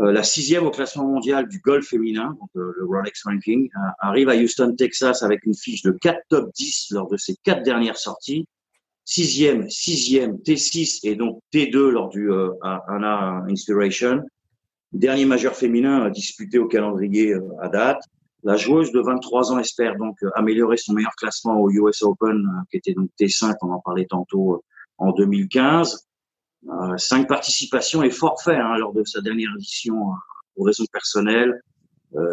Euh, 0.00 0.12
la 0.12 0.22
sixième 0.22 0.66
au 0.66 0.70
classement 0.70 1.06
mondial 1.06 1.46
du 1.48 1.60
golf 1.60 1.86
féminin, 1.86 2.36
donc, 2.40 2.50
euh, 2.56 2.72
le 2.76 2.86
Rolex 2.86 3.22
Ranking, 3.24 3.68
arrive 4.00 4.28
à 4.28 4.36
Houston, 4.36 4.74
Texas, 4.76 5.22
avec 5.22 5.44
une 5.44 5.54
fiche 5.54 5.82
de 5.82 5.92
4 5.92 6.18
top 6.28 6.50
10 6.54 6.88
lors 6.92 7.08
de 7.08 7.16
ses 7.16 7.36
quatre 7.42 7.62
dernières 7.62 7.98
sorties. 7.98 8.46
Sixième, 9.04 9.68
sixième, 9.68 10.36
T6 10.36 11.00
et 11.02 11.16
donc 11.16 11.40
T2 11.52 11.88
lors 11.88 12.10
du 12.10 12.30
ANA 12.62 13.44
Inspiration. 13.48 14.22
Dernier 14.92 15.24
majeur 15.24 15.56
féminin 15.56 16.10
disputé 16.10 16.58
au 16.58 16.68
calendrier 16.68 17.34
à 17.60 17.68
date. 17.68 18.02
La 18.42 18.56
joueuse 18.56 18.90
de 18.92 19.00
23 19.00 19.52
ans 19.52 19.58
espère 19.58 19.96
donc 19.96 20.16
euh, 20.22 20.30
améliorer 20.34 20.76
son 20.76 20.94
meilleur 20.94 21.14
classement 21.16 21.60
au 21.60 21.70
US 21.70 22.02
Open, 22.02 22.36
euh, 22.36 22.62
qui 22.70 22.78
était 22.78 22.94
donc 22.94 23.10
T5, 23.20 23.54
on 23.62 23.70
en 23.70 23.80
parlait 23.80 24.06
tantôt, 24.06 24.54
euh, 24.54 24.58
en 24.98 25.12
2015. 25.12 26.06
cinq 26.96 27.26
participations 27.26 28.02
et 28.02 28.10
forfait 28.10 28.56
hein, 28.56 28.76
lors 28.78 28.92
de 28.92 29.04
sa 29.04 29.20
dernière 29.20 29.50
édition 29.56 29.94
pour 30.54 30.66
raisons 30.66 30.84
personnelles 30.92 31.58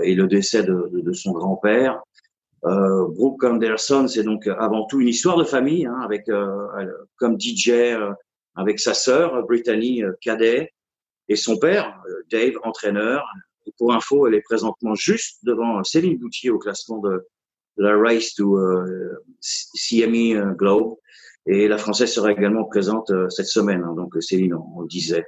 et 0.03 0.15
le 0.15 0.27
décès 0.27 0.63
de, 0.63 0.89
de, 0.91 0.99
de 0.99 1.13
son 1.13 1.31
grand-père. 1.31 2.01
Euh, 2.65 3.07
Brooke 3.07 3.43
Anderson, 3.45 4.07
c'est 4.09 4.23
donc 4.23 4.47
avant 4.47 4.85
tout 4.85 4.99
une 4.99 5.07
histoire 5.07 5.37
de 5.37 5.45
famille, 5.45 5.85
hein, 5.85 5.99
avec 6.03 6.29
comme 7.15 7.39
DJ 7.39 7.71
avec 8.55 8.79
sa 8.79 8.93
sœur 8.93 9.45
Brittany 9.45 10.03
cadet 10.19 10.73
et 11.29 11.37
son 11.37 11.57
père 11.57 12.01
Dave 12.29 12.55
entraîneur 12.63 13.23
pour 13.77 13.93
info, 13.93 14.27
elle 14.27 14.35
est 14.35 14.41
présentement 14.41 14.95
juste 14.95 15.39
devant 15.43 15.83
Céline 15.83 16.17
Boutier 16.17 16.49
au 16.49 16.59
classement 16.59 16.99
de, 16.99 17.27
la 17.77 17.95
Race 17.95 18.33
to 18.33 18.57
euh, 18.57 19.23
CME 19.39 20.35
euh, 20.35 20.53
Globe. 20.53 20.95
Et 21.45 21.67
la 21.67 21.77
Française 21.77 22.11
sera 22.11 22.31
également 22.31 22.65
présente 22.65 23.09
euh, 23.11 23.29
cette 23.29 23.47
semaine. 23.47 23.83
Hein, 23.83 23.93
donc 23.95 24.15
Céline, 24.21 24.55
on, 24.55 24.81
le 24.81 24.87
disait. 24.87 25.25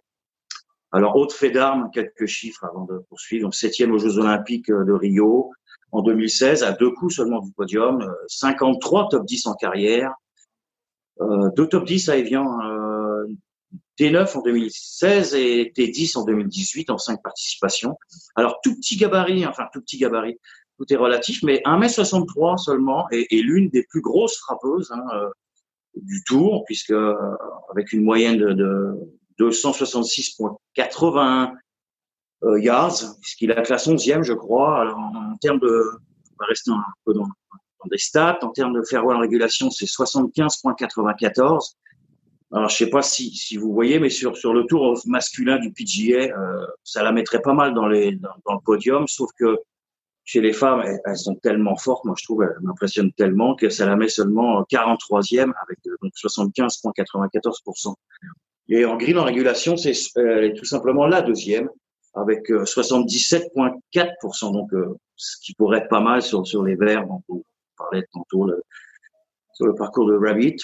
Alors, 0.91 1.15
autre 1.15 1.35
fait 1.35 1.51
d'armes, 1.51 1.89
quelques 1.93 2.25
chiffres 2.25 2.65
avant 2.65 2.85
de 2.85 2.97
poursuivre. 3.09 3.43
Donc, 3.43 3.55
septième 3.55 3.91
aux 3.91 3.99
Jeux 3.99 4.17
Olympiques 4.17 4.71
de 4.71 4.91
Rio 4.91 5.51
en 5.91 6.01
2016, 6.01 6.63
à 6.63 6.71
deux 6.71 6.91
coups 6.91 7.15
seulement 7.15 7.39
du 7.39 7.51
podium. 7.51 8.11
53 8.27 9.09
top 9.09 9.25
10 9.25 9.45
en 9.45 9.53
carrière. 9.53 10.13
deux 11.19 11.67
top 11.67 11.85
10 11.85 12.09
à 12.09 12.17
Evian 12.17 12.57
T9 13.99 14.37
en 14.37 14.41
2016 14.41 15.35
et 15.35 15.71
T10 15.75 16.17
en 16.17 16.23
2018 16.23 16.89
en 16.89 16.97
cinq 16.97 17.21
participations. 17.21 17.97
Alors 18.35 18.61
tout 18.63 18.73
petit 18.75 18.95
gabarit, 18.95 19.45
enfin 19.45 19.65
tout 19.73 19.81
petit 19.81 19.97
gabarit, 19.97 20.39
tout 20.77 20.85
est 20.91 20.95
relatif, 20.95 21.43
mais 21.43 21.61
1m63 21.65 22.57
seulement 22.57 23.07
et, 23.11 23.27
l'une 23.41 23.67
des 23.69 23.83
plus 23.83 23.99
grosses 24.01 24.37
frappeuses 24.37 24.89
hein, 24.91 25.03
euh, 25.13 25.29
du 25.95 26.23
tour, 26.23 26.63
puisque 26.65 26.91
euh, 26.91 27.13
avec 27.71 27.91
une 27.91 28.05
moyenne 28.05 28.37
de, 28.37 28.53
de 28.53 28.95
266.80 29.37 31.53
euh, 32.43 32.57
yards, 32.61 33.17
puisqu'il 33.21 33.51
a 33.51 33.61
classe 33.61 33.89
11e, 33.89 34.23
je 34.23 34.31
crois. 34.33 34.79
Alors 34.79 34.97
en, 34.97 35.35
termes 35.41 35.59
de, 35.59 35.83
on 36.31 36.35
va 36.39 36.45
rester 36.45 36.71
un 36.71 36.81
peu 37.03 37.13
dans, 37.13 37.25
dans 37.25 37.89
des 37.91 37.97
stats, 37.97 38.39
en 38.43 38.51
termes 38.51 38.71
de 38.73 38.81
fairway 38.89 39.13
en 39.13 39.19
régulation, 39.19 39.69
c'est 39.69 39.87
75.94 39.87 41.73
alors, 42.51 42.69
je 42.69 42.77
sais 42.77 42.89
pas 42.89 43.03
si, 43.03 43.35
si 43.35 43.57
vous 43.57 43.71
voyez, 43.71 43.99
mais 43.99 44.09
sur, 44.09 44.35
sur 44.35 44.53
le 44.53 44.65
tour 44.65 44.99
masculin 45.05 45.59
du 45.59 45.71
PGA, 45.71 46.35
euh, 46.35 46.65
ça 46.83 47.03
la 47.03 47.11
mettrait 47.11 47.41
pas 47.41 47.53
mal 47.53 47.75
dans, 47.75 47.87
les, 47.87 48.13
dans, 48.13 48.53
le 48.53 48.63
podium, 48.63 49.07
sauf 49.07 49.29
que 49.37 49.59
chez 50.23 50.41
les 50.41 50.53
femmes, 50.53 50.83
elles, 51.05 51.17
sont 51.17 51.35
tellement 51.35 51.75
fortes, 51.75 52.05
moi 52.05 52.15
je 52.17 52.23
trouve, 52.23 52.43
elles 52.43 52.57
m'impressionnent 52.61 53.13
tellement 53.13 53.55
que 53.55 53.69
ça 53.69 53.85
la 53.85 53.95
met 53.95 54.09
seulement 54.09 54.63
43e 54.63 55.51
avec 55.63 55.79
euh, 55.87 55.95
donc 56.01 56.11
75,94%. 56.13 57.93
Et 58.69 58.85
en 58.85 58.97
grille 58.97 59.17
en 59.17 59.23
régulation, 59.23 59.77
c'est 59.77 59.93
elle 60.15 60.45
est 60.45 60.53
tout 60.53 60.65
simplement 60.65 61.05
la 61.05 61.21
deuxième 61.21 61.69
avec 62.15 62.49
77,4%, 62.49 64.49
euh, 64.49 64.51
donc 64.51 64.73
euh, 64.73 64.95
ce 65.15 65.37
qui 65.43 65.53
pourrait 65.53 65.79
être 65.79 65.89
pas 65.89 66.01
mal 66.01 66.23
sur, 66.23 66.45
sur 66.47 66.63
les 66.63 66.75
verts 66.75 67.05
dont 67.05 67.21
on 67.29 67.43
parlait 67.77 68.05
tantôt 68.11 68.45
le, 68.45 68.63
sur 69.53 69.67
le 69.67 69.75
parcours 69.75 70.07
de 70.07 70.15
Rabbit. 70.15 70.57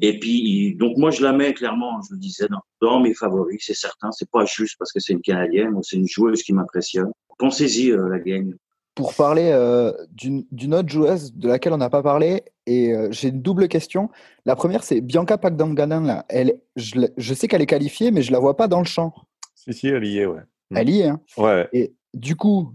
Et 0.00 0.18
puis, 0.18 0.74
donc 0.76 0.96
moi, 0.96 1.10
je 1.10 1.22
la 1.22 1.32
mets 1.32 1.52
clairement, 1.54 2.00
je 2.08 2.14
le 2.14 2.20
disais, 2.20 2.46
dans, 2.80 3.00
mes 3.00 3.14
favoris, 3.14 3.62
c'est 3.64 3.74
certain. 3.74 4.10
C'est 4.12 4.30
pas 4.30 4.44
juste 4.44 4.76
parce 4.78 4.92
que 4.92 5.00
c'est 5.00 5.12
une 5.12 5.20
Canadienne 5.20 5.74
ou 5.74 5.82
c'est 5.82 5.96
une 5.96 6.08
joueuse 6.08 6.42
qui 6.42 6.52
m'impressionne. 6.52 7.12
Pensez-y, 7.38 7.90
euh, 7.90 8.08
la 8.08 8.18
gang. 8.18 8.54
Pour 8.94 9.14
parler 9.14 9.50
euh, 9.52 9.92
d'une 10.12 10.74
autre 10.74 10.88
joueuse 10.88 11.34
de 11.34 11.48
laquelle 11.48 11.72
on 11.72 11.78
n'a 11.78 11.90
pas 11.90 12.02
parlé, 12.02 12.42
et 12.66 12.92
euh, 12.92 13.08
j'ai 13.10 13.28
une 13.28 13.40
double 13.40 13.68
question. 13.68 14.10
La 14.44 14.54
première, 14.54 14.84
c'est 14.84 15.00
Bianca 15.00 15.38
Pagdanganan. 15.38 16.04
Là. 16.04 16.26
Elle, 16.28 16.60
je, 16.76 17.06
je 17.16 17.34
sais 17.34 17.48
qu'elle 17.48 17.62
est 17.62 17.66
qualifiée, 17.66 18.10
mais 18.10 18.22
je 18.22 18.32
la 18.32 18.38
vois 18.38 18.56
pas 18.56 18.68
dans 18.68 18.80
le 18.80 18.86
champ. 18.86 19.14
Si, 19.54 19.72
si, 19.72 19.88
elle 19.88 20.04
y 20.04 20.18
est, 20.18 20.26
ouais. 20.26 20.42
Elle 20.74 20.90
y 20.90 21.00
est, 21.00 21.08
hein. 21.08 21.20
Ouais. 21.36 21.68
Et 21.72 21.94
du 22.14 22.36
coup, 22.36 22.74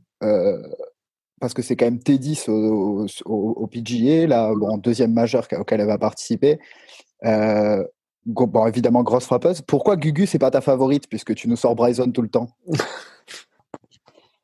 parce 1.40 1.54
que 1.54 1.62
c'est 1.62 1.76
quand 1.76 1.86
même 1.86 2.00
T10 2.00 2.50
au, 2.50 3.06
au, 3.26 3.68
PGA, 3.68 4.28
là, 4.28 4.52
en 4.52 4.78
deuxième 4.78 5.14
majeur 5.14 5.48
auquel 5.58 5.82
elle 5.82 5.88
va 5.88 5.98
participer. 5.98 6.60
Euh, 7.26 7.84
bon, 8.26 8.66
évidemment, 8.66 9.04
grosse 9.04 9.26
frappeuse. 9.26 9.62
Pourquoi 9.62 9.96
Gugu, 9.98 10.26
c'est 10.26 10.40
pas 10.40 10.52
ta 10.52 10.62
favorite, 10.62 11.08
puisque 11.08 11.36
tu 11.36 11.48
nous 11.48 11.56
sors 11.56 11.76
Bryson 11.76 12.12
tout 12.12 12.22
le 12.22 12.30
temps? 12.30 12.50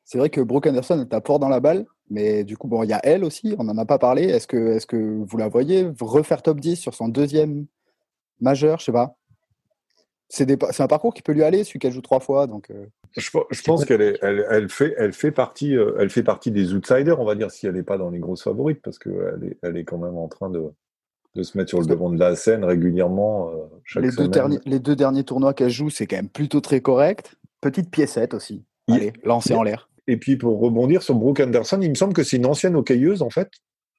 C'est 0.04 0.18
vrai 0.18 0.30
que 0.30 0.40
Brooke 0.40 0.66
Anderson 0.68 1.00
est 1.00 1.12
à 1.12 1.20
port 1.20 1.40
dans 1.40 1.48
la 1.48 1.58
balle, 1.58 1.86
mais 2.08 2.44
du 2.44 2.56
coup, 2.56 2.68
bon, 2.68 2.84
il 2.84 2.90
y 2.90 2.92
a 2.92 3.00
elle 3.02 3.24
aussi, 3.24 3.56
on 3.58 3.64
n'en 3.64 3.76
a 3.78 3.84
pas 3.84 3.98
parlé. 3.98 4.22
Est-ce 4.24 4.46
que, 4.46 4.76
est 4.76 4.86
que 4.86 4.96
vous 4.96 5.36
la 5.36 5.48
voyez 5.48 5.90
refaire 6.00 6.40
top 6.40 6.60
10 6.60 6.76
sur 6.76 6.94
son 6.94 7.08
deuxième 7.08 7.66
majeur? 8.40 8.78
Je 8.78 8.84
sais 8.84 8.92
pas. 8.92 9.16
C'est 10.34 10.80
un 10.80 10.86
parcours 10.88 11.14
qui 11.14 11.22
peut 11.22 11.32
lui 11.32 11.44
aller, 11.44 11.62
celui 11.62 11.78
qu'elle 11.78 11.92
joue 11.92 12.02
trois 12.02 12.18
fois. 12.18 12.46
Donc, 12.46 12.70
euh, 12.70 12.86
je, 13.16 13.30
pense 13.62 13.84
qu'elle 13.84 14.18
elle, 14.20 14.68
fait, 14.68 14.94
elle, 14.98 15.12
fait 15.12 15.30
partie, 15.30 15.76
euh, 15.76 15.96
elle 16.00 16.10
fait 16.10 16.24
partie 16.24 16.50
des 16.50 16.74
outsiders, 16.74 17.20
on 17.20 17.24
va 17.24 17.36
dire, 17.36 17.52
si 17.52 17.66
elle 17.66 17.74
n'est 17.74 17.84
pas 17.84 17.98
dans 17.98 18.10
les 18.10 18.18
grosses 18.18 18.42
favorites, 18.42 18.80
parce 18.82 18.98
qu'elle 18.98 19.40
est, 19.44 19.58
elle 19.62 19.76
est 19.76 19.84
quand 19.84 19.98
même 19.98 20.16
en 20.16 20.26
train 20.26 20.50
de, 20.50 20.72
de 21.34 21.42
se 21.42 21.56
mettre 21.56 21.70
sur 21.70 21.80
le 21.80 21.86
devant 21.86 22.10
de 22.10 22.18
la 22.18 22.34
scène 22.34 22.64
régulièrement 22.64 23.50
euh, 23.50 23.52
chaque 23.84 24.02
les 24.02 24.10
semaine. 24.10 24.26
Deux 24.26 24.32
derniers, 24.32 24.58
les 24.64 24.78
deux 24.78 24.96
derniers 24.96 25.24
tournois 25.24 25.54
qu'elle 25.54 25.70
joue, 25.70 25.90
c'est 25.90 26.06
quand 26.06 26.16
même 26.16 26.28
plutôt 26.28 26.60
très 26.60 26.80
correct. 26.80 27.36
Petite 27.60 27.90
piécette 27.90 28.34
aussi. 28.34 28.64
Allez, 28.88 29.12
lancée 29.22 29.54
en 29.54 29.62
l'air. 29.62 29.88
Et 30.06 30.16
puis 30.16 30.36
pour 30.36 30.60
rebondir 30.60 31.02
sur 31.02 31.14
Brooke 31.14 31.40
Anderson, 31.40 31.78
il 31.80 31.90
me 31.90 31.94
semble 31.94 32.12
que 32.12 32.22
c'est 32.22 32.36
une 32.36 32.46
ancienne 32.46 32.76
hockeyeuse 32.76 33.22
en 33.22 33.30
fait. 33.30 33.50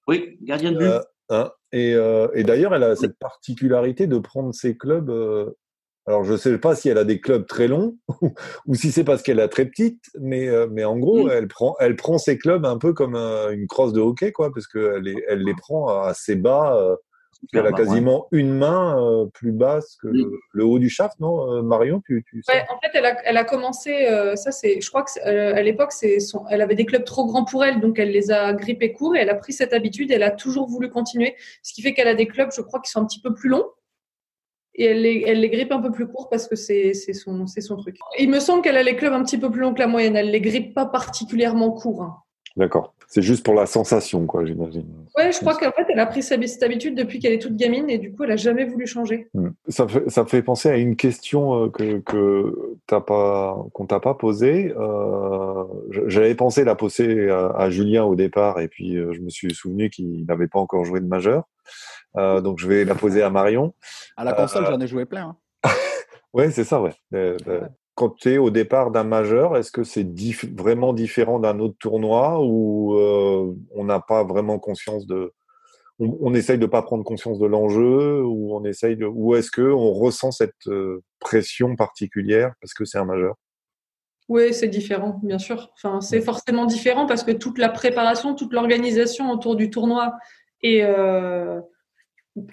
Oui, 0.07 0.37
gardienne 0.41 0.73
de 0.73 0.79
but. 0.79 0.85
Euh, 0.85 1.01
hein, 1.29 1.51
et, 1.71 1.95
euh, 1.95 2.27
et 2.35 2.43
d'ailleurs, 2.43 2.75
elle 2.75 2.83
a 2.83 2.95
cette 2.95 3.17
particularité 3.17 4.05
de 4.05 4.19
prendre 4.19 4.53
ses 4.53 4.77
clubs. 4.77 5.09
Alors, 6.07 6.23
je 6.23 6.33
ne 6.33 6.37
sais 6.37 6.57
pas 6.57 6.75
si 6.75 6.89
elle 6.89 6.99
a 6.99 7.03
des 7.03 7.19
clubs 7.19 7.47
très 7.47 7.67
longs 7.67 7.97
ou 8.67 8.75
si 8.75 8.91
c'est 8.91 9.03
parce 9.03 9.23
qu'elle 9.23 9.39
est 9.39 9.47
très 9.47 9.65
petite, 9.65 10.03
mais, 10.19 10.49
mais 10.71 10.83
en 10.83 10.97
gros, 10.97 11.29
elle, 11.29 11.47
prend, 11.47 11.75
elle 11.79 11.95
prend 11.95 12.17
ses 12.17 12.37
clubs 12.37 12.65
un 12.65 12.77
peu 12.77 12.93
comme 12.93 13.15
une 13.15 13.67
crosse 13.67 13.93
de 13.93 14.01
hockey, 14.01 14.31
quoi, 14.31 14.53
parce 14.53 14.67
qu'elle 14.67 15.07
elle 15.27 15.43
les 15.43 15.55
prend 15.55 15.87
assez 16.03 16.35
bas 16.35 16.97
elle 17.53 17.67
a 17.67 17.71
quasiment 17.71 18.27
une 18.31 18.53
main 18.53 18.99
euh, 18.99 19.25
plus 19.33 19.51
basse 19.51 19.97
que 20.01 20.07
le, 20.07 20.65
haut 20.65 20.79
du 20.79 20.89
shaft, 20.89 21.19
non, 21.19 21.51
euh, 21.51 21.61
Marion 21.61 22.01
tu, 22.05 22.23
tu 22.29 22.41
En 22.47 22.79
fait, 22.79 22.91
elle 22.93 23.05
a, 23.05 23.17
elle 23.23 23.37
a 23.37 23.43
commencé, 23.43 24.07
euh, 24.07 24.35
ça 24.35 24.51
c'est, 24.51 24.81
je 24.81 24.89
crois 24.89 25.03
qu'à 25.03 25.61
l'époque, 25.61 25.91
c'est 25.91 26.17
elle 26.49 26.61
avait 26.61 26.75
des 26.75 26.85
clubs 26.85 27.03
trop 27.03 27.25
grands 27.25 27.45
pour 27.45 27.63
elle, 27.63 27.79
donc 27.79 27.99
elle 27.99 28.11
les 28.11 28.31
a 28.31 28.53
grippés 28.53 28.93
courts 28.93 29.15
et 29.15 29.19
elle 29.19 29.29
a 29.29 29.35
pris 29.35 29.53
cette 29.53 29.73
habitude. 29.73 30.11
Elle 30.11 30.23
a 30.23 30.31
toujours 30.31 30.67
voulu 30.67 30.89
continuer, 30.89 31.35
ce 31.61 31.73
qui 31.73 31.81
fait 31.81 31.93
qu'elle 31.93 32.07
a 32.07 32.15
des 32.15 32.27
clubs, 32.27 32.49
je 32.55 32.61
crois, 32.61 32.79
qui 32.81 32.91
sont 32.91 33.01
un 33.01 33.05
petit 33.05 33.21
peu 33.21 33.33
plus 33.33 33.49
longs. 33.49 33.65
Et 34.77 34.85
elle 34.85 35.01
les, 35.01 35.23
elle 35.25 35.39
les 35.39 35.49
grippe 35.49 35.71
un 35.71 35.81
peu 35.81 35.91
plus 35.91 36.07
courts 36.07 36.29
parce 36.29 36.47
que 36.47 36.55
c'est 36.55 36.93
son, 36.93 37.47
son 37.47 37.77
truc. 37.77 37.97
Il 38.19 38.29
me 38.29 38.39
semble 38.39 38.61
qu'elle 38.61 38.77
a 38.77 38.83
les 38.83 38.95
clubs 38.95 39.13
un 39.13 39.23
petit 39.23 39.37
peu 39.37 39.49
plus 39.49 39.61
longs 39.61 39.73
que 39.73 39.79
la 39.79 39.87
moyenne. 39.87 40.15
Elle 40.15 40.31
les 40.31 40.41
grippe 40.41 40.73
pas 40.73 40.85
particulièrement 40.85 41.71
courts. 41.71 42.03
Hein. 42.03 42.15
D'accord. 42.57 42.93
C'est 43.07 43.21
juste 43.21 43.45
pour 43.45 43.53
la 43.53 43.65
sensation, 43.65 44.25
quoi, 44.25 44.45
j'imagine. 44.45 44.85
Ouais, 45.15 45.31
je 45.31 45.39
crois 45.39 45.55
qu'en 45.55 45.71
fait, 45.71 45.85
elle 45.89 45.99
a 45.99 46.05
pris 46.05 46.23
cette 46.23 46.63
habitude 46.63 46.95
depuis 46.95 47.19
qu'elle 47.19 47.33
est 47.33 47.41
toute 47.41 47.55
gamine 47.55 47.89
et 47.89 47.97
du 47.97 48.11
coup, 48.11 48.23
elle 48.23 48.31
a 48.31 48.35
jamais 48.35 48.65
voulu 48.65 48.87
changer. 48.87 49.27
Hmm. 49.33 49.49
Ça, 49.67 49.87
fait, 49.87 50.09
ça 50.09 50.25
fait 50.25 50.41
penser 50.41 50.69
à 50.69 50.77
une 50.77 50.95
question 50.95 51.65
euh, 51.65 51.69
que, 51.69 51.99
que 51.99 52.77
t'as 52.87 53.01
pas, 53.01 53.63
qu'on 53.73 53.85
t'a 53.85 53.99
pas 53.99 54.15
posée. 54.15 54.73
Euh, 54.77 55.63
J'avais 56.07 56.35
pensé 56.35 56.63
la 56.63 56.75
poser 56.75 57.29
à, 57.29 57.69
Julien 57.69 58.05
au 58.05 58.15
départ 58.15 58.59
et 58.59 58.67
puis 58.67 58.97
euh, 58.97 59.13
je 59.13 59.21
me 59.21 59.29
suis 59.29 59.53
souvenu 59.53 59.89
qu'il 59.89 60.25
n'avait 60.25 60.47
pas 60.47 60.59
encore 60.59 60.83
joué 60.85 60.99
de 60.99 61.07
majeur. 61.07 61.43
Euh, 62.17 62.41
donc 62.41 62.59
je 62.59 62.67
vais 62.67 62.85
la 62.85 62.95
poser 62.95 63.21
à 63.21 63.29
Marion. 63.29 63.73
À 64.17 64.23
la 64.23 64.33
console, 64.33 64.65
j'en 64.65 64.79
ai 64.79 64.87
joué 64.87 65.05
plein. 65.05 65.35
Hein. 65.63 65.69
ouais, 66.33 66.51
c'est 66.51 66.63
ça, 66.63 66.81
ouais 66.81 66.93
quand 67.95 68.09
tu 68.09 68.33
es 68.33 68.37
au 68.37 68.49
départ 68.49 68.91
d'un 68.91 69.05
majeur, 69.05 69.57
est-ce 69.57 69.71
que 69.71 69.83
c'est 69.83 70.05
vraiment 70.53 70.93
différent 70.93 71.39
d'un 71.39 71.59
autre 71.59 71.77
tournoi 71.79 72.39
ou 72.41 72.93
euh, 72.95 73.55
on 73.73 73.85
n'a 73.85 74.01
pas 74.01 74.23
vraiment 74.23 74.59
conscience 74.59 75.07
de. 75.07 75.33
On, 75.97 76.33
essaye 76.33 76.57
de 76.57 76.65
pas 76.65 76.81
prendre 76.81 77.05
conscience 77.05 77.39
de 77.39 77.45
l'enjeu 77.45 78.21
ou 78.21 78.53
on 78.53 78.65
essaye 78.65 78.97
de. 78.97 79.05
Ou 79.05 79.35
est-ce 79.35 79.49
qu'on 79.49 79.93
ressent 79.93 80.31
cette 80.31 80.67
euh, 80.67 81.01
pression 81.19 81.77
particulière 81.77 82.53
parce 82.59 82.73
que 82.73 82.83
c'est 82.83 82.97
un 82.97 83.05
majeur? 83.05 83.35
Oui, 84.27 84.53
c'est 84.53 84.67
différent, 84.67 85.21
bien 85.23 85.39
sûr. 85.39 85.71
Enfin, 85.75 86.01
c'est 86.01 86.19
forcément 86.19 86.65
différent 86.65 87.05
parce 87.05 87.23
que 87.23 87.31
toute 87.31 87.57
la 87.57 87.69
préparation, 87.69 88.35
toute 88.35 88.51
l'organisation 88.51 89.31
autour 89.31 89.55
du 89.55 89.69
tournoi 89.69 90.13
est. 90.61 90.83
Euh, 90.83 91.61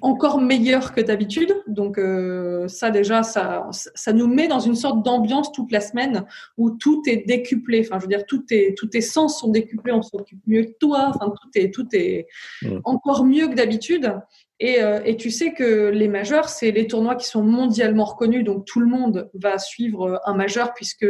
encore 0.00 0.40
meilleur 0.40 0.92
que 0.92 1.00
d'habitude. 1.00 1.54
Donc 1.66 1.98
euh, 1.98 2.68
ça 2.68 2.90
déjà, 2.90 3.22
ça, 3.22 3.68
ça 3.72 4.12
nous 4.12 4.28
met 4.28 4.46
dans 4.46 4.60
une 4.60 4.76
sorte 4.76 5.04
d'ambiance 5.04 5.50
toute 5.52 5.72
la 5.72 5.80
semaine 5.80 6.24
où 6.56 6.70
tout 6.70 7.02
est 7.06 7.26
décuplé. 7.26 7.80
Enfin, 7.84 7.98
je 7.98 8.02
veux 8.02 8.08
dire, 8.08 8.24
tout 8.26 8.44
est, 8.50 8.76
tous 8.78 8.86
tes 8.86 9.00
sens 9.00 9.40
sont 9.40 9.48
décuplés. 9.48 9.92
On 9.92 10.02
s'occupe 10.02 10.40
mieux 10.46 10.64
que 10.64 10.74
toi. 10.78 11.12
Enfin, 11.14 11.32
tout 11.40 11.50
est, 11.54 11.74
tout 11.74 11.88
est 11.92 12.26
mm. 12.62 12.78
encore 12.84 13.24
mieux 13.24 13.48
que 13.48 13.54
d'habitude. 13.54 14.14
Et, 14.60 14.80
euh, 14.80 15.00
et, 15.04 15.16
tu 15.16 15.32
sais 15.32 15.52
que 15.52 15.88
les 15.88 16.06
majeurs, 16.06 16.48
c'est 16.48 16.70
les 16.70 16.86
tournois 16.86 17.16
qui 17.16 17.26
sont 17.26 17.42
mondialement 17.42 18.04
reconnus, 18.04 18.44
donc 18.44 18.64
tout 18.64 18.78
le 18.78 18.86
monde 18.86 19.28
va 19.34 19.58
suivre 19.58 20.20
un 20.24 20.34
majeur 20.34 20.72
puisque 20.72 21.04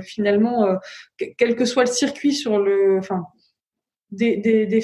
finalement, 0.00 0.64
euh, 0.64 0.76
quel 1.36 1.56
que 1.56 1.66
soit 1.66 1.84
le 1.84 1.90
circuit 1.90 2.32
sur 2.32 2.58
le, 2.58 2.96
enfin, 2.98 3.26
des, 4.12 4.38
des, 4.38 4.64
des 4.64 4.80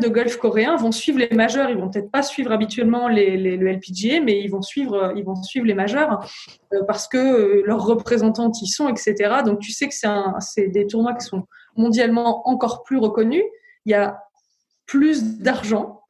de 0.00 0.08
golf 0.08 0.36
coréens 0.36 0.76
vont 0.76 0.92
suivre 0.92 1.18
les 1.18 1.34
majeurs. 1.34 1.70
Ils 1.70 1.76
vont 1.76 1.90
peut-être 1.90 2.10
pas 2.10 2.22
suivre 2.22 2.52
habituellement 2.52 3.08
les, 3.08 3.36
le 3.36 3.72
LPGA, 3.72 4.20
mais 4.20 4.40
ils 4.40 4.48
vont 4.48 4.62
suivre, 4.62 5.12
ils 5.16 5.24
vont 5.24 5.34
suivre 5.42 5.66
les 5.66 5.74
majeurs 5.74 6.28
euh, 6.72 6.82
parce 6.86 7.08
que 7.08 7.16
euh, 7.16 7.62
leurs 7.66 7.84
représentants 7.84 8.50
y 8.60 8.66
sont, 8.66 8.88
etc. 8.88 9.14
Donc 9.44 9.60
tu 9.60 9.72
sais 9.72 9.88
que 9.88 9.94
c'est 10.40 10.68
des 10.68 10.86
tournois 10.86 11.14
qui 11.14 11.26
sont 11.26 11.46
mondialement 11.76 12.48
encore 12.48 12.82
plus 12.82 12.98
reconnus. 12.98 13.44
Il 13.84 13.92
y 13.92 13.94
a 13.94 14.22
plus 14.86 15.38
d'argent, 15.38 16.02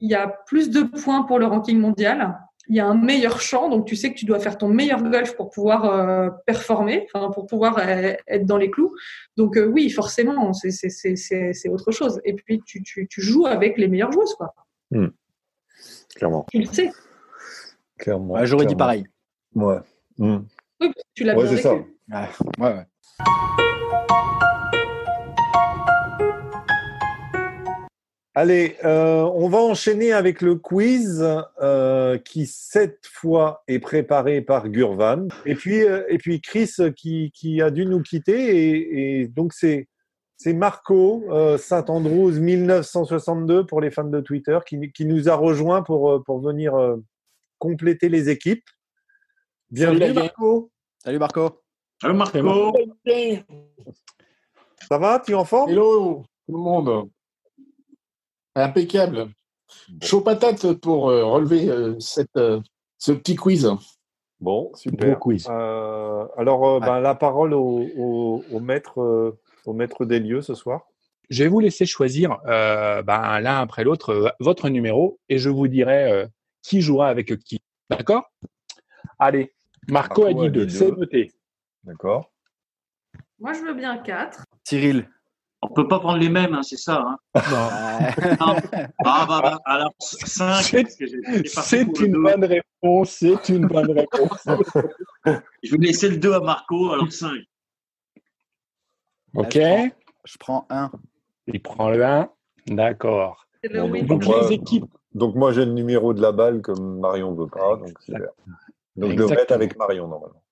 il 0.00 0.10
y 0.10 0.14
a 0.14 0.28
plus 0.46 0.70
de 0.70 0.82
points 0.82 1.22
pour 1.22 1.38
le 1.38 1.46
ranking 1.46 1.78
mondial 1.78 2.38
il 2.70 2.76
y 2.76 2.80
a 2.80 2.86
un 2.86 2.94
meilleur 2.94 3.40
champ, 3.40 3.68
donc 3.68 3.84
tu 3.84 3.96
sais 3.96 4.12
que 4.12 4.16
tu 4.16 4.24
dois 4.24 4.38
faire 4.38 4.56
ton 4.56 4.68
meilleur 4.68 5.02
golf 5.02 5.34
pour 5.34 5.50
pouvoir 5.50 5.84
euh, 5.86 6.30
performer, 6.46 7.08
pour 7.34 7.44
pouvoir 7.46 7.78
euh, 7.78 8.12
être 8.28 8.46
dans 8.46 8.56
les 8.56 8.70
clous. 8.70 8.94
Donc 9.36 9.56
euh, 9.56 9.66
oui, 9.66 9.90
forcément, 9.90 10.52
c'est 10.52 11.68
autre 11.68 11.90
chose. 11.90 12.20
Et 12.24 12.32
puis 12.32 12.62
tu, 12.64 12.80
tu, 12.84 13.08
tu, 13.08 13.20
joues 13.20 13.46
avec 13.46 13.76
les 13.76 13.88
meilleures 13.88 14.12
joueuses, 14.12 14.34
quoi. 14.34 14.54
Hmm. 14.92 15.08
Clairement. 16.14 16.46
Tu 16.52 16.60
le 16.60 16.66
sais. 16.66 16.92
Clairement. 17.98 18.44
J'aurais 18.46 18.66
dit 18.66 18.76
pareil. 18.76 19.04
Ouais. 19.56 19.80
Hmm. 20.18 20.38
Oui, 20.80 20.92
tu 21.14 21.24
l'as 21.24 21.36
ouais, 21.36 21.48
c'est 21.48 21.62
ça. 21.62 21.74
ouais, 21.74 22.24
ouais. 22.60 22.86
Allez, 28.40 28.78
euh, 28.84 29.30
on 29.34 29.50
va 29.50 29.58
enchaîner 29.58 30.14
avec 30.14 30.40
le 30.40 30.54
quiz 30.54 31.22
euh, 31.60 32.16
qui 32.16 32.46
cette 32.46 33.06
fois 33.06 33.62
est 33.68 33.80
préparé 33.80 34.40
par 34.40 34.70
Gurvan. 34.70 35.28
Et 35.44 35.54
puis, 35.54 35.82
euh, 35.82 36.04
et 36.08 36.16
puis 36.16 36.40
Chris 36.40 36.70
qui, 36.96 37.32
qui, 37.34 37.60
a 37.60 37.70
dû 37.70 37.84
nous 37.84 38.00
quitter. 38.00 39.20
Et, 39.20 39.28
donc 39.28 39.52
c'est 39.52 39.88
c'est 40.38 40.54
Marco 40.54 41.26
Saint-Andrews 41.58 42.32
1962 42.40 43.66
pour 43.66 43.82
les 43.82 43.90
fans 43.90 44.04
de 44.04 44.20
Twitter 44.20 44.58
qui, 44.66 44.90
qui 44.90 45.04
nous 45.04 45.28
a 45.28 45.34
rejoint 45.34 45.82
pour, 45.82 46.24
pour 46.24 46.40
venir 46.40 46.72
compléter 47.58 48.08
les 48.08 48.30
équipes. 48.30 48.64
Bienvenue 49.70 50.14
Marco. 50.14 50.70
Salut 51.04 51.18
Marco. 51.18 51.60
Salut 52.00 52.14
Marco. 52.14 52.72
Ça 54.88 54.96
va? 54.96 55.18
Tu 55.18 55.32
es 55.32 55.34
en 55.34 55.44
forme? 55.44 55.72
Hello 55.72 56.24
tout 56.46 56.56
le 56.56 56.62
monde. 56.62 57.10
Impeccable. 58.60 59.28
Chaud 60.02 60.20
patate 60.20 60.72
pour 60.74 61.10
euh, 61.10 61.24
relever 61.24 61.68
euh, 61.68 61.98
cette, 62.00 62.36
euh, 62.36 62.60
ce 62.98 63.12
petit 63.12 63.36
quiz. 63.36 63.70
Bon, 64.40 64.72
super. 64.74 65.18
quiz. 65.18 65.46
alors, 65.48 66.80
ben, 66.80 67.00
la 67.00 67.14
parole 67.14 67.52
au, 67.52 68.42
au, 68.50 68.60
maître, 68.60 69.36
au 69.66 69.72
maître 69.74 70.06
des 70.06 70.18
lieux 70.18 70.40
ce 70.40 70.54
soir. 70.54 70.86
Je 71.28 71.42
vais 71.44 71.50
vous 71.50 71.60
laisser 71.60 71.84
choisir 71.84 72.38
ben, 72.46 73.40
l'un 73.40 73.60
après 73.60 73.84
l'autre 73.84 74.34
votre 74.40 74.70
numéro 74.70 75.20
et 75.28 75.36
je 75.36 75.50
vous 75.50 75.68
dirai 75.68 76.26
qui 76.62 76.80
jouera 76.80 77.08
avec 77.08 77.36
qui. 77.44 77.60
D'accord? 77.90 78.30
Allez, 79.18 79.52
Marco, 79.88 80.24
a 80.24 80.32
dit 80.32 80.50
2, 80.50 80.68
c'est 80.70 80.90
noté. 80.90 81.32
D'accord. 81.84 82.32
Moi, 83.38 83.52
je 83.52 83.60
veux 83.60 83.74
bien 83.74 83.98
4. 83.98 84.44
Cyril. 84.64 85.06
On 85.62 85.68
peut 85.68 85.86
pas 85.86 86.00
prendre 86.00 86.18
les 86.18 86.30
mêmes, 86.30 86.54
hein, 86.54 86.62
c'est 86.62 86.78
ça. 86.78 87.04
Hein. 87.06 87.18
Non. 87.34 88.56
Ah, 89.04 89.26
bah, 89.28 89.40
bah, 89.42 89.58
alors 89.66 89.92
5. 89.98 90.86
C'est 91.44 92.00
une 92.00 92.22
bonne 92.22 92.44
réponse. 92.44 93.10
C'est 93.10 93.48
une 93.50 93.66
bonne 93.66 93.90
réponse. 93.90 94.46
je 95.62 95.72
vais 95.72 95.86
laisser 95.86 96.08
le 96.08 96.16
2 96.16 96.32
à 96.32 96.40
Marco, 96.40 96.92
alors 96.92 97.12
5. 97.12 97.32
Ok. 99.34 99.58
Je 100.24 100.36
prends 100.38 100.66
1. 100.70 100.90
Il 101.46 101.60
prend 101.62 101.90
le 101.90 102.04
1. 102.04 102.30
D'accord. 102.68 103.46
donc, 103.72 104.06
donc, 104.06 104.26
les 104.26 104.54
équipes. 104.54 104.86
Donc 105.12 105.34
moi 105.34 105.52
j'ai 105.52 105.64
le 105.64 105.72
numéro 105.72 106.14
de 106.14 106.22
la 106.22 106.30
balle 106.30 106.62
comme 106.62 107.00
Marion 107.00 107.32
ne 107.32 107.36
veut 107.40 107.48
pas. 107.48 107.76
Donc, 107.76 107.92
donc 108.96 109.10
je 109.10 109.16
devrais 109.16 109.42
être 109.42 109.52
avec 109.52 109.76
Marion 109.76 110.06
normalement. 110.06 110.42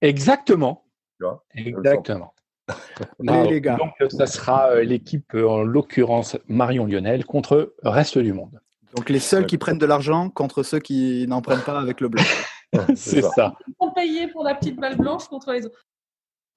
Exactement. 0.00 0.84
Exactement. 1.54 2.34
Les 3.20 3.60
gars. 3.60 3.76
Donc, 3.76 4.10
ça 4.10 4.26
sera 4.26 4.70
euh, 4.70 4.82
l'équipe, 4.82 5.34
euh, 5.34 5.48
en 5.48 5.62
l'occurrence 5.62 6.36
Marion 6.48 6.86
Lionel, 6.86 7.24
contre 7.24 7.74
le 7.82 7.88
reste 7.90 8.18
du 8.18 8.32
monde. 8.32 8.60
Donc, 8.96 9.08
les 9.08 9.20
seuls 9.20 9.46
qui 9.46 9.58
prennent 9.58 9.78
de 9.78 9.86
l'argent 9.86 10.28
contre 10.28 10.62
ceux 10.62 10.78
qui 10.78 11.26
n'en 11.28 11.40
prennent 11.42 11.62
pas 11.62 11.80
avec 11.80 12.00
le 12.00 12.08
blanc. 12.08 12.22
C'est 12.94 13.22
ça. 13.22 13.54
Ils 13.66 13.74
vont 13.80 13.92
payer 13.92 14.28
pour 14.28 14.44
la 14.44 14.54
petite 14.54 14.76
balle 14.76 14.96
blanche 14.96 15.28
contre 15.28 15.52
les 15.52 15.66
autres. 15.66 15.86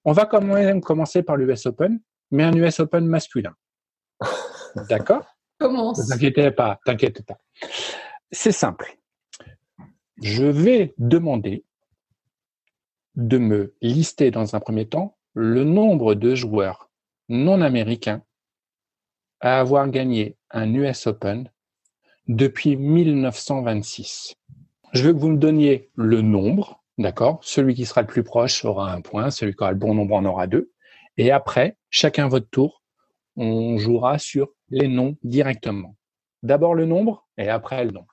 On 0.06 0.12
va 0.12 0.26
quand 0.26 0.42
même 0.42 0.82
commencer 0.82 1.24
par 1.24 1.36
l'US 1.36 1.66
Open, 1.66 2.00
mais 2.32 2.44
un 2.44 2.54
US 2.54 2.80
Open 2.80 3.06
masculin. 3.06 3.54
D'accord? 4.90 5.26
Commence. 5.60 6.00
Ne 6.00 6.16
t'inquiète 6.16 6.56
pas, 6.56 6.80
t'inquiète 6.86 7.26
pas. 7.26 7.38
C'est 8.32 8.52
simple. 8.52 8.98
Je 10.22 10.46
vais 10.46 10.94
demander 10.98 11.66
de 13.16 13.38
me 13.38 13.74
lister 13.82 14.32
dans 14.32 14.56
un 14.56 14.60
premier 14.60 14.88
temps 14.88 15.15
le 15.36 15.66
nombre 15.66 16.16
de 16.16 16.34
joueurs 16.34 16.90
non 17.28 17.62
américains 17.62 18.24
à 19.42 19.60
avoir 19.60 19.90
gagné 19.90 20.38
un 20.50 20.74
US 20.74 21.08
Open 21.08 21.52
depuis 22.28 22.78
1926. 22.78 24.36
Je 24.94 25.04
veux 25.04 25.14
que 25.14 25.20
vous 25.20 25.30
me 25.30 25.38
donniez 25.38 25.92
le 25.96 26.22
nombre, 26.22 26.82
d'accord? 26.98 27.40
Celui 27.44 27.76
qui 27.76 27.86
sera 27.86 28.02
le 28.02 28.08
plus 28.08 28.24
proche 28.24 28.64
aura 28.64 28.94
un 28.94 29.02
point, 29.02 29.30
celui 29.30 29.54
qui 29.54 29.62
aura 29.62 29.74
le 29.74 29.78
bon 29.78 29.94
nombre 29.94 30.16
en 30.16 30.24
aura 30.24 30.48
deux. 30.48 30.72
Et 31.18 31.32
après, 31.32 31.78
chacun 31.90 32.30
votre 32.30 32.50
tour, 32.50 32.82
on 33.36 33.78
jouera 33.78 34.18
sur 34.18 34.48
les 34.70 34.88
noms 34.88 35.18
directement. 35.24 35.98
D'abord 36.44 36.76
le 36.76 36.86
nombre 36.86 37.28
et 37.38 37.50
après 37.50 37.84
le 37.84 37.92
nom. 37.92 38.06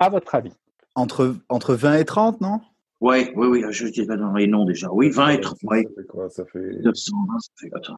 À 0.00 0.08
votre 0.08 0.34
avis 0.34 0.52
Entre, 0.96 1.36
entre 1.48 1.74
20 1.74 1.98
et 1.98 2.04
30, 2.04 2.40
non? 2.40 2.60
Oui, 3.00 3.30
oui, 3.36 3.46
oui, 3.46 3.64
je 3.70 3.86
dirais 3.88 4.16
dans 4.16 4.32
les 4.32 4.46
noms 4.46 4.64
déjà. 4.64 4.90
Oui, 4.90 5.10
20 5.10 5.28
et 5.28 5.40
30. 5.40 5.58
Ça 5.58 5.68
fait 5.68 6.06
quoi? 6.06 6.30
Ça 6.30 6.44
fait. 6.46 6.70
900, 6.82 7.12
ça 7.38 7.50
fait. 7.56 7.70
Attends. 7.74 7.96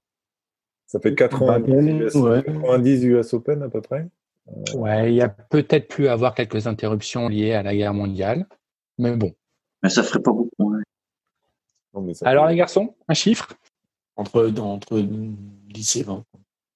Ça 0.86 0.98
fait 0.98 1.14
90, 1.14 2.02
US, 2.02 2.12
90 2.12 3.04
US 3.04 3.34
Open 3.34 3.62
à 3.62 3.68
peu 3.68 3.80
près? 3.80 4.08
Euh... 4.48 4.76
Ouais, 4.76 5.12
il 5.12 5.14
y 5.14 5.22
a 5.22 5.28
peut-être 5.28 5.86
pu 5.86 6.08
avoir 6.08 6.34
quelques 6.34 6.66
interruptions 6.66 7.28
liées 7.28 7.52
à 7.52 7.62
la 7.62 7.76
guerre 7.76 7.94
mondiale, 7.94 8.46
mais 8.98 9.14
bon. 9.16 9.32
Mais 9.82 9.88
ça 9.88 10.02
ferait 10.02 10.20
pas 10.20 10.32
beaucoup. 10.32 10.50
Ouais. 10.58 10.82
Non, 11.94 12.02
mais 12.02 12.12
Alors, 12.24 12.46
fait... 12.46 12.50
les 12.50 12.56
garçons, 12.56 12.94
un 13.08 13.14
chiffre? 13.14 13.54
Entre, 14.16 14.52
entre 14.60 15.00
10 15.00 15.96
et 15.96 16.02
20. 16.02 16.24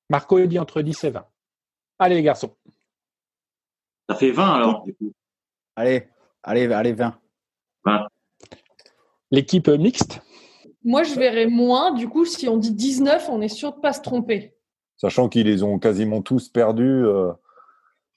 Marco 0.09 0.41
dit 0.47 0.59
entre 0.59 0.81
10 0.81 1.05
et 1.05 1.11
20. 1.11 1.27
Allez, 1.99 2.15
les 2.15 2.23
garçons. 2.23 2.55
Ça 4.09 4.15
fait 4.15 4.31
20 4.31 4.55
alors, 4.55 4.85
du 4.85 4.95
coup. 4.95 5.13
Allez, 5.77 6.07
allez, 6.43 6.73
allez, 6.73 6.93
20. 6.93 7.19
20. 7.85 8.07
L'équipe 9.31 9.69
mixte 9.69 10.21
Moi, 10.85 11.03
je 11.03 11.15
verrais 11.15 11.47
moins. 11.47 11.93
Du 11.93 12.09
coup, 12.09 12.25
si 12.25 12.49
on 12.49 12.57
dit 12.57 12.73
19, 12.73 13.29
on 13.31 13.41
est 13.41 13.49
sûr 13.49 13.73
de 13.73 13.77
ne 13.77 13.83
pas 13.83 13.93
se 13.93 14.03
tromper. 14.03 14.55
Sachant 14.97 15.29
qu'ils 15.29 15.47
les 15.47 15.63
ont 15.63 15.79
quasiment 15.79 16.23
tous 16.23 16.49
perdus. 16.49 17.05
Euh, 17.05 17.33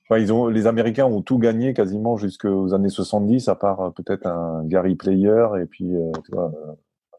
enfin, 0.05 0.19
ils 0.19 0.31
ont, 0.31 0.47
les 0.47 0.67
Américains 0.67 1.05
ont 1.05 1.21
tout 1.21 1.39
gagné 1.39 1.73
quasiment 1.73 2.17
jusqu'aux 2.17 2.73
années 2.73 2.89
70, 2.89 3.47
à 3.47 3.55
part 3.55 3.81
euh, 3.81 3.89
peut-être 3.89 4.27
un 4.27 4.63
Gary 4.65 4.95
Player 4.95 5.47
et 5.61 5.65
puis. 5.65 5.95
Euh, 5.95 6.11
tu 6.23 6.31
vois, 6.31 6.51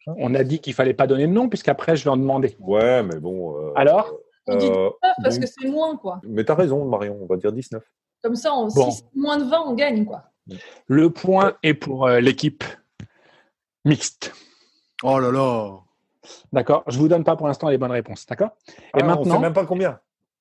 on 0.06 0.34
a 0.34 0.42
dit 0.42 0.60
qu'il 0.60 0.72
fallait 0.72 0.94
pas 0.94 1.06
donner 1.06 1.26
de 1.26 1.32
nom, 1.32 1.48
puisqu'après, 1.48 1.96
je 1.96 2.04
vais 2.04 2.10
en 2.10 2.16
demander. 2.16 2.56
Ouais, 2.60 3.02
mais 3.02 3.18
bon. 3.18 3.74
Alors 3.74 4.14
On 4.46 4.56
dit 4.56 4.66
19 4.66 4.92
parce 5.22 5.38
que 5.38 5.46
c'est 5.46 5.68
moins, 5.68 5.96
quoi. 5.96 6.20
Mais 6.22 6.44
tu 6.44 6.52
as 6.52 6.54
raison, 6.54 6.84
Marion, 6.86 7.18
on 7.20 7.26
va 7.26 7.36
dire 7.36 7.52
19. 7.52 7.82
Comme 8.22 8.34
ça, 8.34 8.54
on, 8.54 8.68
bon. 8.68 8.90
si 8.90 9.02
moins 9.14 9.36
de 9.36 9.44
20, 9.44 9.64
on 9.66 9.74
gagne, 9.74 10.04
quoi. 10.06 10.22
Le 10.86 11.10
point 11.10 11.54
est 11.62 11.74
pour 11.74 12.08
l'équipe 12.08 12.64
mixte. 13.84 14.32
Oh 15.02 15.18
là 15.18 15.30
là 15.30 15.78
D'accord 16.52 16.84
Je 16.88 16.96
ne 16.96 17.02
vous 17.02 17.08
donne 17.08 17.24
pas 17.24 17.36
pour 17.36 17.46
l'instant 17.46 17.68
les 17.68 17.78
bonnes 17.78 17.92
réponses. 17.92 18.26
D'accord? 18.26 18.50
Et 18.68 18.72
ah, 18.94 19.04
maintenant. 19.04 19.22
On 19.22 19.24
ne 19.26 19.32
sait 19.32 19.38
même 19.38 19.52
pas 19.52 19.66
combien 19.66 19.98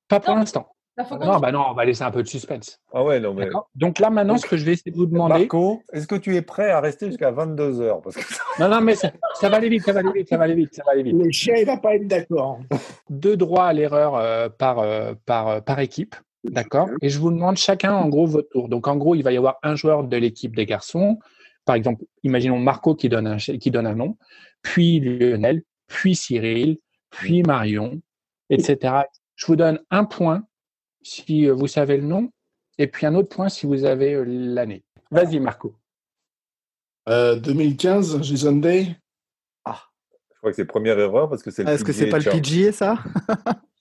Pas 0.08 0.20
pour 0.20 0.34
l'instant. 0.34 0.74
Non, 0.98 1.38
bah 1.38 1.52
non, 1.52 1.64
on 1.70 1.74
va 1.74 1.84
laisser 1.84 2.02
un 2.02 2.10
peu 2.10 2.22
de 2.22 2.28
suspense. 2.28 2.80
Ah 2.92 3.04
ouais, 3.04 3.20
non, 3.20 3.32
mais... 3.32 3.48
Donc 3.76 4.00
là, 4.00 4.10
maintenant, 4.10 4.36
ce 4.36 4.46
que 4.46 4.56
je 4.56 4.64
vais 4.64 4.72
essayer 4.72 4.90
de 4.90 4.96
vous 4.96 5.06
demander. 5.06 5.40
Marco, 5.40 5.80
est-ce 5.92 6.08
que 6.08 6.16
tu 6.16 6.34
es 6.34 6.42
prêt 6.42 6.70
à 6.70 6.80
rester 6.80 7.06
jusqu'à 7.06 7.30
22 7.30 7.80
heures? 7.80 8.00
Parce 8.02 8.16
que... 8.16 8.22
Non, 8.58 8.68
non, 8.68 8.80
mais 8.80 8.96
ça, 8.96 9.12
ça, 9.34 9.48
va 9.48 9.58
aller 9.58 9.68
vite, 9.68 9.84
ça 9.84 9.92
va 9.92 10.00
aller 10.00 10.10
vite, 10.12 10.28
ça 10.28 10.36
va 10.36 10.44
aller 10.44 10.54
vite, 10.54 10.74
ça 10.74 10.82
va 10.84 10.92
aller 10.92 11.04
vite. 11.04 11.14
Le 11.14 11.30
chien, 11.30 11.54
il 11.56 11.66
va 11.66 11.76
pas 11.76 11.94
être 11.94 12.08
d'accord. 12.08 12.58
Deux 13.10 13.36
droits 13.36 13.66
à 13.66 13.72
l'erreur 13.72 14.16
euh, 14.16 14.48
par, 14.48 14.80
euh, 14.80 15.14
par, 15.24 15.48
euh, 15.48 15.60
par 15.60 15.78
équipe. 15.78 16.16
D'accord 16.44 16.88
Et 17.02 17.08
je 17.08 17.18
vous 17.18 17.30
demande 17.30 17.56
chacun, 17.56 17.94
en 17.94 18.08
gros, 18.08 18.26
votre 18.26 18.48
tour. 18.48 18.68
Donc, 18.68 18.86
en 18.86 18.96
gros, 18.96 19.14
il 19.14 19.22
va 19.22 19.32
y 19.32 19.36
avoir 19.36 19.56
un 19.62 19.74
joueur 19.74 20.04
de 20.04 20.16
l'équipe 20.16 20.54
des 20.54 20.66
garçons, 20.66 21.18
par 21.68 21.76
exemple, 21.76 22.04
imaginons 22.22 22.58
Marco 22.58 22.94
qui 22.94 23.10
donne 23.10 23.26
un, 23.26 23.36
qui 23.36 23.70
donne 23.70 23.86
un 23.86 23.94
nom, 23.94 24.16
puis 24.62 25.00
Lionel, 25.00 25.62
puis 25.86 26.14
Cyril, 26.16 26.78
puis 27.10 27.42
Marion, 27.42 28.00
etc. 28.48 29.02
Je 29.36 29.44
vous 29.44 29.56
donne 29.56 29.78
un 29.90 30.06
point 30.06 30.44
si 31.02 31.46
euh, 31.46 31.52
vous 31.52 31.66
savez 31.66 31.98
le 31.98 32.04
nom, 32.04 32.30
et 32.78 32.86
puis 32.86 33.04
un 33.04 33.14
autre 33.14 33.28
point 33.28 33.50
si 33.50 33.66
vous 33.66 33.84
avez 33.84 34.14
euh, 34.14 34.24
l'année. 34.26 34.82
Vas-y, 35.10 35.40
Marco. 35.40 35.76
2015, 37.06 38.14
euh, 38.14 38.22
Jason 38.22 38.56
Day. 38.56 38.96
Ah, 39.66 39.82
je 40.32 40.38
crois 40.38 40.50
que 40.52 40.56
c'est 40.56 40.64
première 40.64 40.98
erreur 40.98 41.28
parce 41.28 41.42
que 41.42 41.50
c'est 41.50 41.64
le 41.64 41.68
Est-ce 41.68 41.84
que 41.84 41.92
c'est 41.92 42.08
pas 42.08 42.18
le 42.18 42.30
PGA, 42.30 42.72
ça? 42.72 42.96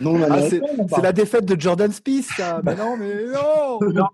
Non, 0.00 0.20
Ah, 0.28 0.40
c'est 0.48 0.60
la 1.02 1.12
défaite 1.12 1.44
de 1.44 1.60
Jordan 1.60 1.92
Spieth, 1.92 2.24
ça. 2.24 2.60
Mais 2.64 2.74
non, 2.74 2.96
mais 2.96 3.26
non. 3.26 3.78
Non, 3.92 4.08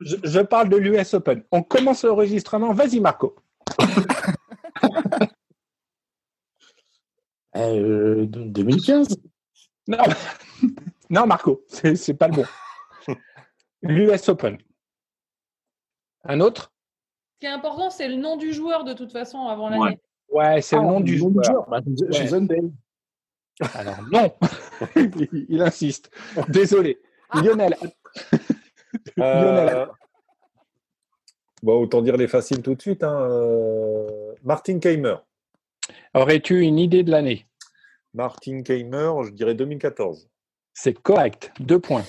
je, 0.00 0.16
je 0.22 0.40
parle 0.40 0.68
de 0.70 0.76
l'US 0.76 1.14
Open. 1.14 1.42
On 1.52 1.62
commence 1.62 2.04
l'enregistrement. 2.04 2.72
Vas-y, 2.72 3.00
Marco. 3.00 3.36
Euh, 7.56 8.26
2015 8.26 9.16
Non, 9.88 9.96
non 11.10 11.26
Marco, 11.26 11.64
c'est 11.68 11.96
c'est 11.96 12.12
pas 12.12 12.28
le 12.28 12.34
bon. 12.34 12.44
L'US 13.82 14.28
Open. 14.28 14.58
Un 16.24 16.40
autre? 16.40 16.72
Ce 17.34 17.40
qui 17.40 17.46
est 17.46 17.54
important, 17.54 17.88
c'est 17.88 18.08
le 18.08 18.16
nom 18.16 18.36
du 18.36 18.52
joueur 18.52 18.84
de 18.84 18.92
toute 18.92 19.10
façon 19.12 19.46
avant 19.46 19.70
l'année. 19.70 19.82
Ouais. 19.82 20.00
Ouais, 20.28 20.60
c'est 20.60 20.76
le 20.76 20.82
nom 20.82 21.00
du 21.00 21.16
joueur. 21.16 21.66
Bah, 21.70 21.80
chez 22.12 22.26
Zundel. 22.26 22.70
Alors 23.74 24.02
non, 24.12 24.30
il, 24.96 25.46
il 25.48 25.62
insiste. 25.62 26.10
Désolé. 26.48 26.98
Lionel. 27.34 27.76
Lionel. 29.16 29.68
Euh, 29.70 29.86
Bon, 31.62 31.80
autant 31.82 32.02
dire 32.02 32.16
les 32.16 32.28
faciles 32.28 32.62
tout 32.62 32.74
de 32.74 32.82
suite. 32.82 33.02
hein. 33.02 33.18
Euh, 33.28 34.34
Martin 34.44 34.78
Keimer. 34.78 35.16
Aurais-tu 36.14 36.60
une 36.60 36.78
idée 36.78 37.02
de 37.02 37.10
l'année? 37.10 37.46
Martin 38.14 38.62
Keimer, 38.62 39.10
je 39.24 39.30
dirais 39.30 39.54
2014. 39.54 40.28
C'est 40.74 40.94
correct. 41.02 41.50
Deux 41.58 41.80
points. 41.80 42.04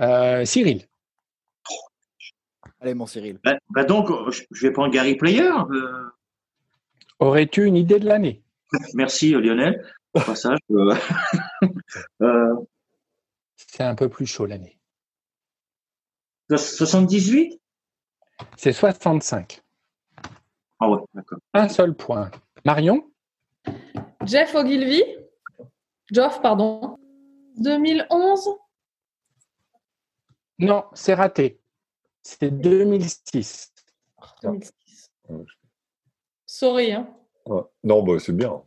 Euh, 0.00 0.44
Cyril. 0.44 0.86
Allez, 2.80 2.94
mon 2.94 3.06
Cyril. 3.06 3.38
Bah, 3.44 3.58
bah 3.68 3.84
donc, 3.84 4.08
je 4.30 4.66
vais 4.66 4.72
prendre 4.72 4.92
Gary 4.92 5.14
Player. 5.16 5.50
euh, 5.70 6.08
Aurais-tu 7.20 7.64
une 7.66 7.76
idée 7.76 8.00
de 8.00 8.06
l'année? 8.06 8.42
Merci 8.94 9.32
Lionel. 9.32 9.84
Au 10.14 10.20
passage. 10.26 10.58
euh, 12.22 12.56
C'est 13.56 13.82
un 13.84 13.94
peu 13.94 14.08
plus 14.08 14.26
chaud 14.26 14.46
l'année. 14.46 14.78
78 16.50 17.60
C'est 18.56 18.72
65. 18.72 19.62
Ah 20.80 20.88
ouais, 20.90 20.98
d'accord. 21.14 21.38
Un 21.54 21.68
seul 21.68 21.94
point. 21.94 22.30
Marion? 22.64 23.08
Jeff 24.24 24.54
Ogilvy? 24.54 25.02
Geoff, 26.10 26.42
pardon. 26.42 26.98
2011. 27.58 28.48
Non, 30.58 30.84
c'est 30.94 31.14
raté. 31.14 31.60
C'est 32.22 32.50
2006. 32.50 33.72
2006. 34.42 35.10
Ouais. 35.28 35.44
Sorry. 36.46 36.92
Hein. 36.92 37.08
Ouais. 37.46 37.62
Non, 37.84 38.02
bah, 38.02 38.18
c'est 38.18 38.32
bien. 38.36 38.62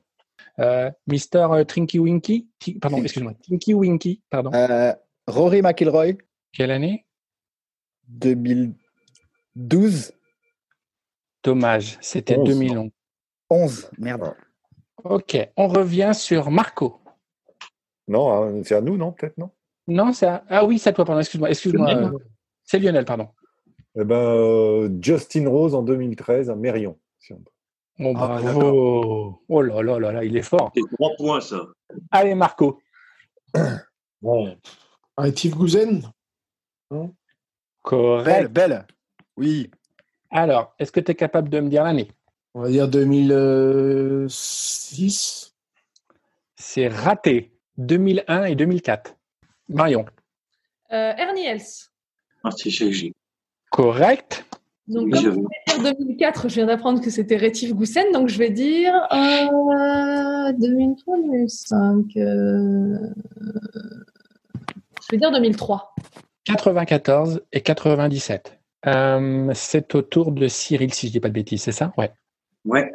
Euh, 0.59 0.91
Mister 1.07 1.47
euh, 1.51 1.63
Trinky 1.63 1.99
Winky 1.99 2.47
Ti- 2.59 2.79
Pardon, 2.79 2.97
excuse-moi. 3.01 3.33
Tinky 3.47 3.73
Winky, 3.73 4.21
pardon. 4.29 4.51
Euh, 4.53 4.93
Rory 5.27 5.61
McIlroy, 5.61 6.17
Quelle 6.51 6.71
année? 6.71 7.05
2012, 8.07 10.11
Dommage, 11.43 11.97
c'était 12.01 12.37
11. 12.37 12.47
2011. 12.49 12.91
11. 13.49 13.89
Merde. 13.97 14.35
Ok, 15.03 15.37
on 15.57 15.67
revient 15.67 16.11
sur 16.13 16.51
Marco. 16.51 16.99
Non, 18.07 18.31
hein, 18.31 18.61
c'est 18.63 18.75
à 18.75 18.81
nous, 18.81 18.97
non 18.97 19.11
Peut-être, 19.11 19.37
non? 19.37 19.49
Non, 19.87 20.13
c'est 20.13 20.27
à- 20.27 20.43
ah 20.49 20.65
oui, 20.65 20.79
c'est 20.79 20.89
à 20.89 20.93
toi, 20.93 21.03
pardon. 21.05 21.19
Excuse-moi, 21.19 21.49
euh, 21.49 22.11
C'est 22.63 22.79
Lionel, 22.79 23.05
pardon. 23.05 23.27
Eh 23.99 24.03
ben, 24.03 24.15
euh, 24.15 24.89
Justin 25.01 25.47
Rose 25.49 25.75
en 25.75 25.83
2013 25.83 26.49
à 26.49 26.55
Mérion. 26.55 26.97
si 27.19 27.33
on 27.33 27.37
peut. 27.37 27.51
Bon, 27.99 28.13
Ah, 28.17 28.39
bravo. 28.41 29.43
Oh 29.47 29.61
là 29.61 29.83
là 29.83 29.99
là 29.99 30.11
là, 30.11 30.23
il 30.23 30.35
est 30.35 30.41
fort. 30.41 30.71
C'est 30.75 30.81
trois 30.95 31.11
points, 31.17 31.41
ça. 31.41 31.61
Allez, 32.11 32.33
Marco. 32.35 32.79
Bon. 34.21 34.57
Un 35.17 35.31
Steve 35.31 35.55
Gouzen 35.55 36.01
Correct. 37.81 38.25
Belle, 38.25 38.47
belle. 38.47 38.87
Oui. 39.35 39.69
Alors, 40.31 40.73
est-ce 40.79 40.91
que 40.93 41.01
tu 41.01 41.11
es 41.11 41.15
capable 41.15 41.49
de 41.49 41.59
me 41.59 41.69
dire 41.69 41.83
l'année? 41.83 42.09
On 42.53 42.61
va 42.61 42.69
dire 42.69 42.87
2006. 42.87 45.53
C'est 46.55 46.87
raté. 46.87 47.49
2001 47.77 48.45
et 48.45 48.55
2004. 48.55 49.15
Marion. 49.69 50.05
Euh, 50.91 51.13
Ernie 51.17 51.45
Els. 51.47 51.89
Ah. 52.43 52.49
Correct. 53.71 54.45
Donc, 54.87 55.07
Oui, 55.11 55.23
comme 55.23 55.47
je- 55.73 55.77
je 55.77 55.83
vais 55.83 55.83
dire 55.93 55.95
2004, 55.99 56.49
je 56.49 56.55
viens 56.55 56.65
d'apprendre 56.65 57.01
que 57.01 57.09
c'était 57.09 57.35
Rétif 57.37 57.73
Goussen, 57.73 58.05
donc 58.13 58.27
je 58.29 58.37
vais 58.37 58.49
dire 58.49 58.93
euh, 59.11 60.51
2003, 60.53 61.17
2005. 61.17 62.05
euh, 62.17 62.97
Je 65.01 65.07
vais 65.11 65.17
dire 65.17 65.31
2003. 65.31 65.93
94 66.45 67.41
et 67.51 67.61
97. 67.61 68.59
Euh, 68.85 69.49
c'est 69.53 69.95
au 69.95 70.01
tour 70.01 70.31
de 70.31 70.47
Cyril, 70.47 70.93
si 70.93 71.07
je 71.07 71.13
dis 71.13 71.19
pas 71.19 71.29
de 71.29 71.33
bêtises, 71.33 71.61
c'est 71.61 71.71
ça? 71.71 71.93
Ouais. 71.97 72.11
Ouais. 72.65 72.91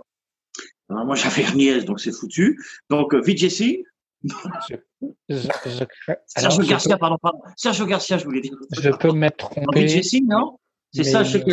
Alors, 0.91 1.05
moi, 1.07 1.15
j'avais 1.17 1.43
Herniez, 1.43 1.83
donc 1.83 2.01
c'est 2.01 2.13
foutu. 2.13 2.59
Donc, 2.91 3.15
euh, 3.15 3.21
VJC. 3.21 3.85
Je, 4.25 4.75
je- 5.29 5.37
alors, 6.35 6.53
Sergio 6.53 6.65
Garcia, 6.65 6.95
peux- 6.97 7.01
pardon, 7.01 7.17
pardon. 7.23 7.39
Sergio 7.57 7.87
Garcia, 7.87 8.19
je 8.19 8.25
voulais 8.25 8.41
dire. 8.41 8.53
Je 8.73 8.91
peux 8.91 9.13
m'être 9.13 9.37
trompé. 9.51 9.87
VJC, 9.87 10.23
non? 10.27 10.59
C'est 10.93 11.05
ça, 11.05 11.23
je 11.23 11.33
sais 11.39 11.45
que. 11.45 11.51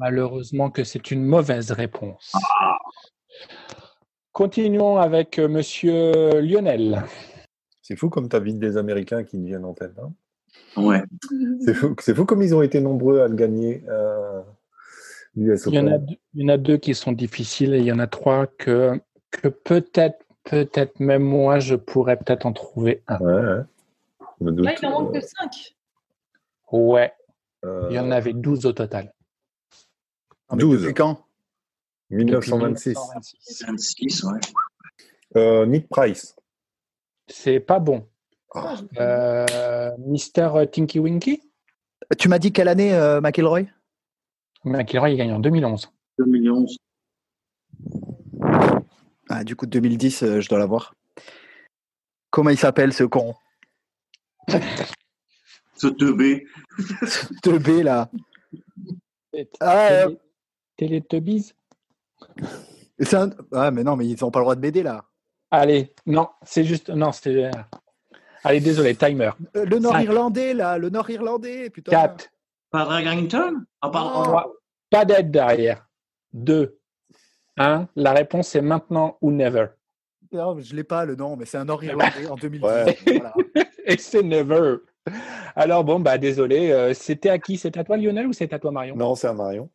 Malheureusement 0.00 0.70
que 0.70 0.84
c'est 0.84 1.10
une 1.10 1.24
mauvaise 1.24 1.72
réponse. 1.72 2.32
Continuons 4.32 4.96
avec 4.96 5.38
euh, 5.38 5.48
Monsieur 5.48 6.40
Lionel. 6.40 7.02
C'est 7.82 7.96
fou 7.96 8.08
comme 8.08 8.28
tu 8.28 8.40
vite 8.40 8.58
des 8.58 8.76
Américains 8.76 9.24
qui 9.24 9.38
deviennent 9.38 9.64
en 9.64 9.74
tête. 9.74 9.92
hein. 9.98 10.12
Ouais. 10.76 11.02
c'est 11.64 11.74
fou, 11.74 11.94
c'est 12.00 12.14
fou 12.14 12.24
comme 12.24 12.42
ils 12.42 12.54
ont 12.54 12.62
été 12.62 12.80
nombreux 12.80 13.20
à 13.20 13.28
le 13.28 13.34
gagner. 13.34 13.84
Euh, 13.88 14.40
Il 15.36 15.46
y, 15.66 15.78
en 15.78 15.86
a, 15.88 15.98
deux- 15.98 16.16
il 16.34 16.42
y 16.42 16.44
en 16.44 16.48
a 16.54 16.56
deux 16.58 16.76
qui 16.78 16.94
sont 16.94 17.12
difficiles 17.12 17.74
et 17.74 17.78
il 17.78 17.84
y 17.84 17.92
en 17.92 17.98
a 17.98 18.06
trois 18.06 18.46
que, 18.46 18.98
que 19.30 19.48
peut-être, 19.48 20.24
peut-être 20.44 21.00
même 21.00 21.22
moi, 21.22 21.58
je 21.58 21.74
pourrais 21.74 22.16
peut-être 22.16 22.46
en 22.46 22.52
trouver 22.52 23.02
un. 23.08 23.18
Ouais, 23.18 23.34
ouais. 23.42 23.62
Doute. 24.52 24.64
Là, 24.64 24.74
il 24.80 24.86
en 24.86 24.90
manque 25.02 25.16
Euh, 25.16 25.20
que 25.20 25.26
5. 25.26 25.74
Ouais, 26.72 27.12
il 27.64 27.94
y 27.94 27.98
en 27.98 28.10
avait 28.10 28.32
12 28.32 28.66
au 28.66 28.72
total. 28.72 29.12
Non, 30.50 30.56
mais 30.56 30.62
12. 30.62 30.80
Depuis 30.82 30.94
quand? 30.94 31.24
1926. 32.10 32.88
1926. 32.90 33.64
26, 33.66 34.24
ouais. 34.24 34.40
Euh, 35.36 35.64
Nick 35.66 35.88
Price. 35.88 36.36
C'est 37.28 37.60
pas 37.60 37.78
bon. 37.78 38.06
Ah, 38.54 38.74
Euh, 38.98 39.90
Mister 39.98 40.50
Tinky 40.70 40.98
Winky? 40.98 41.40
Tu 42.18 42.28
m'as 42.28 42.38
dit 42.38 42.52
quelle 42.52 42.68
année, 42.68 42.92
euh, 42.94 43.20
McIlroy? 43.22 43.66
McIlroy, 44.64 45.10
il 45.12 45.16
gagne 45.16 45.32
en 45.32 45.40
2011. 45.40 45.90
2011. 46.18 46.76
ah, 49.30 49.44
Du 49.44 49.56
coup, 49.56 49.66
2010, 49.66 50.22
euh, 50.22 50.40
je 50.40 50.48
dois 50.48 50.58
l'avoir. 50.58 50.94
Comment 52.30 52.50
il 52.50 52.58
s'appelle 52.58 52.92
ce 52.92 53.04
con? 53.04 53.34
Ce 55.82 55.88
teubé. 55.88 56.46
2B 57.44 57.82
là. 57.82 58.08
Ah, 59.58 60.04
Télé- 60.76 61.02
Teletubbies 61.02 61.52
c'est 63.00 63.14
un... 63.16 63.30
ah, 63.52 63.72
mais 63.72 63.82
non, 63.82 63.96
mais 63.96 64.06
ils 64.06 64.16
n'ont 64.20 64.30
pas 64.30 64.38
le 64.38 64.44
droit 64.44 64.54
de 64.54 64.60
BD 64.60 64.84
là. 64.84 65.04
Allez, 65.50 65.92
non, 66.06 66.28
c'est 66.44 66.62
juste. 66.62 66.88
Non, 66.88 67.10
c'était. 67.10 67.50
Allez, 68.44 68.60
désolé, 68.60 68.94
timer. 68.94 69.30
Euh, 69.56 69.64
le. 69.64 69.80
Nord-Irlandais 69.80 70.54
là, 70.54 70.78
le 70.78 70.88
Nord-Irlandais, 70.88 71.68
putain. 71.70 71.90
4. 71.90 72.28
Padre 72.70 73.00
Garrington 73.00 73.64
Ah, 73.80 73.90
pardon. 73.90 74.40
Oh. 74.46 74.56
Pas 74.88 75.04
d'aide 75.04 75.32
derrière. 75.32 75.84
2. 76.32 76.78
1. 77.56 77.88
La 77.96 78.12
réponse 78.12 78.54
est 78.54 78.62
maintenant 78.62 79.18
ou 79.20 79.32
never. 79.32 79.66
Non, 80.30 80.56
je 80.60 80.76
l'ai 80.76 80.84
pas 80.84 81.04
le 81.04 81.16
nom, 81.16 81.36
mais 81.36 81.44
c'est 81.44 81.58
un 81.58 81.64
Nord-Irlandais 81.64 82.26
en 82.30 82.36
2010. 82.36 82.64
Ouais. 82.64 82.98
Voilà. 83.04 83.34
Et 83.84 83.98
c'est 83.98 84.22
never. 84.22 84.76
Alors 85.56 85.84
bon, 85.84 86.00
bah 86.00 86.18
désolé. 86.18 86.70
euh, 86.70 86.94
c'était 86.94 87.28
à 87.30 87.38
qui? 87.38 87.56
C'est 87.56 87.76
à 87.76 87.84
toi, 87.84 87.96
Lionel, 87.96 88.26
ou 88.26 88.32
c'est 88.32 88.52
à 88.52 88.58
toi, 88.58 88.70
Marion? 88.70 88.96
Non, 88.96 89.14
c'est 89.14 89.26
à 89.28 89.32
Marion. 89.32 89.68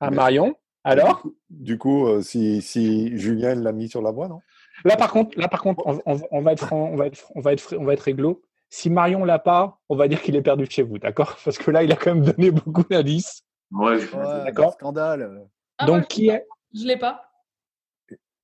À 0.00 0.10
Marion. 0.10 0.56
Alors? 0.84 1.22
Du 1.50 1.76
coup, 1.76 2.06
euh, 2.06 2.22
si, 2.22 2.62
si 2.62 3.16
Julien 3.18 3.54
l'a 3.56 3.72
mis 3.72 3.88
sur 3.88 4.00
la 4.00 4.10
voie, 4.10 4.28
non? 4.28 4.40
Là, 4.84 4.96
par 4.96 5.10
contre, 5.12 5.38
là, 5.38 5.48
par 5.48 5.60
contre, 5.60 5.82
on, 5.86 6.00
on- 6.06 6.20
on 6.30 6.40
va 6.40 6.52
être 6.52 6.64
franc, 6.64 6.88
on 6.92 6.96
va 6.96 7.06
être, 7.08 7.30
on 7.34 7.40
va 7.40 7.52
être, 7.52 7.74
on 7.78 7.84
va 7.84 7.92
être 7.94 8.00
réglo. 8.02 8.42
Si 8.70 8.90
Marion 8.90 9.24
l'a 9.24 9.38
pas, 9.38 9.80
on 9.88 9.96
va 9.96 10.08
dire 10.08 10.22
qu'il 10.22 10.36
est 10.36 10.42
perdu 10.42 10.64
de 10.66 10.70
chez 10.70 10.82
vous, 10.82 10.98
d'accord? 10.98 11.36
Parce 11.44 11.58
que 11.58 11.70
là, 11.70 11.82
il 11.82 11.90
a 11.92 11.96
quand 11.96 12.14
même 12.14 12.24
donné 12.24 12.50
beaucoup 12.50 12.84
d'indices. 12.84 13.42
Ouais, 13.72 13.98
D'accord? 14.44 14.72
Scandale. 14.74 15.46
Ah, 15.78 15.86
Donc, 15.86 15.96
moi, 15.96 16.04
qui 16.06 16.28
est 16.28 16.46
Je 16.74 16.84
l'ai 16.86 16.96
pas. 16.96 17.24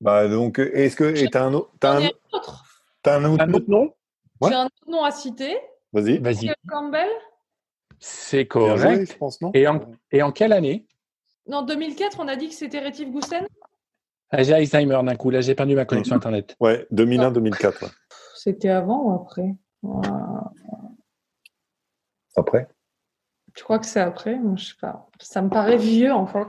Bah 0.01 0.27
donc, 0.27 0.59
est-ce 0.59 0.95
que 0.95 1.15
et 1.15 1.29
t'as 1.29 1.43
un, 1.45 1.53
autre- 1.53 1.71
t'as 1.79 1.99
J'en 1.99 2.05
un, 2.05 2.09
un 2.09 3.53
autre. 3.53 3.65
un 3.65 3.71
nom? 3.71 3.93
Ouais. 4.41 4.49
J'ai 4.49 4.55
un 4.55 4.65
autre 4.65 4.89
nom 4.89 5.03
à 5.03 5.11
citer. 5.11 5.55
Vas-y. 5.95 6.17
Vas-y. 6.19 6.35
Michael 6.47 6.55
Campbell? 6.67 7.07
C'est 7.99 8.43
Bien 8.53 8.75
joué, 8.75 8.83
correct. 8.85 9.11
je 9.13 9.17
pense, 9.17 9.41
non? 9.41 9.51
Et 9.53 9.65
en, 9.67 9.79
et 10.11 10.21
en 10.21 10.31
quelle 10.33 10.51
année? 10.51 10.85
En 11.49 11.61
2004, 11.61 12.19
on 12.19 12.27
a 12.27 12.35
dit 12.35 12.49
que 12.49 12.53
c'était 12.53 12.79
Rétif 12.79 13.09
Goussen. 13.11 13.47
Ah, 14.29 14.43
J'ai 14.43 14.53
Alzheimer 14.53 14.99
d'un 15.03 15.15
coup. 15.15 15.29
Là, 15.29 15.39
j'ai 15.39 15.55
perdu 15.55 15.73
ma 15.75 15.85
connexion 15.85 16.15
Internet. 16.17 16.55
Ouais, 16.59 16.85
2001-2004. 16.91 17.83
ouais. 17.83 17.89
C'était 18.35 18.69
avant 18.69 19.03
ou 19.03 19.15
après? 19.15 19.55
Voilà. 19.81 20.51
Après 22.35 22.67
Tu 23.53 23.63
crois 23.63 23.79
que 23.79 23.85
c'est 23.85 24.01
après? 24.01 24.35
Moi, 24.35 24.55
Je 24.57 24.65
sais 24.65 24.73
pas. 24.81 25.07
Ça 25.21 25.41
me 25.41 25.49
paraît 25.49 25.77
vieux 25.77 26.11
en 26.11 26.25
fait. 26.27 26.45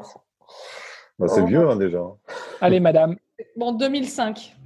Bah, 1.19 1.29
C'est 1.29 1.43
Oh. 1.43 1.47
vieux 1.47 1.69
hein, 1.71 1.77
déjà. 1.77 2.03
Allez, 2.61 2.81
madame. 2.81 3.17
Bon, 3.57 3.73
2005. 3.73 4.57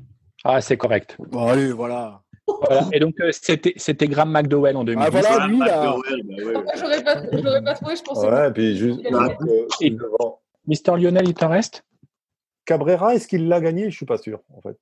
Ah, 0.45 0.61
c'est 0.63 0.77
correct. 0.79 1.17
Bon, 1.19 1.47
allez, 1.49 1.73
voilà. 1.73 2.23
Voilà. 2.61 2.89
Et 2.93 3.01
donc, 3.01 3.19
euh, 3.21 3.31
c'était 3.33 3.73
c'était 3.77 4.07
Graham 4.09 4.31
McDowell 4.33 4.77
en 4.77 4.85
2008. 4.85 5.05
Ah, 5.07 5.11
voilà. 5.11 5.47
Lui, 5.47 5.59
là. 5.59 5.95
McDowell, 5.97 6.23
bah 6.23 6.61
ouais. 6.61 6.65
J'aurais 6.77 7.05
pas, 7.05 7.23
j'aurais 7.33 7.63
pas 7.65 7.75
trouvé, 7.75 7.97
je 7.97 8.03
pensais. 8.03 8.29
Ouais, 8.29 8.53
puis 8.53 8.77
juste 8.77 9.01
Et- 9.81 9.93
euh. 9.93 10.29
Mister 10.67 10.93
Lionel, 10.97 11.27
il 11.29 11.35
t'en 11.35 11.49
reste? 11.49 11.85
Cabrera, 12.65 13.15
est-ce 13.15 13.27
qu'il 13.27 13.49
l'a 13.49 13.61
gagné? 13.61 13.91
Je 13.91 13.97
suis 13.97 14.07
pas 14.07 14.19
sûr, 14.19 14.41
en 14.55 14.61
fait. 14.61 14.79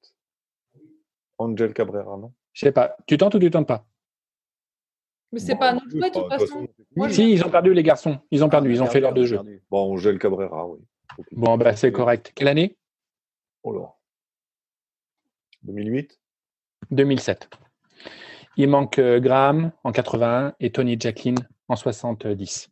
Angel 1.39 1.73
Cabrera, 1.73 2.17
non? 2.17 2.33
Je 2.53 2.67
sais 2.67 2.73
pas. 2.73 2.97
Tu 3.07 3.17
tentes 3.17 3.35
ou 3.37 3.39
tu 3.39 3.51
tentes 3.51 3.69
pas? 3.69 3.87
Mais 5.31 5.39
c'est 5.41 5.53
Bon, 5.55 5.61
pas 5.61 5.75
oui, 5.75 5.81
jouet, 5.91 6.11
de 6.11 6.15
toute 6.15 6.29
façon. 6.29 6.69
Moi, 6.97 7.09
Si, 7.11 7.31
ils 7.33 7.45
ont 7.45 7.51
perdu, 7.51 7.73
les 7.75 7.83
garçons. 7.83 8.19
Ils 8.31 8.43
ont 8.45 8.49
perdu. 8.49 8.73
Ils 8.73 8.83
ont 8.83 8.87
fait 8.87 9.01
l'heure 9.01 9.13
de 9.13 9.25
jeu. 9.25 9.39
Bon, 9.71 9.93
Angel 9.93 10.19
Cabrera, 10.19 10.67
oui. 10.67 10.79
Bon, 11.33 11.57
bah, 11.57 11.77
c'est 11.77 11.93
correct. 11.93 12.33
Quelle 12.35 12.49
année? 12.49 12.77
Oh 13.63 13.73
là. 13.73 13.95
2008 15.63 16.19
2007. 16.91 17.49
Il 18.57 18.69
manque 18.69 18.99
euh, 18.99 19.21
Graham 19.21 19.71
en 19.85 19.93
81 19.93 20.55
et 20.61 20.71
Tony 20.71 20.99
Jacklin 20.99 21.37
en 21.69 21.77
70. 21.77 22.69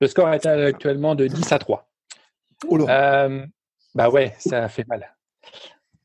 Le 0.00 0.06
score 0.08 0.28
est 0.32 0.46
actuellement 0.46 1.14
de 1.14 1.26
10 1.26 1.52
à 1.52 1.58
3. 1.58 1.88
Oh 2.68 2.76
là. 2.76 3.24
Euh, 3.24 3.46
bah 3.94 4.08
ouais, 4.10 4.34
ça 4.38 4.68
fait 4.68 4.86
mal. 4.88 5.14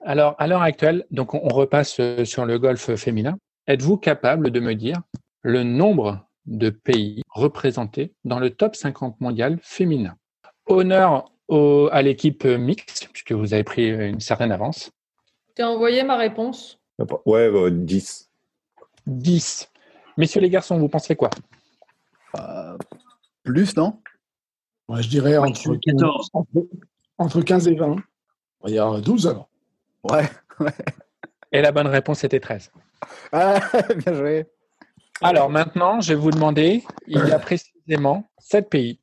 Alors, 0.02 0.36
à 0.38 0.48
l'heure 0.48 0.62
actuelle, 0.62 1.06
donc 1.12 1.34
on, 1.34 1.48
repasse 1.48 2.00
euh, 2.00 2.26
sur 2.26 2.46
le 2.46 2.60
golf 2.60 2.94
féminin. 2.96 3.38
Êtes-vous 3.68 3.98
capable 3.98 4.52
de 4.52 4.60
me 4.60 4.76
dire 4.76 5.02
le 5.42 5.64
nombre 5.64 6.28
de 6.46 6.70
pays 6.70 7.24
représentés 7.30 8.14
dans 8.24 8.40
le 8.40 8.52
top 8.52 8.76
50 8.76 9.20
mondial 9.22 9.58
féminin? 9.64 10.16
Honneur 10.68 11.32
au- 11.48 11.90
à 11.92 12.02
l'équipe 12.04 12.46
mixte, 12.46 13.10
puisque 13.12 13.32
vous 13.32 13.54
avez 13.54 13.64
pris 13.64 13.90
une 13.90 14.20
certaine 14.20 14.52
avance. 14.52 14.92
T'es 15.56 15.64
envoyé 15.64 16.04
ma 16.04 16.18
réponse? 16.18 16.80
Ouais, 17.26 17.52
bah, 17.52 17.70
10. 17.70 18.30
10. 19.08 19.70
Messieurs 20.18 20.42
les 20.42 20.50
garçons, 20.50 20.78
vous 20.78 20.90
pensez 20.90 21.16
quoi? 21.16 21.30
Euh, 22.38 22.78
plus, 23.44 23.76
non? 23.76 24.00
Moi, 24.88 25.02
je 25.02 25.10
dirais 25.10 25.38
entre, 25.38 25.76
14. 25.76 26.30
entre, 26.34 26.68
entre 27.18 27.42
15 27.42 27.68
et 27.68 27.76
20. 27.76 27.96
Il 28.68 28.74
y 28.74 28.80
a 28.80 29.00
12 29.00 29.28
alors. 29.28 29.50
Ouais. 30.04 30.24
Et 31.52 31.62
la 31.62 31.72
bonne 31.72 31.88
réponse 31.88 32.24
était 32.24 32.40
13. 32.40 32.72
Ah, 33.32 33.60
bien 33.98 34.14
joué. 34.14 34.46
Alors 35.22 35.50
maintenant, 35.50 36.02
je 36.02 36.10
vais 36.10 36.20
vous 36.20 36.32
demander, 36.32 36.84
il 37.08 37.18
y 37.18 37.32
a 37.32 37.40
précisément 37.40 38.30
7 38.40 38.70
pays 38.70 39.00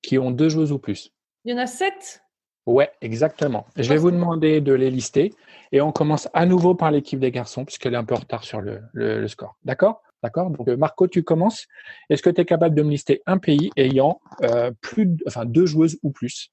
qui 0.00 0.18
ont 0.18 0.30
deux 0.30 0.48
joueuses 0.48 0.72
ou 0.72 0.78
plus. 0.78 1.12
Il 1.44 1.52
y 1.52 1.54
en 1.54 1.58
a 1.58 1.66
sept? 1.66 2.22
Ouais, 2.66 2.90
exactement. 3.00 3.66
Je 3.76 3.88
vais 3.88 3.96
vous 3.96 4.10
demander 4.10 4.60
de 4.60 4.72
les 4.72 4.90
lister 4.90 5.34
et 5.72 5.80
on 5.80 5.90
commence 5.92 6.28
à 6.34 6.46
nouveau 6.46 6.74
par 6.74 6.90
l'équipe 6.90 7.18
des 7.18 7.30
garçons 7.30 7.64
puisqu'elle 7.64 7.94
est 7.94 7.98
un 7.98 8.04
peu 8.04 8.14
en 8.14 8.18
retard 8.18 8.44
sur 8.44 8.60
le, 8.60 8.80
le- 8.92 9.20
le 9.20 9.28
score. 9.28 9.56
D'accord? 9.64 10.02
D'accord? 10.22 10.50
Donc 10.50 10.68
euh, 10.68 10.76
Marco, 10.76 11.08
tu 11.08 11.24
commences. 11.24 11.66
Est-ce 12.08 12.22
que 12.22 12.30
tu 12.30 12.40
es 12.40 12.44
capable 12.44 12.74
de 12.76 12.82
me 12.82 12.90
lister 12.90 13.22
un 13.26 13.38
pays 13.38 13.70
ayant 13.76 14.20
euh, 14.42 14.70
plus 14.80 15.06
de- 15.06 15.24
enfin, 15.26 15.44
deux 15.44 15.66
joueuses 15.66 15.98
ou 16.04 16.10
plus 16.12 16.52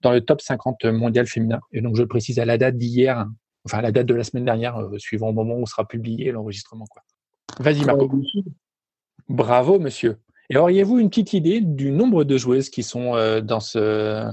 dans 0.00 0.12
le 0.12 0.22
top 0.22 0.40
50 0.40 0.84
mondial 0.86 1.26
féminin? 1.26 1.60
Et 1.72 1.82
donc 1.82 1.96
je 1.96 2.02
le 2.02 2.08
précise 2.08 2.38
à 2.38 2.44
la 2.46 2.56
date 2.56 2.78
d'hier, 2.78 3.26
enfin 3.66 3.78
à 3.78 3.82
la 3.82 3.92
date 3.92 4.06
de 4.06 4.14
la 4.14 4.24
semaine 4.24 4.46
dernière, 4.46 4.78
euh, 4.78 4.96
suivant 4.98 5.28
au 5.28 5.32
moment 5.32 5.56
où 5.56 5.66
sera 5.66 5.86
publié 5.86 6.32
l'enregistrement. 6.32 6.86
quoi. 6.86 7.02
Vas-y 7.58 7.84
Marco. 7.84 8.10
Bravo, 9.28 9.78
monsieur. 9.78 10.18
Et 10.50 10.56
auriez-vous 10.56 10.98
une 10.98 11.08
petite 11.08 11.32
idée 11.34 11.60
du 11.60 11.90
nombre 11.90 12.24
de 12.24 12.36
joueuses 12.36 12.68
qui 12.70 12.82
sont 12.82 13.14
euh, 13.16 13.40
dans 13.40 13.60
ce 13.60 14.30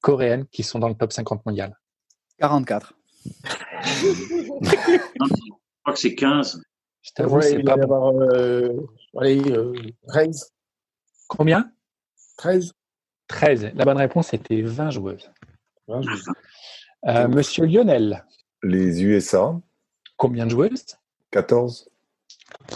coréenne, 0.00 0.46
qui 0.46 0.62
sont 0.62 0.78
dans 0.78 0.88
le 0.88 0.94
top 0.94 1.12
50 1.12 1.44
mondial? 1.46 1.76
44. 2.38 2.94
Je 3.84 4.98
crois 5.82 5.94
que 5.94 5.98
c'est 5.98 6.14
15. 6.14 6.62
Je 7.02 7.10
t'avoue, 7.14 7.36
Ouais, 7.36 7.42
c'est 7.42 7.56
il 7.58 7.64
pas 7.64 7.76
va 7.76 7.82
y 7.82 7.86
bon. 7.86 7.94
avoir 7.94 8.12
euh, 8.14 8.86
allez, 9.18 9.50
euh, 9.50 9.72
13. 10.08 10.52
Combien? 11.28 11.70
13. 12.36 12.72
13. 13.28 13.70
La 13.74 13.84
bonne 13.84 13.96
réponse 13.96 14.32
était 14.34 14.62
20 14.62 14.90
joueuses. 14.90 15.30
Hein, 15.88 16.00
je- 16.02 16.30
Euh, 17.08 17.26
monsieur 17.26 17.66
Lionel, 17.66 18.24
Les 18.62 19.02
USA, 19.02 19.60
combien 20.16 20.44
de 20.46 20.50
joueuses? 20.50 20.84
14. 21.32 21.88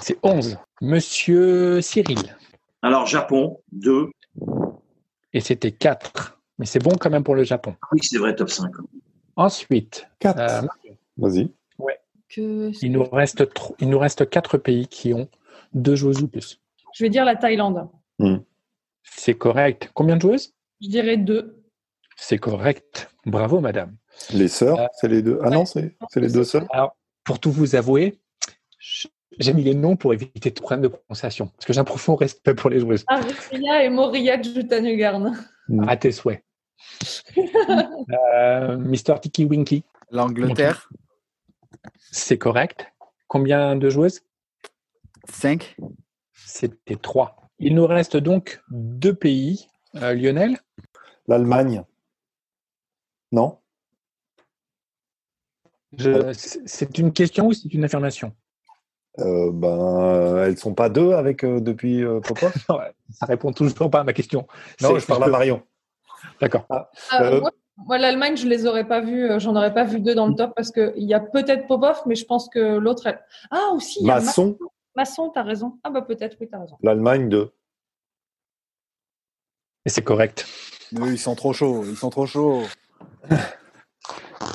C'est 0.02 0.18
11. 0.24 0.58
Monsieur 0.80 1.80
Cyril, 1.80 2.36
Alors, 2.82 3.06
Japon, 3.06 3.60
2. 3.70 4.10
et 5.32 5.40
c'était 5.40 5.70
4. 5.70 6.40
Mais 6.58 6.66
c'est 6.66 6.80
bon 6.80 6.96
quand 6.98 7.10
même 7.10 7.22
pour 7.22 7.36
le 7.36 7.44
Japon. 7.44 7.76
Oui, 7.92 8.00
c'est 8.02 8.18
vrai, 8.18 8.34
top 8.34 8.50
5. 8.50 8.72
Ensuite, 9.36 10.08
4. 10.18 10.64
Vas-y. 11.16 11.50
Que... 12.28 12.72
il, 12.82 12.90
nous 12.90 13.04
reste 13.04 13.52
tro- 13.54 13.76
il 13.78 13.88
nous 13.88 14.00
reste 14.00 14.28
4 14.28 14.58
pays 14.58 14.88
qui 14.88 15.14
ont 15.14 15.28
deux 15.74 15.94
joueuses 15.94 16.22
ou 16.22 16.28
plus. 16.28 16.60
Je 16.94 17.04
vais 17.04 17.08
dire 17.10 17.24
la 17.24 17.36
Thaïlande. 17.36 17.88
C'est 19.04 19.34
correct. 19.34 19.90
Combien 19.94 20.16
de 20.16 20.22
joueuses? 20.22 20.52
Je 20.82 20.88
dirais 20.88 21.16
deux. 21.18 21.62
C'est 22.16 22.38
correct. 22.38 23.10
Bravo, 23.26 23.60
madame. 23.60 23.96
Les 24.34 24.48
sœurs, 24.48 24.80
Euh, 24.80 24.86
c'est 24.94 25.06
les 25.08 25.22
deux. 25.22 25.38
Ah 25.42 25.50
non, 25.50 25.64
c'est 25.66 25.96
c'est 26.10 26.18
les 26.20 26.32
deux 26.32 26.42
sœurs 26.42 26.64
Alors, 26.70 26.96
pour 27.22 27.38
tout 27.38 27.52
vous 27.52 27.76
avouer, 27.76 28.18
je- 28.80 29.06
j'ai 29.38 29.52
mis 29.52 29.62
les 29.62 29.74
noms 29.74 29.94
pour 29.96 30.12
éviter 30.12 30.50
tout 30.52 30.62
problème 30.62 30.82
de 30.82 30.88
prononciation. 30.88 31.46
Parce 31.46 31.64
que 31.66 31.72
j'ai 31.72 31.80
un 31.80 31.84
profond 31.84 32.16
respect 32.16 32.54
pour 32.54 32.70
les 32.70 32.80
joueuses. 32.80 33.04
Aria 33.06 33.84
et 33.84 33.88
Moria 33.90 34.40
Jutanugarn. 34.42 35.36
À 35.86 35.96
tes 35.96 36.10
souhaits. 36.10 36.42
euh, 37.38 38.76
Mister 38.78 39.14
Tiki 39.20 39.44
Winky, 39.44 39.84
L'Angleterre, 40.10 40.88
c'est 42.10 42.38
correct. 42.38 42.86
Combien 43.28 43.76
de 43.76 43.88
joueuses? 43.90 44.22
5. 45.28 45.76
C'était 46.34 46.96
trois. 46.96 47.36
Il 47.58 47.74
nous 47.74 47.86
reste 47.86 48.16
donc 48.16 48.60
deux 48.70 49.14
pays. 49.14 49.68
Euh, 49.96 50.14
Lionel? 50.14 50.58
L'Allemagne. 51.26 51.82
Non? 53.32 53.58
Je- 55.96 56.32
c'est- 56.34 56.98
une 56.98 57.12
question 57.12 57.46
ou 57.46 57.52
c'est 57.52 57.72
une 57.72 57.84
affirmation? 57.84 58.32
Euh, 59.18 59.50
Ben, 59.50 60.44
elles 60.44 60.58
sont 60.58 60.74
pas 60.74 60.90
deux 60.90 61.12
avec 61.12 61.42
euh, 61.42 61.60
depuis 61.60 62.04
euh, 62.04 62.20
Popov 62.20 62.52
Ouais, 62.68 62.92
Ça 63.10 63.24
répond 63.26 63.52
toujours 63.52 63.90
pas 63.90 64.00
à 64.00 64.04
ma 64.04 64.12
question. 64.12 64.46
Non, 64.82 64.90
C'est- 64.94 65.00
je 65.00 65.06
parle 65.06 65.24
à 65.24 65.28
Marion. 65.28 65.62
D'accord. 66.40 66.66
Euh, 66.70 66.80
Euh, 67.20 67.40
moi, 67.40 67.50
moi, 67.76 67.98
l'Allemagne, 67.98 68.36
je 68.36 68.46
les 68.48 68.66
aurais 68.66 68.86
pas 68.88 69.00
vus. 69.00 69.30
euh, 69.30 69.38
J'en 69.38 69.54
aurais 69.56 69.74
pas 69.74 69.84
vu 69.84 70.00
deux 70.00 70.14
dans 70.14 70.26
le 70.28 70.34
top 70.34 70.52
parce 70.56 70.70
qu'il 70.72 70.92
y 71.04 71.14
a 71.14 71.20
peut-être 71.20 71.66
Popov, 71.66 72.00
mais 72.06 72.14
je 72.14 72.24
pense 72.24 72.48
que 72.48 72.78
l'autre. 72.78 73.06
elle- 73.06 73.20
Ah, 73.50 73.70
aussi, 73.74 73.98
il 74.00 74.06
y 74.06 74.10
a 74.10 74.14
Ma- 74.14 74.20
Masson, 74.20 74.58
Masson, 74.94 75.30
t'as 75.30 75.42
raison. 75.42 75.78
Ah, 75.84 75.90
bah 75.90 76.02
peut-être, 76.02 76.36
oui, 76.40 76.48
t'as 76.50 76.60
raison. 76.60 76.76
l'Allemagne 76.82 77.28
2. 77.28 77.50
Et 79.84 79.88
c'est 79.90 80.02
correct. 80.02 80.46
Eux, 80.98 81.12
ils 81.12 81.18
sont 81.18 81.34
trop 81.34 81.52
chauds. 81.52 81.84
Ils 81.84 81.96
sont 81.96 82.10
trop 82.10 82.26
chauds. 82.26 82.62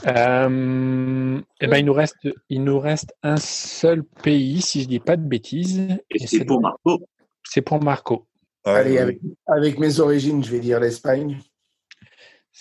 Euh, 0.08 1.40
eh 1.60 1.68
ben, 1.68 1.78
il, 1.78 1.86
nous 1.86 1.94
reste, 1.94 2.16
il 2.50 2.64
nous 2.64 2.80
reste 2.80 3.14
un 3.24 3.38
seul 3.38 4.04
pays, 4.04 4.62
si 4.62 4.82
je 4.84 4.88
dis 4.88 5.00
pas 5.00 5.16
de 5.18 5.22
bêtises. 5.28 5.80
Et 5.80 6.16
et 6.16 6.20
c'est 6.20 6.40
c'est- 6.40 6.46
pour 6.46 6.62
Marco. 6.62 7.00
C'est 7.44 7.62
pour 7.62 7.84
Marco. 7.84 8.26
Allez, 8.64 8.98
avec, 9.00 9.20
avec 9.48 9.80
mes 9.80 10.00
origines, 10.00 10.44
je 10.44 10.52
vais 10.52 10.60
dire 10.60 10.80
l'Espagne. 10.80 11.40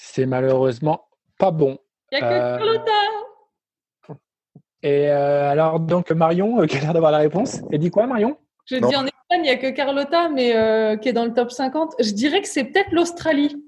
C'est 0.03 0.25
malheureusement 0.27 1.07
pas 1.39 1.51
bon. 1.51 1.79
Il 2.11 2.19
y 2.19 2.23
a 2.23 2.29
que 2.29 2.35
Euh, 2.35 2.59
Carlotta. 2.59 2.93
Et 4.83 5.11
euh, 5.11 5.51
alors, 5.51 5.79
donc, 5.79 6.11
Marion, 6.11 6.63
euh, 6.63 6.67
qui 6.67 6.79
a 6.79 6.81
l'air 6.81 6.95
d'avoir 6.95 7.13
la 7.13 7.19
réponse, 7.19 7.61
elle 7.71 7.79
dit 7.81 7.91
quoi, 7.91 8.07
Marion? 8.07 8.39
Je 8.65 8.77
Non. 8.77 8.89
dis 8.89 8.97
en 8.97 9.05
Espagne, 9.05 9.41
il 9.41 9.43
n'y 9.43 9.51
a 9.51 9.57
que 9.57 9.69
Carlotta, 9.71 10.31
mais 10.31 10.57
euh, 10.57 10.97
qui 10.97 11.11
est 11.11 11.13
dans 11.13 11.27
le 11.27 11.35
top 11.35 11.53
50. 11.53 11.95
Je 12.01 12.13
dirais 12.13 12.41
que 12.41 12.49
c'est 12.49 12.65
peut-être 12.65 12.91
l'Australie. 12.93 13.63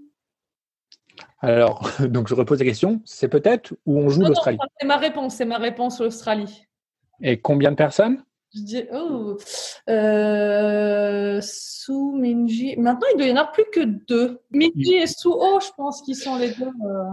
Alors, 1.40 1.90
donc, 2.00 2.28
je 2.28 2.34
repose 2.34 2.58
la 2.60 2.64
question 2.64 3.02
c'est 3.04 3.28
peut-être 3.28 3.74
où 3.84 3.98
on 3.98 4.08
joue 4.08 4.22
l'Australie? 4.22 4.58
c'est 4.80 4.86
ma 4.86 4.96
réponse, 4.96 5.34
c'est 5.34 5.44
ma 5.44 5.58
réponse, 5.58 6.00
l'Australie. 6.00 6.66
Et 7.20 7.40
combien 7.40 7.70
de 7.70 7.76
personnes? 7.76 8.24
Je 8.54 8.60
dis, 8.60 8.82
oh, 8.92 9.38
euh, 9.88 11.40
Sou, 11.42 12.12
Minji. 12.16 12.76
Maintenant, 12.76 13.06
il 13.14 13.18
doit 13.18 13.26
y 13.26 13.32
en 13.32 13.36
avoir 13.36 13.52
plus 13.52 13.64
que 13.72 13.80
deux. 13.80 14.40
Minji 14.50 14.94
et 14.94 15.06
Sou, 15.06 15.34
oh, 15.34 15.58
je 15.60 15.68
pense 15.76 16.02
qu'ils 16.02 16.16
sont 16.16 16.36
les 16.36 16.50
deux. 16.50 16.66
euh. 16.66 17.04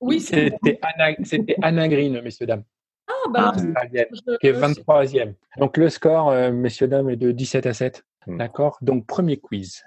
Oui, 0.00 0.20
c'est 0.20 0.50
C'était 0.64 0.78
Anna, 0.82 1.14
c'était 1.24 1.56
Anna 1.62 1.86
Green, 1.88 2.20
messieurs, 2.22 2.46
dames, 2.46 2.64
ah, 3.06 3.12
bah, 3.30 3.52
australienne, 3.54 4.06
je- 4.12 4.36
qui 4.38 4.46
est 4.46 4.52
23e. 4.52 5.34
Donc, 5.58 5.76
le 5.76 5.90
score, 5.90 6.30
euh, 6.30 6.50
messieurs, 6.50 6.88
dames, 6.88 7.10
est 7.10 7.16
de 7.16 7.32
17 7.32 7.66
à 7.66 7.74
7. 7.74 8.02
Hmm. 8.26 8.38
D'accord 8.38 8.78
Donc, 8.82 9.06
premier 9.06 9.36
quiz. 9.38 9.82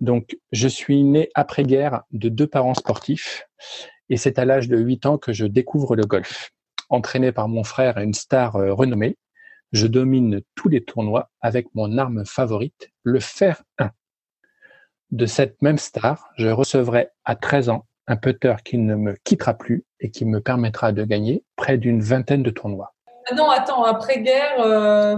Donc, 0.00 0.36
je 0.52 0.68
suis 0.68 1.02
né 1.04 1.30
après-guerre 1.34 2.02
de 2.12 2.28
deux 2.28 2.46
parents 2.46 2.74
sportifs 2.74 3.46
et 4.10 4.16
c'est 4.18 4.38
à 4.38 4.44
l'âge 4.44 4.68
de 4.68 4.76
8 4.78 5.06
ans 5.06 5.16
que 5.18 5.32
je 5.32 5.46
découvre 5.46 5.96
le 5.96 6.04
golf. 6.04 6.52
Entraîné 6.90 7.32
par 7.32 7.48
mon 7.48 7.64
frère 7.64 7.96
et 7.98 8.04
une 8.04 8.14
star 8.14 8.56
euh, 8.56 8.72
renommée, 8.74 9.16
Je 9.72 9.86
domine 9.86 10.40
tous 10.54 10.68
les 10.68 10.84
tournois 10.84 11.30
avec 11.40 11.74
mon 11.74 11.98
arme 11.98 12.24
favorite, 12.24 12.90
le 13.02 13.20
fer 13.20 13.62
1. 13.78 13.90
De 15.10 15.26
cette 15.26 15.60
même 15.62 15.78
star, 15.78 16.30
je 16.36 16.48
recevrai 16.48 17.10
à 17.24 17.36
13 17.36 17.68
ans 17.68 17.86
un 18.06 18.16
putter 18.16 18.54
qui 18.64 18.78
ne 18.78 18.94
me 18.94 19.14
quittera 19.24 19.54
plus 19.54 19.84
et 20.00 20.10
qui 20.10 20.24
me 20.24 20.40
permettra 20.40 20.92
de 20.92 21.04
gagner 21.04 21.44
près 21.56 21.78
d'une 21.78 22.00
vingtaine 22.00 22.42
de 22.42 22.50
tournois. 22.50 22.94
Ah 23.30 23.34
non, 23.34 23.50
attends, 23.50 23.82
après-guerre, 23.84 24.60
euh, 24.60 25.16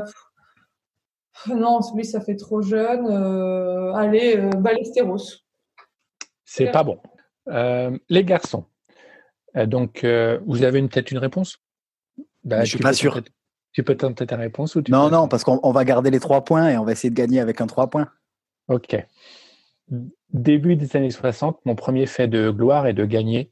non, 1.46 1.80
lui, 1.94 2.04
ça 2.04 2.20
fait 2.20 2.36
trop 2.36 2.62
jeune. 2.62 3.06
Euh, 3.06 3.92
allez, 3.94 4.36
euh, 4.38 4.50
Ballesteros. 4.50 5.42
C'est 6.44 6.70
pas 6.70 6.82
bon. 6.82 7.00
Euh, 7.48 7.96
les 8.08 8.24
garçons. 8.24 8.64
Euh, 9.56 9.66
donc, 9.66 10.04
euh, 10.04 10.40
vous 10.46 10.62
avez 10.64 10.78
une- 10.78 10.88
peut-être 10.88 11.10
une 11.10 11.18
réponse? 11.18 11.58
Bah, 12.44 12.64
Je 12.64 12.70
suis 12.70 12.78
pas 12.78 12.92
sûr. 12.94 13.20
Tu 13.72 13.82
peux 13.84 13.96
tenter 13.96 14.26
ta 14.26 14.36
réponse 14.36 14.74
ou 14.76 14.82
tu 14.82 14.90
Non, 14.90 15.08
peux- 15.08 15.14
non, 15.14 15.28
parce 15.28 15.44
qu'on 15.44 15.60
on 15.62 15.72
va 15.72 15.84
garder 15.84 16.10
les 16.10 16.20
trois 16.20 16.44
points 16.44 16.70
et 16.70 16.78
on 16.78 16.84
va 16.84 16.92
essayer 16.92 17.10
de 17.10 17.14
gagner 17.14 17.40
avec 17.40 17.60
un 17.60 17.66
trois 17.66 17.88
points. 17.90 18.08
Ok. 18.68 18.96
Début 20.32 20.76
des 20.76 20.96
années 20.96 21.10
60, 21.10 21.60
mon 21.64 21.74
premier 21.74 22.06
fait 22.06 22.28
de 22.28 22.50
gloire 22.50 22.86
est 22.86 22.92
de 22.94 23.04
gagner 23.04 23.50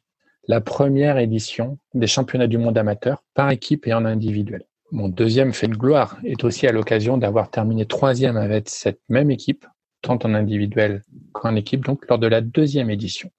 la 0.48 0.60
première 0.60 1.18
édition 1.18 1.78
des 1.94 2.06
championnats 2.06 2.46
du 2.46 2.58
monde 2.58 2.76
amateur 2.78 3.24
par 3.34 3.50
équipe 3.50 3.86
et 3.86 3.94
en 3.94 4.04
individuel. 4.04 4.64
Mon 4.92 5.08
deuxième 5.08 5.52
fait 5.52 5.66
de 5.68 5.74
gloire 5.74 6.18
est 6.24 6.44
aussi 6.44 6.66
à 6.66 6.72
l'occasion 6.72 7.18
d'avoir 7.18 7.50
terminé 7.50 7.86
troisième 7.86 8.36
avec 8.36 8.68
cette 8.68 9.00
même 9.08 9.30
équipe, 9.30 9.66
tant 10.02 10.18
en 10.22 10.34
individuel 10.34 11.02
qu'en 11.32 11.56
équipe, 11.56 11.84
donc 11.84 12.06
lors 12.08 12.18
de 12.18 12.26
la 12.28 12.40
deuxième 12.40 12.90
édition. 12.90 13.30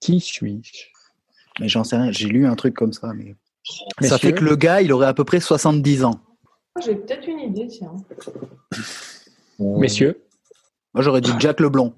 Qui 0.00 0.18
suis-je? 0.20 0.86
Mais 1.60 1.68
j'en 1.68 1.84
sais 1.84 1.96
rien, 1.96 2.10
j'ai 2.10 2.26
lu 2.28 2.46
un 2.46 2.56
truc 2.56 2.74
comme 2.74 2.92
ça. 2.92 3.12
Mais... 3.14 3.36
Ça 4.00 4.18
fait 4.18 4.32
que 4.32 4.44
le 4.44 4.56
gars, 4.56 4.80
il 4.82 4.92
aurait 4.92 5.06
à 5.06 5.14
peu 5.14 5.24
près 5.24 5.40
70 5.40 6.04
ans. 6.04 6.20
J'ai 6.84 6.96
peut-être 6.96 7.26
une 7.28 7.40
idée, 7.40 7.66
tiens. 7.66 7.96
Messieurs, 9.58 10.24
Moi, 10.94 11.02
j'aurais 11.02 11.20
dit 11.20 11.32
Jack 11.38 11.60
Leblond. 11.60 11.94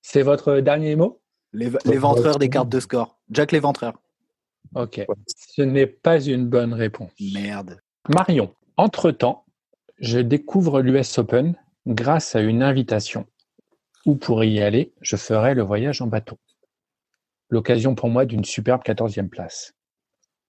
c'est 0.00 0.22
votre 0.22 0.58
dernier 0.58 0.96
mot? 0.96 1.20
Les, 1.52 1.70
l'éventreur 1.84 2.38
des 2.38 2.48
cartes 2.48 2.68
de 2.68 2.80
score. 2.80 3.18
Jack 3.30 3.52
l'éventreur. 3.52 3.94
Ok. 4.74 5.04
Ce 5.26 5.62
n'est 5.62 5.86
pas 5.86 6.20
une 6.20 6.46
bonne 6.46 6.72
réponse. 6.72 7.10
Merde. 7.20 7.78
Marion, 8.08 8.54
entre-temps, 8.76 9.44
je 9.98 10.18
découvre 10.18 10.80
l'US 10.80 11.18
Open 11.18 11.54
grâce 11.86 12.34
à 12.34 12.40
une 12.40 12.62
invitation. 12.62 13.26
Où 14.06 14.16
pour 14.16 14.42
y 14.44 14.60
aller, 14.60 14.92
je 15.00 15.16
ferai 15.16 15.54
le 15.54 15.62
voyage 15.62 16.00
en 16.02 16.06
bateau. 16.06 16.38
L'occasion 17.52 17.94
pour 17.94 18.08
moi 18.08 18.24
d'une 18.24 18.46
superbe 18.46 18.80
14e 18.82 19.28
place. 19.28 19.74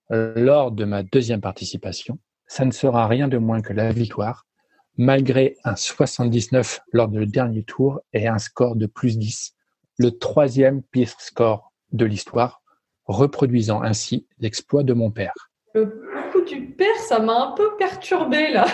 Lors 0.10 0.72
de 0.72 0.86
ma 0.86 1.04
deuxième 1.04 1.41
participation, 1.41 2.18
ça 2.47 2.64
ne 2.64 2.72
sera 2.72 3.08
rien 3.08 3.28
de 3.28 3.38
moins 3.38 3.62
que 3.62 3.74
la 3.74 3.91
victoire, 3.91 4.47
malgré 4.95 5.58
un 5.66 5.76
79 5.76 6.80
lors 6.93 7.10
du 7.10 7.26
dernier 7.26 7.66
tour 7.66 7.99
et 8.14 8.30
un 8.30 8.38
score 8.38 8.78
de 8.78 8.86
plus 8.86 9.18
10, 9.18 9.54
le 9.97 10.18
troisième 10.18 10.82
pire 10.82 11.14
score 11.20 11.74
de 11.91 12.06
l'histoire, 12.06 12.62
reproduisant 13.04 13.82
ainsi 13.82 14.26
l'exploit 14.39 14.84
de 14.84 14.93
mon 14.93 15.12
père. 15.12 15.34
Le 15.74 16.32
coup 16.32 16.45
du 16.45 16.70
père, 16.70 16.95
ça 16.99 17.20
m'a 17.20 17.47
un 17.47 17.51
peu 17.51 17.76
perturbé 17.76 18.49
là. 18.49 18.66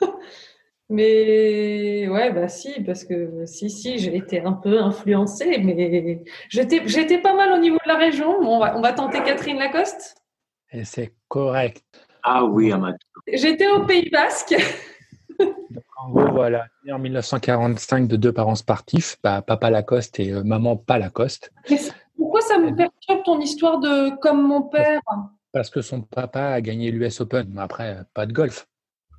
Mais 0.90 2.08
ouais, 2.08 2.30
bah 2.32 2.48
si, 2.48 2.82
parce 2.82 3.04
que 3.04 3.46
si, 3.46 3.70
si, 3.70 3.98
j'ai 3.98 4.16
été 4.16 4.40
un 4.40 4.52
peu 4.52 4.78
influencée, 4.80 5.58
mais 5.58 6.22
j'étais, 6.48 6.82
j'étais 6.86 7.18
pas 7.18 7.34
mal 7.34 7.52
au 7.52 7.58
niveau 7.58 7.78
de 7.84 7.88
la 7.88 7.96
région. 7.96 8.42
Bon, 8.42 8.56
on, 8.56 8.60
va, 8.60 8.76
on 8.76 8.82
va 8.82 8.92
tenter 8.92 9.22
Catherine 9.22 9.58
Lacoste. 9.58 10.16
Et 10.72 10.84
c'est 10.84 11.14
correct. 11.28 11.82
Ah 12.22 12.44
oui, 12.44 12.70
amateur. 12.72 12.98
J'étais 13.32 13.66
au 13.68 13.84
Pays 13.86 14.10
Basque. 14.10 14.54
En 15.96 16.10
gros, 16.10 16.32
voilà, 16.32 16.66
né 16.84 16.92
en 16.92 16.98
1945 16.98 18.06
de 18.06 18.16
deux 18.16 18.32
parents 18.32 18.54
sportifs, 18.56 19.16
bah, 19.22 19.40
papa 19.40 19.70
Lacoste 19.70 20.20
et 20.20 20.32
euh, 20.32 20.42
maman 20.44 20.76
pas 20.76 20.98
Lacoste, 20.98 21.50
Mais 21.70 21.78
pourquoi 22.14 22.42
ça 22.42 22.58
me 22.58 22.76
perturbe 22.76 23.22
ton 23.24 23.40
histoire 23.40 23.78
de 23.78 24.14
comme 24.18 24.46
mon 24.46 24.62
père? 24.62 25.00
parce 25.54 25.70
que 25.70 25.82
son 25.82 26.02
papa 26.02 26.46
a 26.48 26.60
gagné 26.60 26.90
l'US 26.90 27.20
Open. 27.20 27.46
Mais 27.54 27.62
après, 27.62 28.00
pas 28.12 28.26
de 28.26 28.32
golf. 28.32 28.66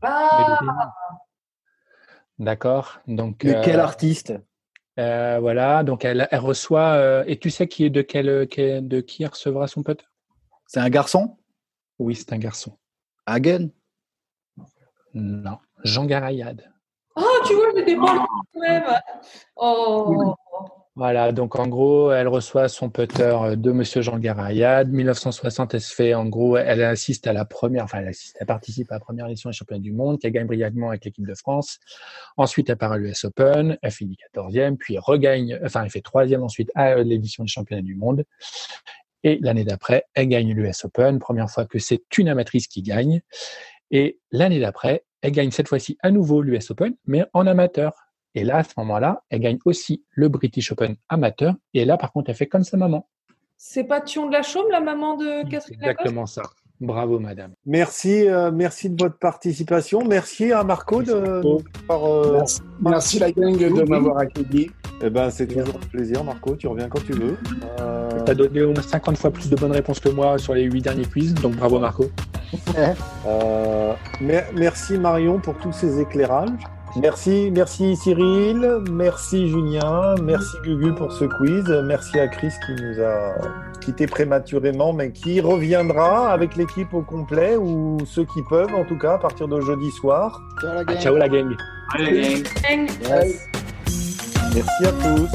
Ah. 0.01 0.59
D'accord. 2.39 2.99
Donc, 3.07 3.43
Mais 3.43 3.55
euh, 3.55 3.61
quel 3.63 3.79
artiste? 3.79 4.33
euh, 4.99 5.37
voilà. 5.39 5.83
Donc, 5.83 6.03
elle, 6.05 6.27
elle 6.31 6.39
reçoit. 6.39 6.93
euh, 6.95 7.23
et 7.27 7.37
tu 7.39 7.49
sais 7.49 7.67
qui 7.67 7.85
est 7.85 7.89
de 7.89 8.01
quel, 8.01 8.47
quel- 8.47 8.87
de 8.87 9.01
qui 9.01 9.23
elle 9.23 9.29
recevra 9.29 9.67
son 9.67 9.83
pote? 9.83 10.05
C'est 10.67 10.79
un 10.79 10.89
garçon? 10.89 11.37
Oui, 11.99 12.15
c'est 12.15 12.33
un 12.33 12.37
garçon. 12.37 12.77
Hagen? 13.25 13.69
Non, 15.13 15.57
Jean 15.83 16.05
Garayade. 16.05 16.71
Ah, 17.15 17.23
tu 17.47 17.53
vois, 17.53 17.67
j'étais 17.75 17.95
pas 17.95 18.13
loin 18.15 18.27
quand 18.53 18.59
même. 18.59 18.83
Oh, 19.55 20.35
Voilà, 20.97 21.33
donc 21.33 21.59
en 21.59 21.67
gros, 21.67 22.13
elle 22.13 22.29
reçoit 22.29 22.69
son 22.69 22.89
putter 22.89 23.23
euh, 23.23 23.57
de 23.57 23.73
Monsieur 23.73 24.01
Jean 24.01 24.17
Garayade. 24.17 24.89
1960, 24.93 25.73
elle 25.73 25.81
se 25.81 25.93
fait, 25.93 26.13
en 26.13 26.25
gros, 26.25 26.55
elle 26.55 26.81
assiste 26.83 27.27
à 27.27 27.33
la 27.33 27.43
première, 27.43 27.83
enfin, 27.83 27.99
elle, 27.99 28.07
assiste, 28.07 28.37
elle 28.39 28.47
participe 28.47 28.89
à 28.93 28.95
la 28.95 28.99
première 29.01 29.27
édition 29.27 29.49
des 29.49 29.55
championnats 29.55 29.81
du 29.81 29.91
monde, 29.91 30.21
qu'elle 30.21 30.31
gagne 30.31 30.47
brillamment 30.47 30.89
avec 30.91 31.03
l'équipe 31.03 31.27
de 31.27 31.35
France. 31.35 31.79
Ensuite, 32.37 32.69
elle 32.69 32.77
part 32.77 32.93
à 32.93 32.97
l'US 32.97 33.25
Open, 33.25 33.77
elle 33.81 33.91
finit 33.91 34.15
14e, 34.33 34.77
puis 34.77 34.93
elle 34.93 35.01
regagne, 35.01 35.59
enfin, 35.65 35.83
elle 35.83 35.89
fait 35.89 35.99
troisième 35.99 36.43
ensuite 36.43 36.71
à 36.75 36.95
l'édition 37.03 37.43
des 37.43 37.49
championnats 37.49 37.81
du 37.81 37.95
monde. 37.95 38.23
Et 39.25 39.39
l'année 39.41 39.65
d'après, 39.65 40.05
elle 40.13 40.29
gagne 40.29 40.53
l'US 40.53 40.85
Open, 40.85 41.19
première 41.19 41.49
fois 41.49 41.65
que 41.65 41.77
c'est 41.77 42.03
une 42.17 42.29
amatrice 42.29 42.67
qui 42.67 42.81
gagne. 42.83 43.21
Et 43.91 44.21
l'année 44.31 44.61
d'après, 44.61 45.03
elle 45.21 45.31
gagne 45.31 45.51
cette 45.51 45.67
fois-ci 45.67 45.97
à 46.03 46.11
nouveau 46.11 46.41
l'US 46.41 46.71
Open, 46.71 46.95
mais 47.05 47.25
en 47.33 47.47
amateur. 47.47 48.04
Et 48.35 48.43
là, 48.43 48.57
à 48.57 48.63
ce 48.63 48.71
moment-là, 48.77 49.23
elle 49.29 49.39
gagne 49.39 49.57
aussi 49.65 50.03
le 50.11 50.27
British 50.29 50.71
Open 50.71 50.95
amateur. 51.09 51.55
Et 51.73 51.85
là, 51.85 51.97
par 51.97 52.11
contre, 52.11 52.29
elle 52.29 52.35
fait 52.35 52.47
comme 52.47 52.63
sa 52.63 52.77
maman. 52.77 53.07
c'est 53.57 53.85
pas 53.85 54.01
Thion 54.01 54.27
de 54.27 54.33
la 54.33 54.43
Chaume, 54.43 54.65
la 54.69 54.81
maman 54.81 55.15
de 55.15 55.41
Catherine 55.49 55.79
Lacoste? 55.79 56.01
exactement 56.01 56.25
ça. 56.25 56.41
Bravo, 56.81 57.19
madame. 57.19 57.53
Merci, 57.65 58.27
euh, 58.27 58.51
merci 58.51 58.89
de 58.89 59.01
votre 59.01 59.17
participation. 59.17 60.03
Merci 60.05 60.51
à 60.51 60.61
Marco 60.65 61.01
de 61.01 61.13
Marco. 61.13 61.61
par, 61.87 62.03
euh, 62.05 62.33
Merci, 62.33 62.61
merci 62.81 63.19
la 63.19 63.31
gang 63.31 63.57
de 63.57 63.83
m'avoir 63.89 64.17
accueilli. 64.17 64.69
eh 65.01 65.09
ben, 65.09 65.29
c'est 65.29 65.47
toujours 65.47 65.77
un 65.81 65.87
plaisir, 65.87 66.21
Marco. 66.25 66.57
Tu 66.57 66.67
reviens 66.67 66.89
quand 66.89 66.99
tu 67.05 67.13
veux. 67.13 67.37
Euh, 67.79 68.09
Tu 68.25 68.31
as 68.31 68.35
donné 68.35 68.61
au 68.63 68.73
moins 68.73 68.81
50 68.81 69.17
fois 69.17 69.31
plus 69.31 69.49
de 69.49 69.55
bonnes 69.55 69.71
réponses 69.71 70.01
que 70.01 70.09
moi 70.09 70.37
sur 70.37 70.53
les 70.53 70.63
8 70.63 70.81
derniers 70.81 71.05
quiz. 71.05 71.33
Donc, 71.35 71.55
bravo, 71.55 71.79
Marco. 71.79 72.07
euh, 73.25 73.93
mer- 74.19 74.49
merci 74.53 74.97
Marion 74.97 75.39
pour 75.39 75.57
tous 75.57 75.71
ces 75.71 76.01
éclairages. 76.01 76.49
Merci, 77.01 77.51
merci 77.53 77.95
Cyril, 77.97 78.79
merci 78.89 79.49
Julien, 79.49 80.15
merci 80.23 80.55
Gugu 80.63 80.93
pour 80.95 81.11
ce 81.11 81.25
quiz, 81.25 81.65
merci 81.85 82.17
à 82.19 82.27
Chris 82.29 82.53
qui 82.65 82.71
nous 82.81 83.01
a 83.03 83.33
quitté 83.81 84.07
prématurément, 84.07 84.93
mais 84.93 85.11
qui 85.11 85.41
reviendra 85.41 86.31
avec 86.31 86.55
l'équipe 86.55 86.93
au 86.93 87.01
complet 87.01 87.57
ou 87.57 87.97
ceux 88.05 88.23
qui 88.23 88.41
peuvent, 88.49 88.73
en 88.73 88.85
tout 88.85 88.97
cas, 88.97 89.15
à 89.15 89.17
partir 89.17 89.47
de 89.49 89.59
jeudi 89.59 89.91
soir. 89.91 90.41
Ciao 90.61 90.73
la 90.73 90.79
Ah, 90.79 90.83
gang. 90.85 90.97
ciao, 91.01 91.15
la 91.17 91.27
gang. 91.29 91.55
Allez, 91.95 92.43
gang. 92.63 92.87
Yes. 93.09 93.45
Merci 94.55 94.85
à 94.85 94.91
tous. 94.93 95.29